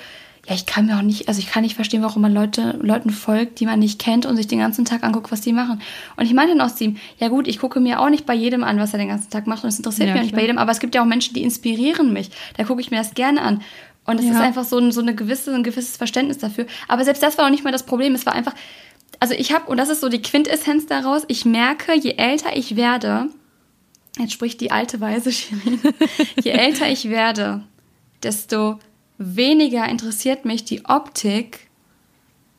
ja, 0.48 0.56
ich 0.56 0.66
kann 0.66 0.88
mir 0.88 0.98
auch 0.98 1.04
nicht, 1.04 1.28
also 1.28 1.40
ich 1.40 1.48
kann 1.48 1.62
nicht 1.62 1.76
verstehen, 1.76 2.02
warum 2.02 2.22
man 2.24 2.34
Leute, 2.34 2.80
Leuten 2.82 3.12
folgt, 3.12 3.60
die 3.60 3.66
man 3.66 3.80
nicht 3.80 4.00
kennt 4.00 4.26
und 4.26 4.36
sich 4.38 4.48
den 4.48 4.60
ganzen 4.60 4.86
Tag 4.86 5.04
anguckt, 5.04 5.32
was 5.32 5.42
die 5.42 5.54
machen. 5.54 5.82
Und 6.18 6.26
ich 6.26 6.34
meinte 6.34 6.56
dann 6.56 6.66
aus 6.66 6.82
ihm, 6.82 6.98
ja 7.20 7.28
gut, 7.28 7.48
ich 7.48 7.60
gucke 7.60 7.80
mir 7.80 8.00
auch 8.00 8.10
nicht 8.10 8.26
bei 8.26 8.34
jedem 8.34 8.64
an, 8.64 8.80
was 8.80 8.94
er 8.94 9.00
den 9.00 9.10
ganzen 9.10 9.30
Tag 9.30 9.46
macht 9.46 9.64
und 9.64 9.70
es 9.70 9.78
interessiert 9.78 10.08
ja, 10.08 10.14
mich 10.14 10.22
auch 10.22 10.26
nicht 10.26 10.36
bei 10.36 10.42
jedem, 10.42 10.58
aber 10.58 10.72
es 10.72 10.80
gibt 10.80 10.96
ja 10.96 11.02
auch 11.02 11.06
Menschen, 11.06 11.36
die 11.36 11.44
inspirieren 11.44 12.12
mich. 12.12 12.32
Da 12.58 12.64
gucke 12.64 12.82
ich 12.82 12.90
mir 12.90 12.98
das 12.98 13.14
gerne 13.14 13.42
an. 13.42 13.62
Und 14.06 14.20
es 14.20 14.26
ja. 14.26 14.32
ist 14.32 14.40
einfach 14.40 14.64
so, 14.64 14.80
ein, 14.80 14.92
so 14.92 15.02
eine 15.02 15.14
gewisse, 15.14 15.54
ein 15.54 15.64
gewisses 15.64 15.98
Verständnis 15.98 16.40
dafür. 16.40 16.66
Aber 16.88 17.04
selbst 17.04 17.22
das 17.22 17.38
war 17.38 17.46
auch 17.46 17.52
nicht 17.52 17.64
mal 17.64 17.72
das 17.72 17.86
Problem. 17.86 18.16
Es 18.16 18.26
war 18.26 18.34
einfach, 18.34 18.56
also 19.20 19.36
ich 19.36 19.54
habe, 19.54 19.70
und 19.70 19.78
das 19.78 19.90
ist 19.90 20.02
so 20.02 20.10
die 20.10 20.24
Quintessenz 20.24 20.88
daraus, 20.88 21.24
ich 21.28 21.46
merke, 21.46 21.94
je 21.94 22.16
älter 22.18 22.56
ich 22.56 22.76
werde, 22.76 23.28
jetzt 24.18 24.34
spricht 24.34 24.60
die 24.60 24.72
alte 24.72 25.00
Weise 25.00 25.32
Shirin, 25.32 25.80
je 26.44 26.52
älter 26.52 26.90
ich 26.90 27.10
werde, 27.10 27.64
desto 28.24 28.80
weniger 29.18 29.88
interessiert 29.88 30.46
mich 30.46 30.66
die 30.66 30.86
Optik 30.86 31.72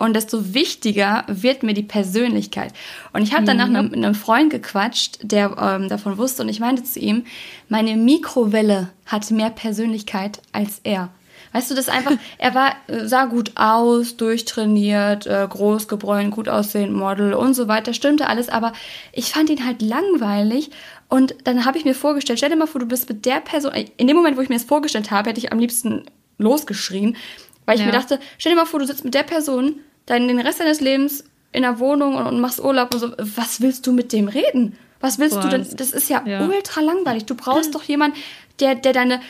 und 0.03 0.15
desto 0.15 0.53
wichtiger 0.53 1.25
wird 1.29 1.63
mir 1.63 1.75
die 1.75 1.85
Persönlichkeit. 1.85 2.73
Und 3.13 3.23
ich 3.23 3.35
habe 3.35 3.45
danach 3.45 3.69
mhm. 3.69 3.91
mit 3.91 3.95
einem 3.95 4.15
Freund 4.15 4.51
gequatscht, 4.51 5.19
der 5.23 5.57
ähm, 5.57 5.89
davon 5.89 6.19
wusste, 6.19 6.43
und 6.43 6.49
ich 6.49 6.59
meinte 6.59 6.83
zu 6.83 6.99
ihm, 6.99 7.25
meine 7.69 7.97
Mikrowelle 7.97 8.89
hat 9.07 9.31
mehr 9.31 9.51
Persönlichkeit 9.51 10.41
als 10.51 10.81
er. 10.83 11.11
Weißt 11.53 11.71
du, 11.71 11.75
das 11.75 11.89
einfach, 11.89 12.13
er 12.39 12.55
war, 12.55 12.75
sah 12.89 13.27
gut 13.27 13.53
aus, 13.55 14.17
durchtrainiert, 14.17 15.27
äh, 15.27 15.47
groß 15.49 15.87
gebräunt, 15.87 16.33
gut 16.33 16.49
aussehend, 16.49 16.95
Model 16.95 17.35
und 17.35 17.55
so 17.55 17.69
weiter, 17.69 17.95
stimmte 17.95 18.27
alles, 18.27 18.49
aber 18.49 18.73
ich 19.13 19.31
fand 19.31 19.51
ihn 19.51 19.65
halt 19.65 19.83
langweilig 19.83 20.71
und 21.13 21.35
dann 21.45 21.67
habe 21.67 21.77
ich 21.77 21.85
mir 21.85 21.95
vorgestellt, 21.95 22.39
stell 22.39 22.49
dir 22.49 22.57
mal 22.57 22.67
vor, 22.67 22.81
du 22.81 22.87
bist 22.87 23.07
mit 23.07 23.27
der 23.27 23.41
Person, 23.41 23.71
in 23.99 24.07
dem 24.07 24.17
Moment, 24.17 24.39
wo 24.39 24.41
ich 24.41 24.49
mir 24.49 24.55
das 24.55 24.65
vorgestellt 24.65 25.11
habe, 25.11 25.29
hätte 25.29 25.41
ich 25.41 25.53
am 25.53 25.59
liebsten 25.59 26.07
losgeschrien, 26.39 27.19
weil 27.67 27.75
ich 27.75 27.83
ja. 27.83 27.87
mir 27.87 27.93
dachte, 27.93 28.19
stell 28.39 28.53
dir 28.53 28.57
mal 28.57 28.65
vor, 28.65 28.81
du 28.81 28.87
sitzt 28.87 29.05
mit 29.05 29.13
der 29.13 29.23
Person 29.23 29.75
dann 30.07 30.27
den 30.27 30.41
Rest 30.41 30.61
deines 30.61 30.81
Lebens 30.81 31.25
in 31.53 31.65
der 31.65 31.79
Wohnung 31.79 32.15
und, 32.15 32.25
und 32.25 32.41
machst 32.41 32.65
Urlaub 32.65 32.95
und 32.95 33.01
so, 33.01 33.13
was 33.19 33.61
willst 33.61 33.87
du 33.87 33.93
mit 33.93 34.11
dem 34.15 34.27
reden? 34.27 34.79
Was 35.01 35.19
willst 35.19 35.35
Boah, 35.35 35.43
du 35.43 35.49
denn? 35.51 35.67
Das 35.77 35.93
ist 35.93 36.09
ja, 36.09 36.25
ja, 36.25 36.47
ultra 36.47 36.81
langweilig. 36.81 37.27
Du 37.27 37.35
brauchst 37.35 37.75
doch 37.75 37.83
jemanden, 37.83 38.17
der, 38.61 38.75
der 38.75 38.95
deine, 38.95 39.21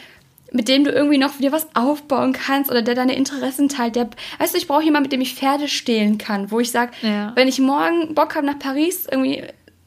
mit 0.52 0.68
dem 0.68 0.84
du 0.84 0.92
irgendwie 0.92 1.18
noch 1.18 1.36
dir 1.38 1.50
was 1.50 1.66
aufbauen 1.74 2.32
kannst 2.32 2.70
oder 2.70 2.82
der 2.82 2.94
deine 2.94 3.16
Interessen 3.16 3.68
teilt. 3.68 3.96
Der, 3.96 4.08
weißt 4.38 4.54
du, 4.54 4.58
ich 4.58 4.68
brauche 4.68 4.84
jemanden, 4.84 5.06
mit 5.06 5.12
dem 5.12 5.20
ich 5.20 5.34
Pferde 5.34 5.66
stehlen 5.66 6.16
kann, 6.16 6.52
wo 6.52 6.60
ich 6.60 6.70
sage, 6.70 6.92
ja. 7.02 7.32
wenn 7.34 7.48
ich 7.48 7.58
morgen 7.58 8.14
Bock 8.14 8.36
habe, 8.36 8.46
nach 8.46 8.60
Paris 8.60 9.08
irgendwie 9.10 9.42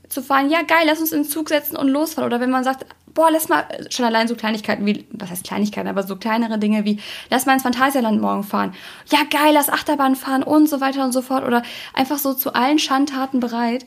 zu 0.10 0.22
fahren, 0.22 0.50
ja 0.50 0.62
geil, 0.62 0.84
lass 0.86 1.00
uns 1.00 1.12
in 1.12 1.24
den 1.24 1.30
Zug 1.30 1.50
setzen 1.50 1.78
und 1.78 1.88
losfahren. 1.88 2.28
Oder 2.28 2.40
wenn 2.40 2.52
man 2.52 2.64
sagt, 2.64 2.86
boah, 3.14 3.32
lass 3.32 3.50
mal, 3.50 3.66
schon 3.90 4.06
allein 4.06 4.28
so 4.28 4.36
Kleinigkeiten 4.36 4.86
wie, 4.86 5.06
was 5.12 5.32
heißt 5.32 5.46
Kleinigkeiten, 5.46 5.88
aber 5.88 6.04
so 6.04 6.16
kleinere 6.16 6.60
Dinge 6.60 6.86
wie, 6.86 7.00
lass 7.30 7.46
mal 7.46 7.54
ins 7.54 7.64
Phantasialand 7.64 8.22
morgen 8.22 8.44
fahren. 8.44 8.74
Ja 9.10 9.20
geil, 9.30 9.54
lass 9.54 9.70
Achterbahn 9.70 10.16
fahren 10.16 10.44
und 10.44 10.70
so 10.70 10.82
weiter 10.82 11.04
und 11.04 11.12
so 11.12 11.22
fort. 11.22 11.46
Oder 11.46 11.64
einfach 11.94 12.18
so 12.18 12.34
zu 12.34 12.54
allen 12.54 12.80
Schandtaten 12.80 13.40
bereit. 13.40 13.86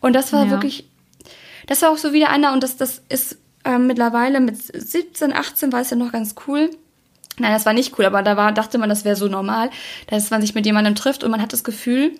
Und 0.00 0.14
das 0.14 0.32
war 0.32 0.44
ja. 0.44 0.50
wirklich, 0.50 0.88
das 1.66 1.82
war 1.82 1.90
auch 1.90 1.96
so 1.96 2.12
wieder 2.12 2.30
einer 2.30 2.52
und 2.52 2.62
das, 2.62 2.76
das 2.76 3.02
ist 3.08 3.38
ähm, 3.64 3.86
mittlerweile 3.86 4.40
mit 4.40 4.56
17, 4.56 5.32
18 5.32 5.72
war 5.72 5.80
es 5.80 5.90
ja 5.90 5.96
noch 5.96 6.12
ganz 6.12 6.34
cool. 6.46 6.70
Nein, 7.38 7.52
das 7.52 7.66
war 7.66 7.72
nicht 7.72 7.98
cool, 7.98 8.06
aber 8.06 8.22
da 8.22 8.36
war, 8.36 8.52
dachte 8.52 8.78
man, 8.78 8.88
das 8.88 9.04
wäre 9.04 9.16
so 9.16 9.28
normal, 9.28 9.70
dass 10.06 10.30
man 10.30 10.40
sich 10.40 10.54
mit 10.54 10.64
jemandem 10.64 10.94
trifft 10.94 11.24
und 11.24 11.30
man 11.30 11.42
hat 11.42 11.52
das 11.52 11.64
Gefühl, 11.64 12.12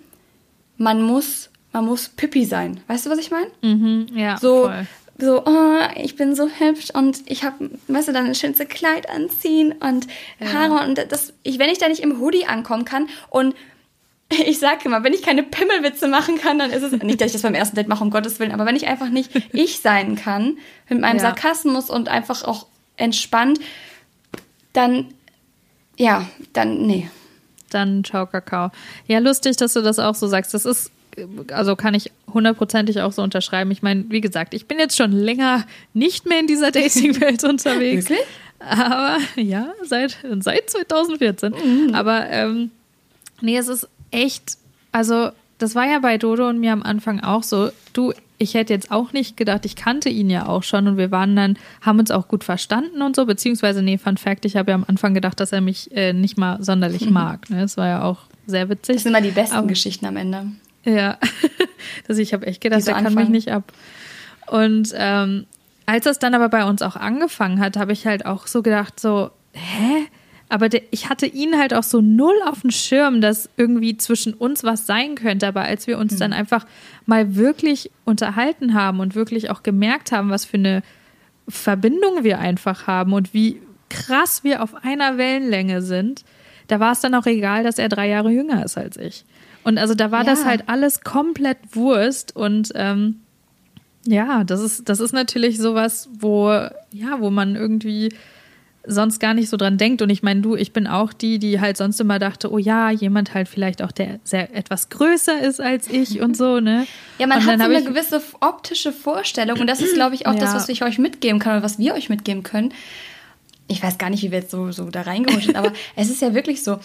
man 0.77 1.01
muss, 1.01 1.49
man 1.77 1.85
muss 1.85 2.09
Pippi 2.09 2.45
sein. 2.45 2.79
Weißt 2.87 3.05
du, 3.05 3.09
was 3.11 3.19
ich 3.19 3.29
meine? 3.29 3.47
Mhm, 3.61 4.07
ja. 4.15 4.37
So, 4.37 4.63
voll. 4.63 4.87
so, 5.19 5.45
oh, 5.45 5.79
ich 5.95 6.15
bin 6.15 6.35
so 6.35 6.49
hübsch 6.49 6.89
und 6.91 7.21
ich 7.27 7.43
habe, 7.43 7.69
weißt 7.87 8.07
du, 8.07 8.13
dann 8.13 8.27
das 8.27 8.39
schönste 8.39 8.65
Kleid 8.65 9.07
anziehen 9.09 9.75
und 9.79 10.07
Haare 10.41 10.77
ja. 10.77 10.85
und 10.85 10.97
das, 11.11 11.33
ich, 11.43 11.59
wenn 11.59 11.69
ich 11.69 11.77
da 11.77 11.87
nicht 11.87 12.01
im 12.01 12.19
Hoodie 12.19 12.47
ankommen 12.47 12.83
kann 12.83 13.09
und 13.29 13.55
ich 14.29 14.57
sage 14.57 14.85
immer, 14.85 15.03
wenn 15.03 15.13
ich 15.13 15.21
keine 15.21 15.43
Pimmelwitze 15.43 16.07
machen 16.07 16.39
kann, 16.39 16.57
dann 16.57 16.71
ist 16.71 16.81
es 16.81 16.91
nicht, 17.03 17.21
dass 17.21 17.27
ich 17.27 17.33
das 17.33 17.43
beim 17.43 17.53
ersten 17.53 17.75
Date 17.75 17.87
mache, 17.87 18.03
um 18.03 18.09
Gottes 18.09 18.39
Willen, 18.39 18.51
aber 18.51 18.65
wenn 18.65 18.75
ich 18.75 18.87
einfach 18.87 19.09
nicht 19.09 19.31
ich 19.53 19.79
sein 19.79 20.15
kann, 20.15 20.57
mit 20.89 20.99
meinem 20.99 21.17
ja. 21.17 21.21
Sarkasmus 21.21 21.91
und 21.91 22.09
einfach 22.09 22.43
auch 22.43 22.65
entspannt, 22.95 23.59
dann, 24.73 25.13
ja, 25.95 26.27
dann, 26.53 26.87
nee. 26.87 27.07
Dann 27.69 28.03
ciao, 28.03 28.25
Kakao. 28.25 28.71
Ja, 29.05 29.19
lustig, 29.19 29.57
dass 29.57 29.73
du 29.73 29.81
das 29.81 29.99
auch 29.99 30.15
so 30.15 30.27
sagst. 30.27 30.53
Das 30.53 30.65
ist, 30.65 30.91
also 31.51 31.75
kann 31.75 31.93
ich 31.93 32.11
hundertprozentig 32.33 33.01
auch 33.01 33.11
so 33.11 33.21
unterschreiben. 33.21 33.71
Ich 33.71 33.81
meine, 33.81 34.05
wie 34.09 34.21
gesagt, 34.21 34.53
ich 34.53 34.65
bin 34.65 34.79
jetzt 34.79 34.97
schon 34.97 35.11
länger 35.11 35.65
nicht 35.93 36.25
mehr 36.25 36.39
in 36.39 36.47
dieser 36.47 36.71
Dating-Welt 36.71 37.43
unterwegs. 37.43 38.09
Wirklich? 38.09 38.27
Aber 38.59 39.17
ja, 39.35 39.73
seit, 39.83 40.17
seit 40.39 40.69
2014. 40.69 41.53
Mhm. 41.53 41.95
Aber 41.95 42.29
ähm, 42.29 42.71
nee, 43.41 43.57
es 43.57 43.67
ist 43.67 43.87
echt, 44.11 44.57
also 44.91 45.29
das 45.57 45.75
war 45.75 45.85
ja 45.85 45.99
bei 45.99 46.17
Dodo 46.17 46.49
und 46.49 46.59
mir 46.59 46.73
am 46.73 46.83
Anfang 46.83 47.19
auch 47.19 47.43
so. 47.43 47.69
Du, 47.93 48.13
ich 48.37 48.53
hätte 48.53 48.73
jetzt 48.73 48.91
auch 48.91 49.13
nicht 49.13 49.37
gedacht, 49.37 49.65
ich 49.65 49.75
kannte 49.75 50.09
ihn 50.09 50.29
ja 50.29 50.47
auch 50.47 50.63
schon 50.63 50.87
und 50.87 50.97
wir 50.97 51.11
waren 51.11 51.35
dann, 51.35 51.57
haben 51.81 51.99
uns 51.99 52.11
auch 52.11 52.27
gut 52.27 52.43
verstanden 52.43 53.01
und 53.01 53.15
so, 53.15 53.25
beziehungsweise, 53.25 53.81
nee, 53.81 53.97
Fun 53.97 54.17
Fact, 54.17 54.45
ich 54.45 54.55
habe 54.55 54.71
ja 54.71 54.75
am 54.75 54.85
Anfang 54.87 55.13
gedacht, 55.13 55.39
dass 55.39 55.51
er 55.51 55.61
mich 55.61 55.91
äh, 55.95 56.13
nicht 56.13 56.37
mal 56.37 56.63
sonderlich 56.63 57.09
mag. 57.09 57.49
Ne? 57.49 57.61
Das 57.61 57.77
war 57.77 57.87
ja 57.87 58.03
auch 58.03 58.19
sehr 58.45 58.69
witzig. 58.69 58.95
Das 58.95 59.03
sind 59.03 59.11
immer 59.11 59.21
die 59.21 59.31
besten 59.31 59.55
Aber, 59.55 59.67
Geschichten 59.67 60.05
am 60.05 60.17
Ende. 60.17 60.47
Ja, 60.87 61.17
also 62.07 62.21
ich 62.21 62.33
habe 62.33 62.47
echt 62.47 62.61
gedacht, 62.61 62.83
so 62.83 62.91
er 62.91 63.01
kann 63.01 63.13
mich 63.13 63.27
nicht 63.27 63.51
ab. 63.51 63.73
Und 64.49 64.93
ähm, 64.95 65.45
als 65.85 66.05
das 66.05 66.17
dann 66.17 66.33
aber 66.33 66.47
bei 66.47 66.63
uns 66.63 66.81
auch 66.81 66.95
angefangen 66.95 67.59
hat, 67.59 67.75
habe 67.75 67.91
ich 67.91 68.07
halt 68.07 68.25
auch 68.25 68.47
so 68.47 68.61
gedacht, 68.61 68.99
so, 68.99 69.31
hä? 69.53 70.07
Aber 70.49 70.69
der, 70.69 70.81
ich 70.91 71.09
hatte 71.09 71.25
ihn 71.25 71.57
halt 71.57 71.73
auch 71.73 71.83
so 71.83 71.99
null 71.99 72.35
auf 72.45 72.61
dem 72.61 72.71
Schirm, 72.71 73.19
dass 73.19 73.49
irgendwie 73.57 73.97
zwischen 73.97 74.33
uns 74.33 74.63
was 74.63 74.85
sein 74.85 75.15
könnte. 75.15 75.45
Aber 75.45 75.63
als 75.63 75.87
wir 75.87 75.97
uns 75.97 76.13
mhm. 76.13 76.19
dann 76.19 76.33
einfach 76.33 76.65
mal 77.05 77.35
wirklich 77.35 77.91
unterhalten 78.05 78.73
haben 78.73 79.01
und 79.01 79.13
wirklich 79.13 79.49
auch 79.49 79.61
gemerkt 79.61 80.13
haben, 80.13 80.29
was 80.29 80.45
für 80.45 80.55
eine 80.55 80.83
Verbindung 81.49 82.23
wir 82.23 82.39
einfach 82.39 82.87
haben 82.87 83.11
und 83.11 83.33
wie 83.33 83.61
krass 83.89 84.45
wir 84.45 84.63
auf 84.63 84.85
einer 84.85 85.17
Wellenlänge 85.17 85.81
sind, 85.81 86.23
da 86.67 86.79
war 86.79 86.93
es 86.93 87.01
dann 87.01 87.15
auch 87.15 87.25
egal, 87.25 87.63
dass 87.63 87.77
er 87.77 87.89
drei 87.89 88.07
Jahre 88.07 88.31
jünger 88.31 88.63
ist 88.63 88.77
als 88.77 88.95
ich. 88.95 89.25
Und 89.67 89.77
also 89.77 89.95
da 89.95 90.11
war 90.11 90.23
ja. 90.23 90.29
das 90.29 90.45
halt 90.45 90.63
alles 90.67 91.01
komplett 91.01 91.57
Wurst 91.73 92.33
und 92.33 92.71
ähm, 92.75 93.19
ja, 94.05 94.45
das 94.45 94.61
ist, 94.61 94.87
das 94.87 95.01
ist 95.01 95.11
natürlich 95.11 95.57
sowas, 95.57 96.07
wo, 96.21 96.47
ja, 96.93 97.19
wo 97.19 97.29
man 97.31 97.57
irgendwie 97.57 98.13
sonst 98.85 99.19
gar 99.19 99.33
nicht 99.33 99.49
so 99.49 99.57
dran 99.57 99.77
denkt. 99.77 100.01
Und 100.01 100.09
ich 100.09 100.23
meine, 100.23 100.39
du, 100.39 100.55
ich 100.55 100.71
bin 100.71 100.87
auch 100.87 101.11
die, 101.11 101.37
die 101.37 101.59
halt 101.59 101.75
sonst 101.75 101.99
immer 101.99 102.17
dachte, 102.17 102.49
oh 102.49 102.57
ja, 102.57 102.91
jemand 102.91 103.33
halt 103.33 103.49
vielleicht 103.49 103.81
auch, 103.81 103.91
der 103.91 104.21
sehr 104.23 104.55
etwas 104.55 104.87
größer 104.87 105.41
ist 105.41 105.59
als 105.59 105.89
ich 105.89 106.21
und 106.21 106.37
so, 106.37 106.61
ne? 106.61 106.87
Ja, 107.19 107.27
man 107.27 107.45
hat 107.45 107.59
so 107.59 107.65
eine 107.65 107.83
gewisse 107.83 108.21
optische 108.39 108.93
Vorstellung 108.93 109.59
und 109.59 109.67
das 109.67 109.81
ist, 109.81 109.95
glaube 109.95 110.15
ich, 110.15 110.27
auch 110.27 110.33
ja. 110.35 110.39
das, 110.39 110.55
was 110.55 110.69
ich 110.69 110.81
euch 110.81 110.97
mitgeben 110.97 111.39
kann 111.39 111.57
oder 111.57 111.63
was 111.63 111.77
wir 111.77 111.93
euch 111.93 112.07
mitgeben 112.07 112.41
können. 112.41 112.73
Ich 113.67 113.83
weiß 113.83 113.97
gar 113.97 114.09
nicht, 114.09 114.23
wie 114.23 114.31
wir 114.31 114.39
jetzt 114.39 114.51
so, 114.51 114.71
so 114.71 114.89
da 114.89 115.01
reingerutscht 115.01 115.47
sind, 115.47 115.57
aber 115.57 115.73
es 115.97 116.09
ist 116.09 116.21
ja 116.21 116.33
wirklich 116.33 116.63
so, 116.63 116.79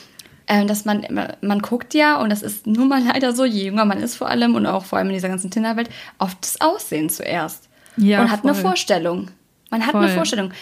dass 0.47 0.85
man, 0.85 1.07
man 1.41 1.61
guckt 1.61 1.95
ja, 1.95 2.21
und 2.21 2.31
das 2.31 2.43
ist 2.43 2.67
nun 2.67 2.89
mal 2.89 3.03
leider 3.13 3.33
so, 3.35 3.45
je 3.45 3.65
jünger 3.67 3.85
man 3.85 3.99
ist 3.99 4.17
vor 4.17 4.29
allem 4.29 4.55
und 4.55 4.67
auch 4.67 4.85
vor 4.85 4.99
allem 4.99 5.09
in 5.09 5.15
dieser 5.15 5.29
ganzen 5.29 5.51
Tinderwelt, 5.51 5.89
auf 6.19 6.35
das 6.41 6.61
Aussehen 6.61 7.09
zuerst. 7.09 7.69
Ja, 7.97 8.23
und 8.23 8.31
hat 8.31 8.41
voll. 8.41 8.51
eine 8.51 8.61
Vorstellung. 8.61 9.31
Man 9.71 9.85
hat 9.85 9.93
voll. 9.93 10.05
eine 10.05 10.15
Vorstellung. 10.15 10.53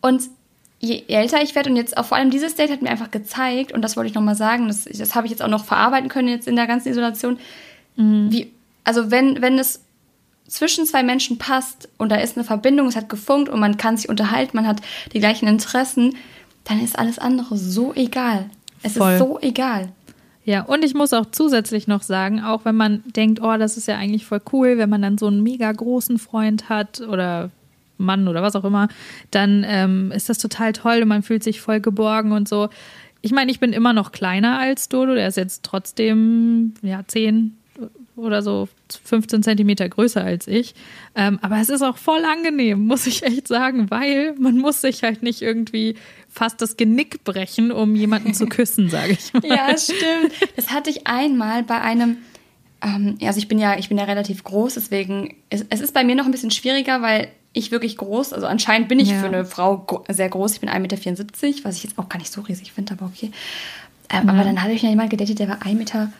Und 0.00 0.22
je 0.78 1.04
älter 1.08 1.42
ich 1.42 1.54
werde 1.54 1.70
und 1.70 1.76
jetzt 1.76 1.96
auch 1.96 2.06
vor 2.06 2.16
allem 2.16 2.30
dieses 2.30 2.54
Date 2.54 2.70
hat 2.70 2.82
mir 2.82 2.90
einfach 2.90 3.10
gezeigt, 3.10 3.72
und 3.72 3.82
das 3.82 3.96
wollte 3.96 4.08
ich 4.08 4.14
nochmal 4.14 4.34
sagen, 4.34 4.68
das, 4.68 4.84
das 4.84 5.14
habe 5.14 5.26
ich 5.26 5.30
jetzt 5.30 5.42
auch 5.42 5.48
noch 5.48 5.64
verarbeiten 5.64 6.08
können 6.08 6.28
jetzt 6.28 6.48
in 6.48 6.56
der 6.56 6.66
ganzen 6.66 6.88
Isolation, 6.88 7.38
mhm. 7.96 8.32
wie, 8.32 8.52
also 8.84 9.10
wenn, 9.10 9.42
wenn 9.42 9.58
es 9.58 9.80
zwischen 10.48 10.84
zwei 10.86 11.02
Menschen 11.02 11.38
passt 11.38 11.88
und 11.96 12.10
da 12.10 12.16
ist 12.16 12.36
eine 12.36 12.44
Verbindung, 12.44 12.88
es 12.88 12.96
hat 12.96 13.08
gefunkt 13.08 13.48
und 13.48 13.60
man 13.60 13.76
kann 13.76 13.96
sich 13.96 14.08
unterhalten, 14.08 14.56
man 14.56 14.66
hat 14.66 14.80
die 15.12 15.20
gleichen 15.20 15.46
Interessen, 15.46 16.16
dann 16.64 16.82
ist 16.82 16.98
alles 16.98 17.18
andere 17.18 17.56
so 17.56 17.94
egal. 17.94 18.50
Es 18.82 18.96
Voll. 18.96 19.12
ist 19.12 19.18
so 19.18 19.38
egal. 19.40 19.90
Ja, 20.44 20.62
und 20.62 20.84
ich 20.84 20.94
muss 20.94 21.12
auch 21.12 21.26
zusätzlich 21.30 21.86
noch 21.86 22.02
sagen, 22.02 22.40
auch 22.40 22.64
wenn 22.64 22.74
man 22.74 23.02
denkt, 23.14 23.40
oh, 23.42 23.56
das 23.56 23.76
ist 23.76 23.88
ja 23.88 23.96
eigentlich 23.96 24.24
voll 24.24 24.40
cool, 24.52 24.78
wenn 24.78 24.88
man 24.88 25.02
dann 25.02 25.18
so 25.18 25.26
einen 25.26 25.42
mega 25.42 25.70
großen 25.70 26.18
Freund 26.18 26.68
hat 26.68 27.00
oder 27.02 27.50
Mann 27.98 28.26
oder 28.26 28.42
was 28.42 28.56
auch 28.56 28.64
immer, 28.64 28.88
dann 29.30 29.64
ähm, 29.68 30.10
ist 30.12 30.28
das 30.28 30.38
total 30.38 30.72
toll 30.72 31.02
und 31.02 31.08
man 31.08 31.22
fühlt 31.22 31.44
sich 31.44 31.60
voll 31.60 31.80
geborgen 31.80 32.32
und 32.32 32.48
so. 32.48 32.70
Ich 33.20 33.32
meine, 33.32 33.50
ich 33.50 33.60
bin 33.60 33.74
immer 33.74 33.92
noch 33.92 34.12
kleiner 34.12 34.58
als 34.58 34.88
Dodo, 34.88 35.14
der 35.14 35.28
ist 35.28 35.36
jetzt 35.36 35.62
trotzdem 35.62 36.72
ja 36.80 37.02
10 37.06 37.56
oder 38.22 38.42
so 38.42 38.68
15 39.04 39.42
Zentimeter 39.42 39.88
größer 39.88 40.22
als 40.22 40.46
ich. 40.46 40.74
Ähm, 41.14 41.38
aber 41.42 41.58
es 41.60 41.68
ist 41.68 41.82
auch 41.82 41.96
voll 41.96 42.24
angenehm, 42.24 42.86
muss 42.86 43.06
ich 43.06 43.22
echt 43.22 43.48
sagen, 43.48 43.90
weil 43.90 44.34
man 44.38 44.58
muss 44.58 44.80
sich 44.80 45.02
halt 45.02 45.22
nicht 45.22 45.42
irgendwie 45.42 45.96
fast 46.28 46.60
das 46.62 46.76
Genick 46.76 47.24
brechen, 47.24 47.72
um 47.72 47.94
jemanden 47.94 48.34
zu 48.34 48.46
küssen, 48.46 48.88
sage 48.88 49.12
ich 49.12 49.32
mal. 49.32 49.44
Ja, 49.44 49.76
stimmt. 49.76 50.32
Das 50.56 50.70
hatte 50.70 50.90
ich 50.90 51.06
einmal 51.06 51.62
bei 51.62 51.80
einem, 51.80 52.18
ähm, 52.82 53.18
also 53.22 53.38
ich 53.38 53.48
bin 53.48 53.58
ja, 53.58 53.78
ich 53.78 53.88
bin 53.88 53.98
ja 53.98 54.04
relativ 54.04 54.44
groß, 54.44 54.74
deswegen, 54.74 55.34
es, 55.50 55.64
es 55.70 55.80
ist 55.80 55.94
bei 55.94 56.04
mir 56.04 56.14
noch 56.14 56.24
ein 56.24 56.30
bisschen 56.32 56.50
schwieriger, 56.50 57.02
weil 57.02 57.28
ich 57.52 57.72
wirklich 57.72 57.96
groß, 57.96 58.32
also 58.32 58.46
anscheinend 58.46 58.88
bin 58.88 59.00
ich 59.00 59.10
ja. 59.10 59.18
für 59.18 59.26
eine 59.26 59.44
Frau 59.44 60.04
sehr 60.08 60.28
groß, 60.28 60.54
ich 60.54 60.60
bin 60.60 60.68
1,74 60.68 60.78
Meter, 60.80 61.64
was 61.64 61.76
ich 61.76 61.82
jetzt 61.82 61.98
auch 61.98 62.08
gar 62.08 62.18
nicht 62.18 62.32
so 62.32 62.42
riesig 62.42 62.72
finde, 62.72 62.92
aber 62.92 63.06
okay. 63.06 63.32
Ähm, 64.08 64.26
ja. 64.26 64.32
Aber 64.32 64.44
dann 64.44 64.62
hatte 64.62 64.72
ich 64.72 64.82
ja 64.82 64.88
jemanden 64.88 65.10
gedatet, 65.10 65.38
der 65.38 65.48
war 65.48 65.58
1,92 65.62 65.74
Meter. 65.74 66.12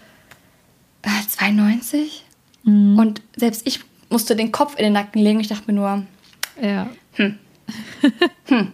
92. 1.02 2.24
Mhm. 2.64 2.98
Und 2.98 3.22
selbst 3.36 3.66
ich 3.66 3.80
musste 4.08 4.36
den 4.36 4.52
Kopf 4.52 4.76
in 4.76 4.84
den 4.84 4.92
Nacken 4.92 5.22
legen. 5.22 5.40
Ich 5.40 5.48
dachte 5.48 5.64
mir 5.66 5.74
nur, 5.74 6.02
ja. 6.60 6.90
Hm. 7.12 7.38
hm. 8.46 8.72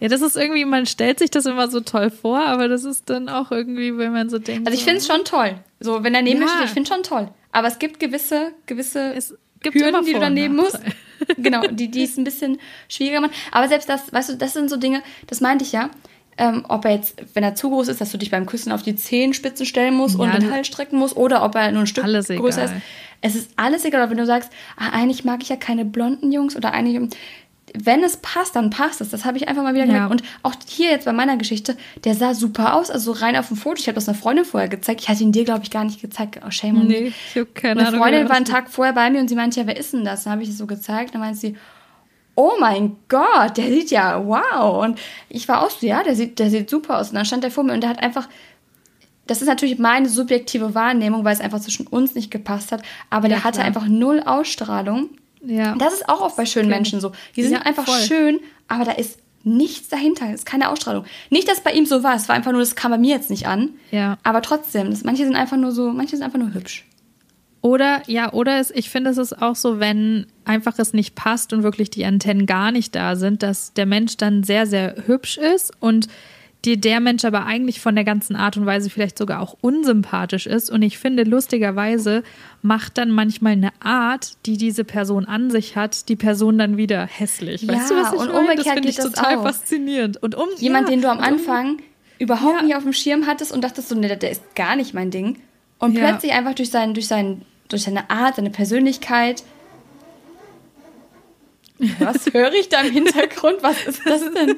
Ja, 0.00 0.08
das 0.08 0.22
ist 0.22 0.36
irgendwie, 0.36 0.64
man 0.64 0.86
stellt 0.86 1.18
sich 1.18 1.30
das 1.30 1.46
immer 1.46 1.68
so 1.68 1.80
toll 1.80 2.10
vor, 2.10 2.40
aber 2.40 2.68
das 2.68 2.84
ist 2.84 3.10
dann 3.10 3.28
auch 3.28 3.50
irgendwie, 3.50 3.98
wenn 3.98 4.12
man 4.12 4.30
so 4.30 4.38
denkt. 4.38 4.66
Also 4.66 4.78
ich 4.78 4.84
finde 4.84 4.98
es 4.98 5.06
schon 5.06 5.24
toll. 5.24 5.56
So, 5.80 6.04
wenn 6.04 6.14
er 6.14 6.22
neben 6.22 6.40
ja. 6.40 6.44
mir 6.44 6.50
steht, 6.52 6.64
ich 6.66 6.70
finde 6.70 6.88
schon 6.88 7.02
toll. 7.02 7.28
Aber 7.50 7.66
es 7.66 7.78
gibt 7.78 7.98
gewisse, 7.98 8.52
gewisse 8.66 9.14
es 9.14 9.34
gibt 9.60 9.74
Hürden, 9.74 10.04
die 10.04 10.12
du 10.12 10.20
daneben 10.20 10.54
musst. 10.54 10.78
genau, 11.36 11.66
die, 11.66 11.90
die 11.90 12.04
es 12.04 12.16
ein 12.16 12.24
bisschen 12.24 12.58
schwieriger 12.88 13.20
machen. 13.20 13.32
Aber 13.50 13.66
selbst 13.68 13.88
das, 13.88 14.12
weißt 14.12 14.30
du, 14.30 14.36
das 14.36 14.52
sind 14.52 14.70
so 14.70 14.76
Dinge, 14.76 15.02
das 15.26 15.40
meinte 15.40 15.64
ich 15.64 15.72
ja 15.72 15.90
ähm, 16.38 16.64
ob 16.68 16.84
er 16.84 16.92
jetzt, 16.92 17.20
wenn 17.34 17.42
er 17.42 17.54
zu 17.54 17.68
groß 17.68 17.88
ist, 17.88 18.00
dass 18.00 18.12
du 18.12 18.18
dich 18.18 18.30
beim 18.30 18.46
Küssen 18.46 18.72
auf 18.72 18.82
die 18.82 18.96
Zehenspitzen 18.96 19.66
stellen 19.66 19.94
musst 19.94 20.16
ja, 20.18 20.24
und 20.24 20.32
den 20.34 20.50
Hals 20.50 20.68
strecken 20.68 20.98
musst, 20.98 21.16
oder 21.16 21.42
ob 21.42 21.54
er 21.54 21.70
nur 21.72 21.82
ein 21.82 21.86
Stück 21.86 22.04
größer 22.04 22.32
egal. 22.32 22.64
ist. 22.64 22.74
Es 23.20 23.34
ist 23.34 23.50
alles 23.56 23.84
egal. 23.84 24.02
Aber 24.02 24.10
wenn 24.10 24.18
du 24.18 24.26
sagst, 24.26 24.50
ah, 24.76 24.90
eigentlich 24.90 25.24
mag 25.24 25.42
ich 25.42 25.48
ja 25.48 25.56
keine 25.56 25.84
blonden 25.84 26.30
Jungs 26.30 26.56
oder 26.56 26.72
eigentlich, 26.72 27.10
wenn 27.74 28.04
es 28.04 28.18
passt, 28.18 28.54
dann 28.54 28.70
passt 28.70 29.00
es. 29.00 29.10
Das 29.10 29.24
habe 29.24 29.36
ich 29.36 29.48
einfach 29.48 29.62
mal 29.62 29.74
wieder 29.74 29.84
ja. 29.84 29.92
gemerkt. 29.92 30.10
Und 30.12 30.22
auch 30.42 30.54
hier 30.68 30.90
jetzt 30.90 31.04
bei 31.04 31.12
meiner 31.12 31.36
Geschichte, 31.36 31.76
der 32.04 32.14
sah 32.14 32.34
super 32.34 32.74
aus. 32.74 32.90
Also 32.90 33.12
rein 33.12 33.36
auf 33.36 33.48
dem 33.48 33.56
Foto. 33.56 33.80
Ich 33.80 33.88
habe 33.88 33.96
das 33.96 34.08
einer 34.08 34.16
Freundin 34.16 34.44
vorher 34.44 34.68
gezeigt. 34.68 35.00
Ich 35.00 35.08
hatte 35.08 35.22
ihn 35.22 35.32
dir, 35.32 35.44
glaube 35.44 35.64
ich, 35.64 35.70
gar 35.70 35.84
nicht 35.84 36.00
gezeigt. 36.00 36.40
Oh, 36.46 36.50
shame 36.50 36.80
on 36.80 36.86
Nee, 36.86 37.12
ich 37.30 37.34
habe 37.34 37.46
keine 37.46 37.80
Eine 37.80 37.88
Ahnung. 37.88 38.02
Eine 38.02 38.12
Freundin 38.12 38.28
war 38.28 38.36
einen 38.36 38.44
Tag 38.44 38.70
vorher 38.70 38.94
bei 38.94 39.10
mir 39.10 39.20
und 39.20 39.28
sie 39.28 39.34
meinte, 39.34 39.58
ja, 39.60 39.66
wer 39.66 39.76
ist 39.76 39.92
denn 39.92 40.04
das? 40.04 40.24
Dann 40.24 40.34
habe 40.34 40.42
ich 40.42 40.50
es 40.50 40.58
so 40.58 40.66
gezeigt. 40.66 41.14
Dann 41.14 41.20
meinte 41.20 41.38
sie, 41.38 41.56
oh 42.38 42.52
mein 42.60 42.94
Gott, 43.08 43.56
der 43.56 43.66
sieht 43.66 43.90
ja 43.90 44.24
wow. 44.24 44.84
Und 44.84 45.00
ich 45.28 45.48
war 45.48 45.64
auch 45.64 45.70
so, 45.70 45.84
ja, 45.84 46.04
der 46.04 46.14
sieht, 46.14 46.38
der 46.38 46.50
sieht 46.50 46.70
super 46.70 47.00
aus. 47.00 47.08
Und 47.08 47.16
dann 47.16 47.24
stand 47.24 47.42
der 47.42 47.50
vor 47.50 47.64
mir 47.64 47.72
und 47.72 47.80
der 47.80 47.90
hat 47.90 48.00
einfach, 48.00 48.28
das 49.26 49.42
ist 49.42 49.48
natürlich 49.48 49.80
meine 49.80 50.08
subjektive 50.08 50.72
Wahrnehmung, 50.72 51.24
weil 51.24 51.34
es 51.34 51.40
einfach 51.40 51.58
zwischen 51.58 51.88
uns 51.88 52.14
nicht 52.14 52.30
gepasst 52.30 52.70
hat, 52.70 52.82
aber 53.10 53.24
ja, 53.24 53.34
der 53.34 53.44
hatte 53.44 53.56
klar. 53.56 53.66
einfach 53.66 53.86
null 53.88 54.22
Ausstrahlung. 54.24 55.10
Ja. 55.44 55.74
Das 55.78 55.92
ist 55.92 56.08
auch 56.08 56.20
oft 56.20 56.36
bei 56.36 56.46
schönen 56.46 56.68
Menschen 56.68 57.00
so. 57.00 57.10
Die 57.34 57.42
sind 57.42 57.54
ja, 57.54 57.62
einfach 57.62 57.86
voll. 57.86 58.00
schön, 58.02 58.40
aber 58.68 58.84
da 58.84 58.92
ist 58.92 59.18
nichts 59.42 59.88
dahinter, 59.88 60.26
es 60.26 60.40
ist 60.40 60.46
keine 60.46 60.70
Ausstrahlung. 60.70 61.06
Nicht, 61.30 61.48
dass 61.48 61.60
bei 61.60 61.72
ihm 61.72 61.86
so 61.86 62.04
war, 62.04 62.14
es 62.14 62.28
war 62.28 62.36
einfach 62.36 62.52
nur, 62.52 62.60
das 62.60 62.76
kam 62.76 62.92
bei 62.92 62.98
mir 62.98 63.16
jetzt 63.16 63.30
nicht 63.30 63.48
an. 63.48 63.70
Ja. 63.90 64.16
Aber 64.22 64.42
trotzdem, 64.42 64.90
das, 64.90 65.02
manche 65.02 65.24
sind 65.24 65.34
einfach 65.34 65.56
nur 65.56 65.72
so, 65.72 65.90
manche 65.90 66.16
sind 66.16 66.24
einfach 66.24 66.38
nur 66.38 66.54
hübsch. 66.54 66.87
Oder, 67.60 68.02
ja, 68.06 68.32
oder 68.32 68.60
es, 68.60 68.70
ich 68.70 68.88
finde, 68.88 69.10
es 69.10 69.18
ist 69.18 69.42
auch 69.42 69.56
so, 69.56 69.80
wenn 69.80 70.26
einfach 70.44 70.78
es 70.78 70.92
nicht 70.92 71.14
passt 71.14 71.52
und 71.52 71.62
wirklich 71.62 71.90
die 71.90 72.04
Antennen 72.04 72.46
gar 72.46 72.70
nicht 72.70 72.94
da 72.94 73.16
sind, 73.16 73.42
dass 73.42 73.72
der 73.72 73.86
Mensch 73.86 74.16
dann 74.16 74.44
sehr, 74.44 74.66
sehr 74.66 74.94
hübsch 75.06 75.38
ist 75.38 75.72
und 75.80 76.08
die, 76.64 76.80
der 76.80 77.00
Mensch 77.00 77.24
aber 77.24 77.46
eigentlich 77.46 77.80
von 77.80 77.94
der 77.94 78.04
ganzen 78.04 78.34
Art 78.34 78.56
und 78.56 78.66
Weise 78.66 78.90
vielleicht 78.90 79.16
sogar 79.16 79.40
auch 79.40 79.56
unsympathisch 79.60 80.46
ist. 80.46 80.70
Und 80.70 80.82
ich 80.82 80.98
finde, 80.98 81.22
lustigerweise 81.22 82.24
macht 82.62 82.98
dann 82.98 83.10
manchmal 83.10 83.52
eine 83.52 83.70
Art, 83.80 84.36
die 84.44 84.56
diese 84.56 84.84
Person 84.84 85.24
an 85.24 85.50
sich 85.50 85.76
hat, 85.76 86.08
die 86.08 86.16
Person 86.16 86.58
dann 86.58 86.76
wieder 86.76 87.06
hässlich. 87.06 87.62
Ja, 87.62 87.74
weißt 87.74 87.90
du, 87.90 87.94
was 87.94 88.12
ich 88.12 88.20
und 88.20 88.32
meine? 88.32 88.56
Das 88.56 88.68
finde 88.68 88.88
ich 88.88 88.96
total 88.96 89.36
auch. 89.36 89.44
faszinierend. 89.44 90.20
Und 90.20 90.34
um, 90.34 90.48
Jemand, 90.58 90.88
ja, 90.88 90.94
den 90.94 91.02
du 91.02 91.10
am 91.10 91.20
Anfang 91.20 91.78
überhaupt 92.18 92.60
ja. 92.60 92.62
nicht 92.62 92.74
auf 92.74 92.82
dem 92.82 92.92
Schirm 92.92 93.26
hattest 93.26 93.52
und 93.52 93.62
dachtest 93.62 93.88
so, 93.88 93.94
nee, 93.94 94.14
der 94.14 94.30
ist 94.30 94.42
gar 94.56 94.74
nicht 94.74 94.94
mein 94.94 95.10
Ding. 95.12 95.38
Und 95.78 95.94
ja. 95.94 96.08
plötzlich 96.08 96.32
einfach 96.32 96.54
durch, 96.54 96.70
sein, 96.70 96.94
durch, 96.94 97.06
sein, 97.06 97.42
durch 97.68 97.82
seine 97.82 98.10
Art, 98.10 98.36
seine 98.36 98.50
Persönlichkeit. 98.50 99.44
Was 102.00 102.26
höre 102.32 102.52
ich 102.54 102.68
da 102.68 102.80
im 102.80 102.92
Hintergrund? 102.92 103.62
Was 103.62 103.86
ist 103.86 104.00
das 104.04 104.22
denn? 104.32 104.56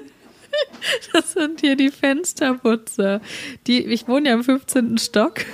Das 1.13 1.33
sind 1.33 1.61
hier 1.61 1.77
die 1.77 1.91
Fensterputzer. 1.91 3.21
Die, 3.67 3.85
ich 3.85 4.09
wohne 4.09 4.31
ja 4.31 4.35
im 4.35 4.43
15. 4.43 4.99
Stock. 4.99 5.45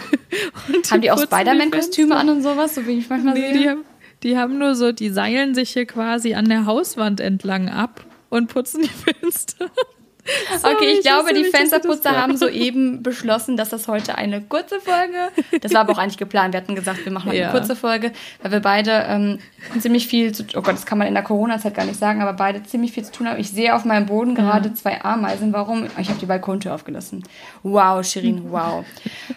haben 0.91 1.01
die 1.01 1.11
auch 1.11 1.21
Spider-Man-Kostüme 1.21 2.17
an 2.17 2.31
und 2.31 2.43
sowas, 2.43 2.75
so 2.75 2.87
wie 2.87 2.99
ich 2.99 3.09
manchmal 3.09 3.35
nee, 3.35 3.53
sehe? 3.53 3.59
Die 3.59 3.69
haben, 3.69 3.85
die 4.23 4.39
haben 4.39 4.59
nur 4.59 4.75
so, 4.75 4.93
die 4.93 5.11
seilen 5.11 5.55
sich 5.55 5.71
hier 5.71 5.87
quasi 5.87 6.35
an 6.35 6.49
der 6.49 6.65
Hauswand 6.67 7.21
entlang 7.21 7.69
ab 7.69 8.05
und 8.31 8.49
putzen 8.49 8.83
die 8.83 8.89
Fenster. 9.21 9.71
Sorry, 10.61 10.75
okay, 10.75 10.85
ich, 10.91 10.99
ich 10.99 11.05
glaube, 11.05 11.33
die 11.35 11.45
Fensterputzer 11.45 12.17
haben 12.17 12.37
soeben 12.37 13.03
beschlossen, 13.03 13.57
dass 13.57 13.71
das 13.71 13.89
heute 13.89 14.17
eine 14.17 14.41
kurze 14.41 14.81
Folge. 14.81 15.29
Das 15.61 15.73
war 15.73 15.83
aber 15.83 15.93
auch 15.93 15.99
eigentlich 15.99 16.19
geplant. 16.19 16.55
Wir 16.55 16.61
hatten 16.61 16.75
gesagt, 16.75 17.05
wir 17.05 17.13
machen 17.13 17.33
ja. 17.33 17.51
eine 17.51 17.59
kurze 17.59 17.77
Folge, 17.77 18.13
weil 18.43 18.53
wir 18.53 18.61
beide 18.61 19.05
ähm, 19.09 19.39
ziemlich 19.81 20.07
viel 20.07 20.33
zu 20.33 20.45
Oh 20.55 20.63
Gott, 20.63 20.75
das 20.75 20.87
kann 20.87 20.99
man 20.99 21.09
in 21.09 21.15
der 21.15 21.23
Corona-Zeit 21.23 21.75
gar 21.75 21.85
nicht 21.85 21.99
sagen, 21.99 22.23
aber 22.23 22.33
beide 22.33 22.63
ziemlich 22.63 22.93
viel 22.93 23.05
zu 23.05 23.13
tun 23.13 23.29
haben. 23.29 23.39
Ich 23.39 23.51
sehe 23.51 23.75
auf 23.75 23.85
meinem 23.85 24.07
Boden 24.07 24.35
gerade 24.35 24.73
zwei 24.75 25.03
Ameisen. 25.05 25.53
Warum? 25.53 25.87
Ich 25.99 26.09
habe 26.09 26.19
die 26.19 26.27
Balkontür 26.27 26.75
aufgelassen. 26.75 27.23
Wow, 27.63 28.05
Shirin, 28.05 28.51
wow. 28.51 28.85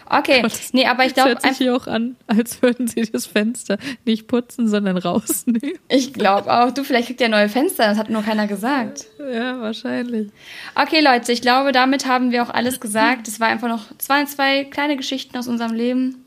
Okay, 0.08 0.40
Gott, 0.42 0.52
nee, 0.72 0.86
aber 0.86 1.04
ich 1.04 1.14
glaube. 1.14 1.30
Es 1.30 1.34
hört 1.34 1.54
sich 1.54 1.58
hier 1.58 1.76
auch 1.76 1.86
an, 1.86 2.16
als 2.26 2.62
würden 2.62 2.86
sie 2.86 3.02
das 3.02 3.26
Fenster 3.26 3.78
nicht 4.04 4.28
putzen, 4.28 4.68
sondern 4.68 4.96
rausnehmen. 4.96 5.78
Ich 5.88 6.12
glaube 6.12 6.52
auch. 6.52 6.70
Du, 6.70 6.84
vielleicht 6.84 7.08
kriegt 7.08 7.20
ihr 7.20 7.28
neue 7.28 7.48
Fenster, 7.48 7.86
das 7.86 7.98
hat 7.98 8.10
nur 8.10 8.22
keiner 8.22 8.46
gesagt. 8.46 9.06
Ja, 9.28 9.60
wahrscheinlich. 9.60 10.30
Okay, 10.74 11.00
Leute, 11.00 11.32
ich 11.32 11.42
glaube, 11.42 11.72
damit 11.72 12.06
haben 12.06 12.30
wir 12.30 12.42
auch 12.42 12.50
alles 12.50 12.80
gesagt. 12.80 13.28
Es 13.28 13.40
war 13.40 13.48
einfach 13.48 13.68
noch 13.68 13.86
zwei, 13.98 14.24
zwei 14.24 14.64
kleine 14.64 14.96
Geschichten 14.96 15.36
aus 15.36 15.48
unserem 15.48 15.74
Leben. 15.74 16.24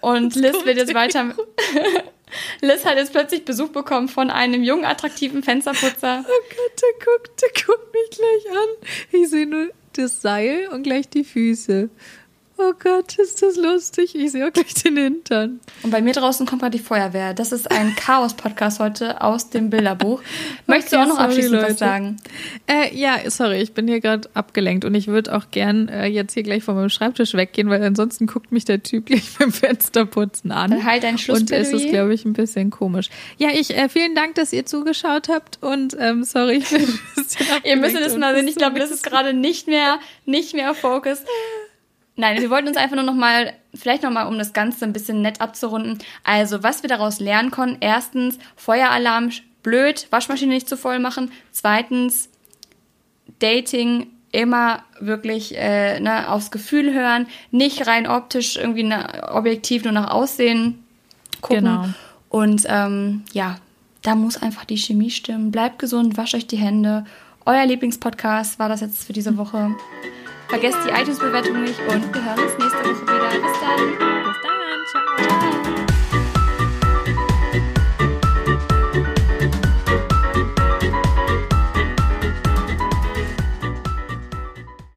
Und 0.00 0.34
Liz 0.34 0.64
wird 0.64 0.78
jetzt 0.78 0.94
weiter. 0.94 1.34
Liz 2.60 2.84
hat 2.84 2.96
jetzt 2.96 3.12
plötzlich 3.12 3.44
Besuch 3.44 3.68
bekommen 3.68 4.08
von 4.08 4.30
einem 4.30 4.62
jungen, 4.62 4.84
attraktiven 4.84 5.42
Fensterputzer. 5.42 6.24
Oh 6.26 6.42
Gott, 6.48 6.82
der 6.82 7.06
guckt, 7.06 7.42
der 7.42 7.66
guckt 7.66 7.94
mich 7.94 8.10
gleich 8.10 8.56
an. 8.56 9.20
Ich 9.20 9.28
sehe 9.28 9.46
nur 9.46 9.68
das 9.92 10.22
Seil 10.22 10.68
und 10.72 10.82
gleich 10.82 11.08
die 11.08 11.24
Füße. 11.24 11.90
Oh 12.58 12.72
Gott, 12.78 13.18
ist 13.18 13.42
das 13.42 13.56
lustig. 13.56 14.14
Ich 14.14 14.32
sehe 14.32 14.50
gleich 14.50 14.74
den 14.74 14.96
Hintern. 14.96 15.60
Und 15.82 15.90
bei 15.90 16.00
mir 16.00 16.12
draußen 16.12 16.46
kommt 16.46 16.62
gerade 16.62 16.76
die 16.76 16.82
Feuerwehr. 16.82 17.34
Das 17.34 17.50
ist 17.50 17.70
ein 17.70 17.94
Chaos-Podcast 17.96 18.78
heute 18.78 19.20
aus 19.20 19.50
dem 19.50 19.70
Bilderbuch. 19.70 20.22
Möchtest 20.66 20.94
okay, 20.94 21.02
du 21.02 21.02
auch 21.02 21.08
noch 21.08 21.16
sorry, 21.16 21.28
abschließend 21.28 21.52
Leute. 21.54 21.70
was 21.70 21.78
sagen? 21.78 22.16
Äh, 22.66 22.94
ja, 22.96 23.18
sorry, 23.30 23.62
ich 23.62 23.72
bin 23.72 23.88
hier 23.88 24.00
gerade 24.00 24.28
abgelenkt 24.34 24.84
und 24.84 24.94
ich 24.94 25.08
würde 25.08 25.34
auch 25.34 25.50
gern 25.50 25.88
äh, 25.88 26.06
jetzt 26.06 26.34
hier 26.34 26.42
gleich 26.42 26.62
von 26.62 26.74
meinem 26.74 26.90
Schreibtisch 26.90 27.34
weggehen, 27.34 27.68
weil 27.70 27.82
ansonsten 27.82 28.26
guckt 28.26 28.52
mich 28.52 28.64
der 28.64 28.82
Typ 28.82 29.06
gleich 29.06 29.24
beim 29.38 29.50
Fensterputzen 29.52 30.52
an. 30.52 30.70
Dann 30.70 30.84
halt 30.84 31.02
dein 31.02 31.18
Schluss. 31.18 31.40
Und 31.40 31.50
es 31.50 31.72
ist, 31.72 31.88
glaube 31.88 32.14
ich, 32.14 32.24
ein 32.24 32.34
bisschen 32.34 32.70
komisch. 32.70 33.08
Ja, 33.38 33.48
ich 33.52 33.76
äh, 33.76 33.88
vielen 33.88 34.14
Dank, 34.14 34.34
dass 34.34 34.52
ihr 34.52 34.66
zugeschaut 34.66 35.28
habt 35.28 35.58
und 35.62 35.96
ähm, 35.98 36.22
sorry, 36.24 36.58
ich 36.58 36.68
bin 36.68 36.82
ein 36.82 37.00
bisschen 37.16 37.46
Ihr 37.64 37.76
müsst 37.76 38.18
mal 38.18 38.34
sehen. 38.34 38.48
Ich 38.48 38.56
glaube, 38.56 38.78
das 38.78 38.90
ist 38.90 39.02
gerade 39.02 39.32
nicht 39.32 39.66
mehr, 39.66 39.98
nicht 40.26 40.54
mehr 40.54 40.74
Fokus. 40.74 41.18
Nein, 42.16 42.40
wir 42.40 42.50
wollten 42.50 42.68
uns 42.68 42.76
einfach 42.76 42.96
nur 42.96 43.04
noch 43.04 43.14
mal, 43.14 43.54
vielleicht 43.74 44.02
noch 44.02 44.10
mal, 44.10 44.26
um 44.26 44.38
das 44.38 44.52
Ganze 44.52 44.84
ein 44.84 44.92
bisschen 44.92 45.22
nett 45.22 45.40
abzurunden. 45.40 45.98
Also, 46.24 46.62
was 46.62 46.82
wir 46.82 46.88
daraus 46.88 47.20
lernen 47.20 47.50
konnten. 47.50 47.78
Erstens, 47.80 48.38
Feueralarm, 48.56 49.30
blöd, 49.62 50.06
Waschmaschine 50.10 50.52
nicht 50.52 50.68
zu 50.68 50.76
voll 50.76 50.98
machen. 50.98 51.32
Zweitens, 51.52 52.28
Dating 53.38 54.08
immer 54.30 54.82
wirklich 55.00 55.56
äh, 55.56 56.00
ne, 56.00 56.30
aufs 56.30 56.50
Gefühl 56.50 56.94
hören, 56.94 57.26
nicht 57.50 57.86
rein 57.86 58.06
optisch 58.06 58.56
irgendwie 58.56 58.82
ne, 58.82 59.28
objektiv 59.30 59.84
nur 59.84 59.92
nach 59.92 60.10
Aussehen 60.10 60.84
gucken. 61.40 61.64
Genau. 61.64 61.84
Und 62.28 62.64
ähm, 62.66 63.24
ja, 63.32 63.56
da 64.00 64.14
muss 64.14 64.40
einfach 64.40 64.64
die 64.64 64.78
Chemie 64.78 65.10
stimmen. 65.10 65.50
Bleibt 65.50 65.78
gesund, 65.78 66.16
wascht 66.16 66.34
euch 66.34 66.46
die 66.46 66.56
Hände. 66.56 67.04
Euer 67.44 67.66
Lieblingspodcast 67.66 68.58
war 68.58 68.68
das 68.68 68.80
jetzt 68.80 69.04
für 69.04 69.12
diese 69.12 69.36
Woche. 69.36 69.74
Vergesst 70.52 70.76
die 70.84 70.90
iTunes-Bewertung 70.90 71.62
nicht 71.62 71.80
und 71.80 72.14
wir 72.14 72.24
hören 72.26 72.38
uns 72.38 72.58
nächste 72.58 72.84
Woche 72.84 73.00
wieder. 73.00 73.30
Bis 73.40 73.58
dann. 73.58 73.88
Bis 73.88 74.36
dann. 74.42 75.28
Ciao. 75.30 75.41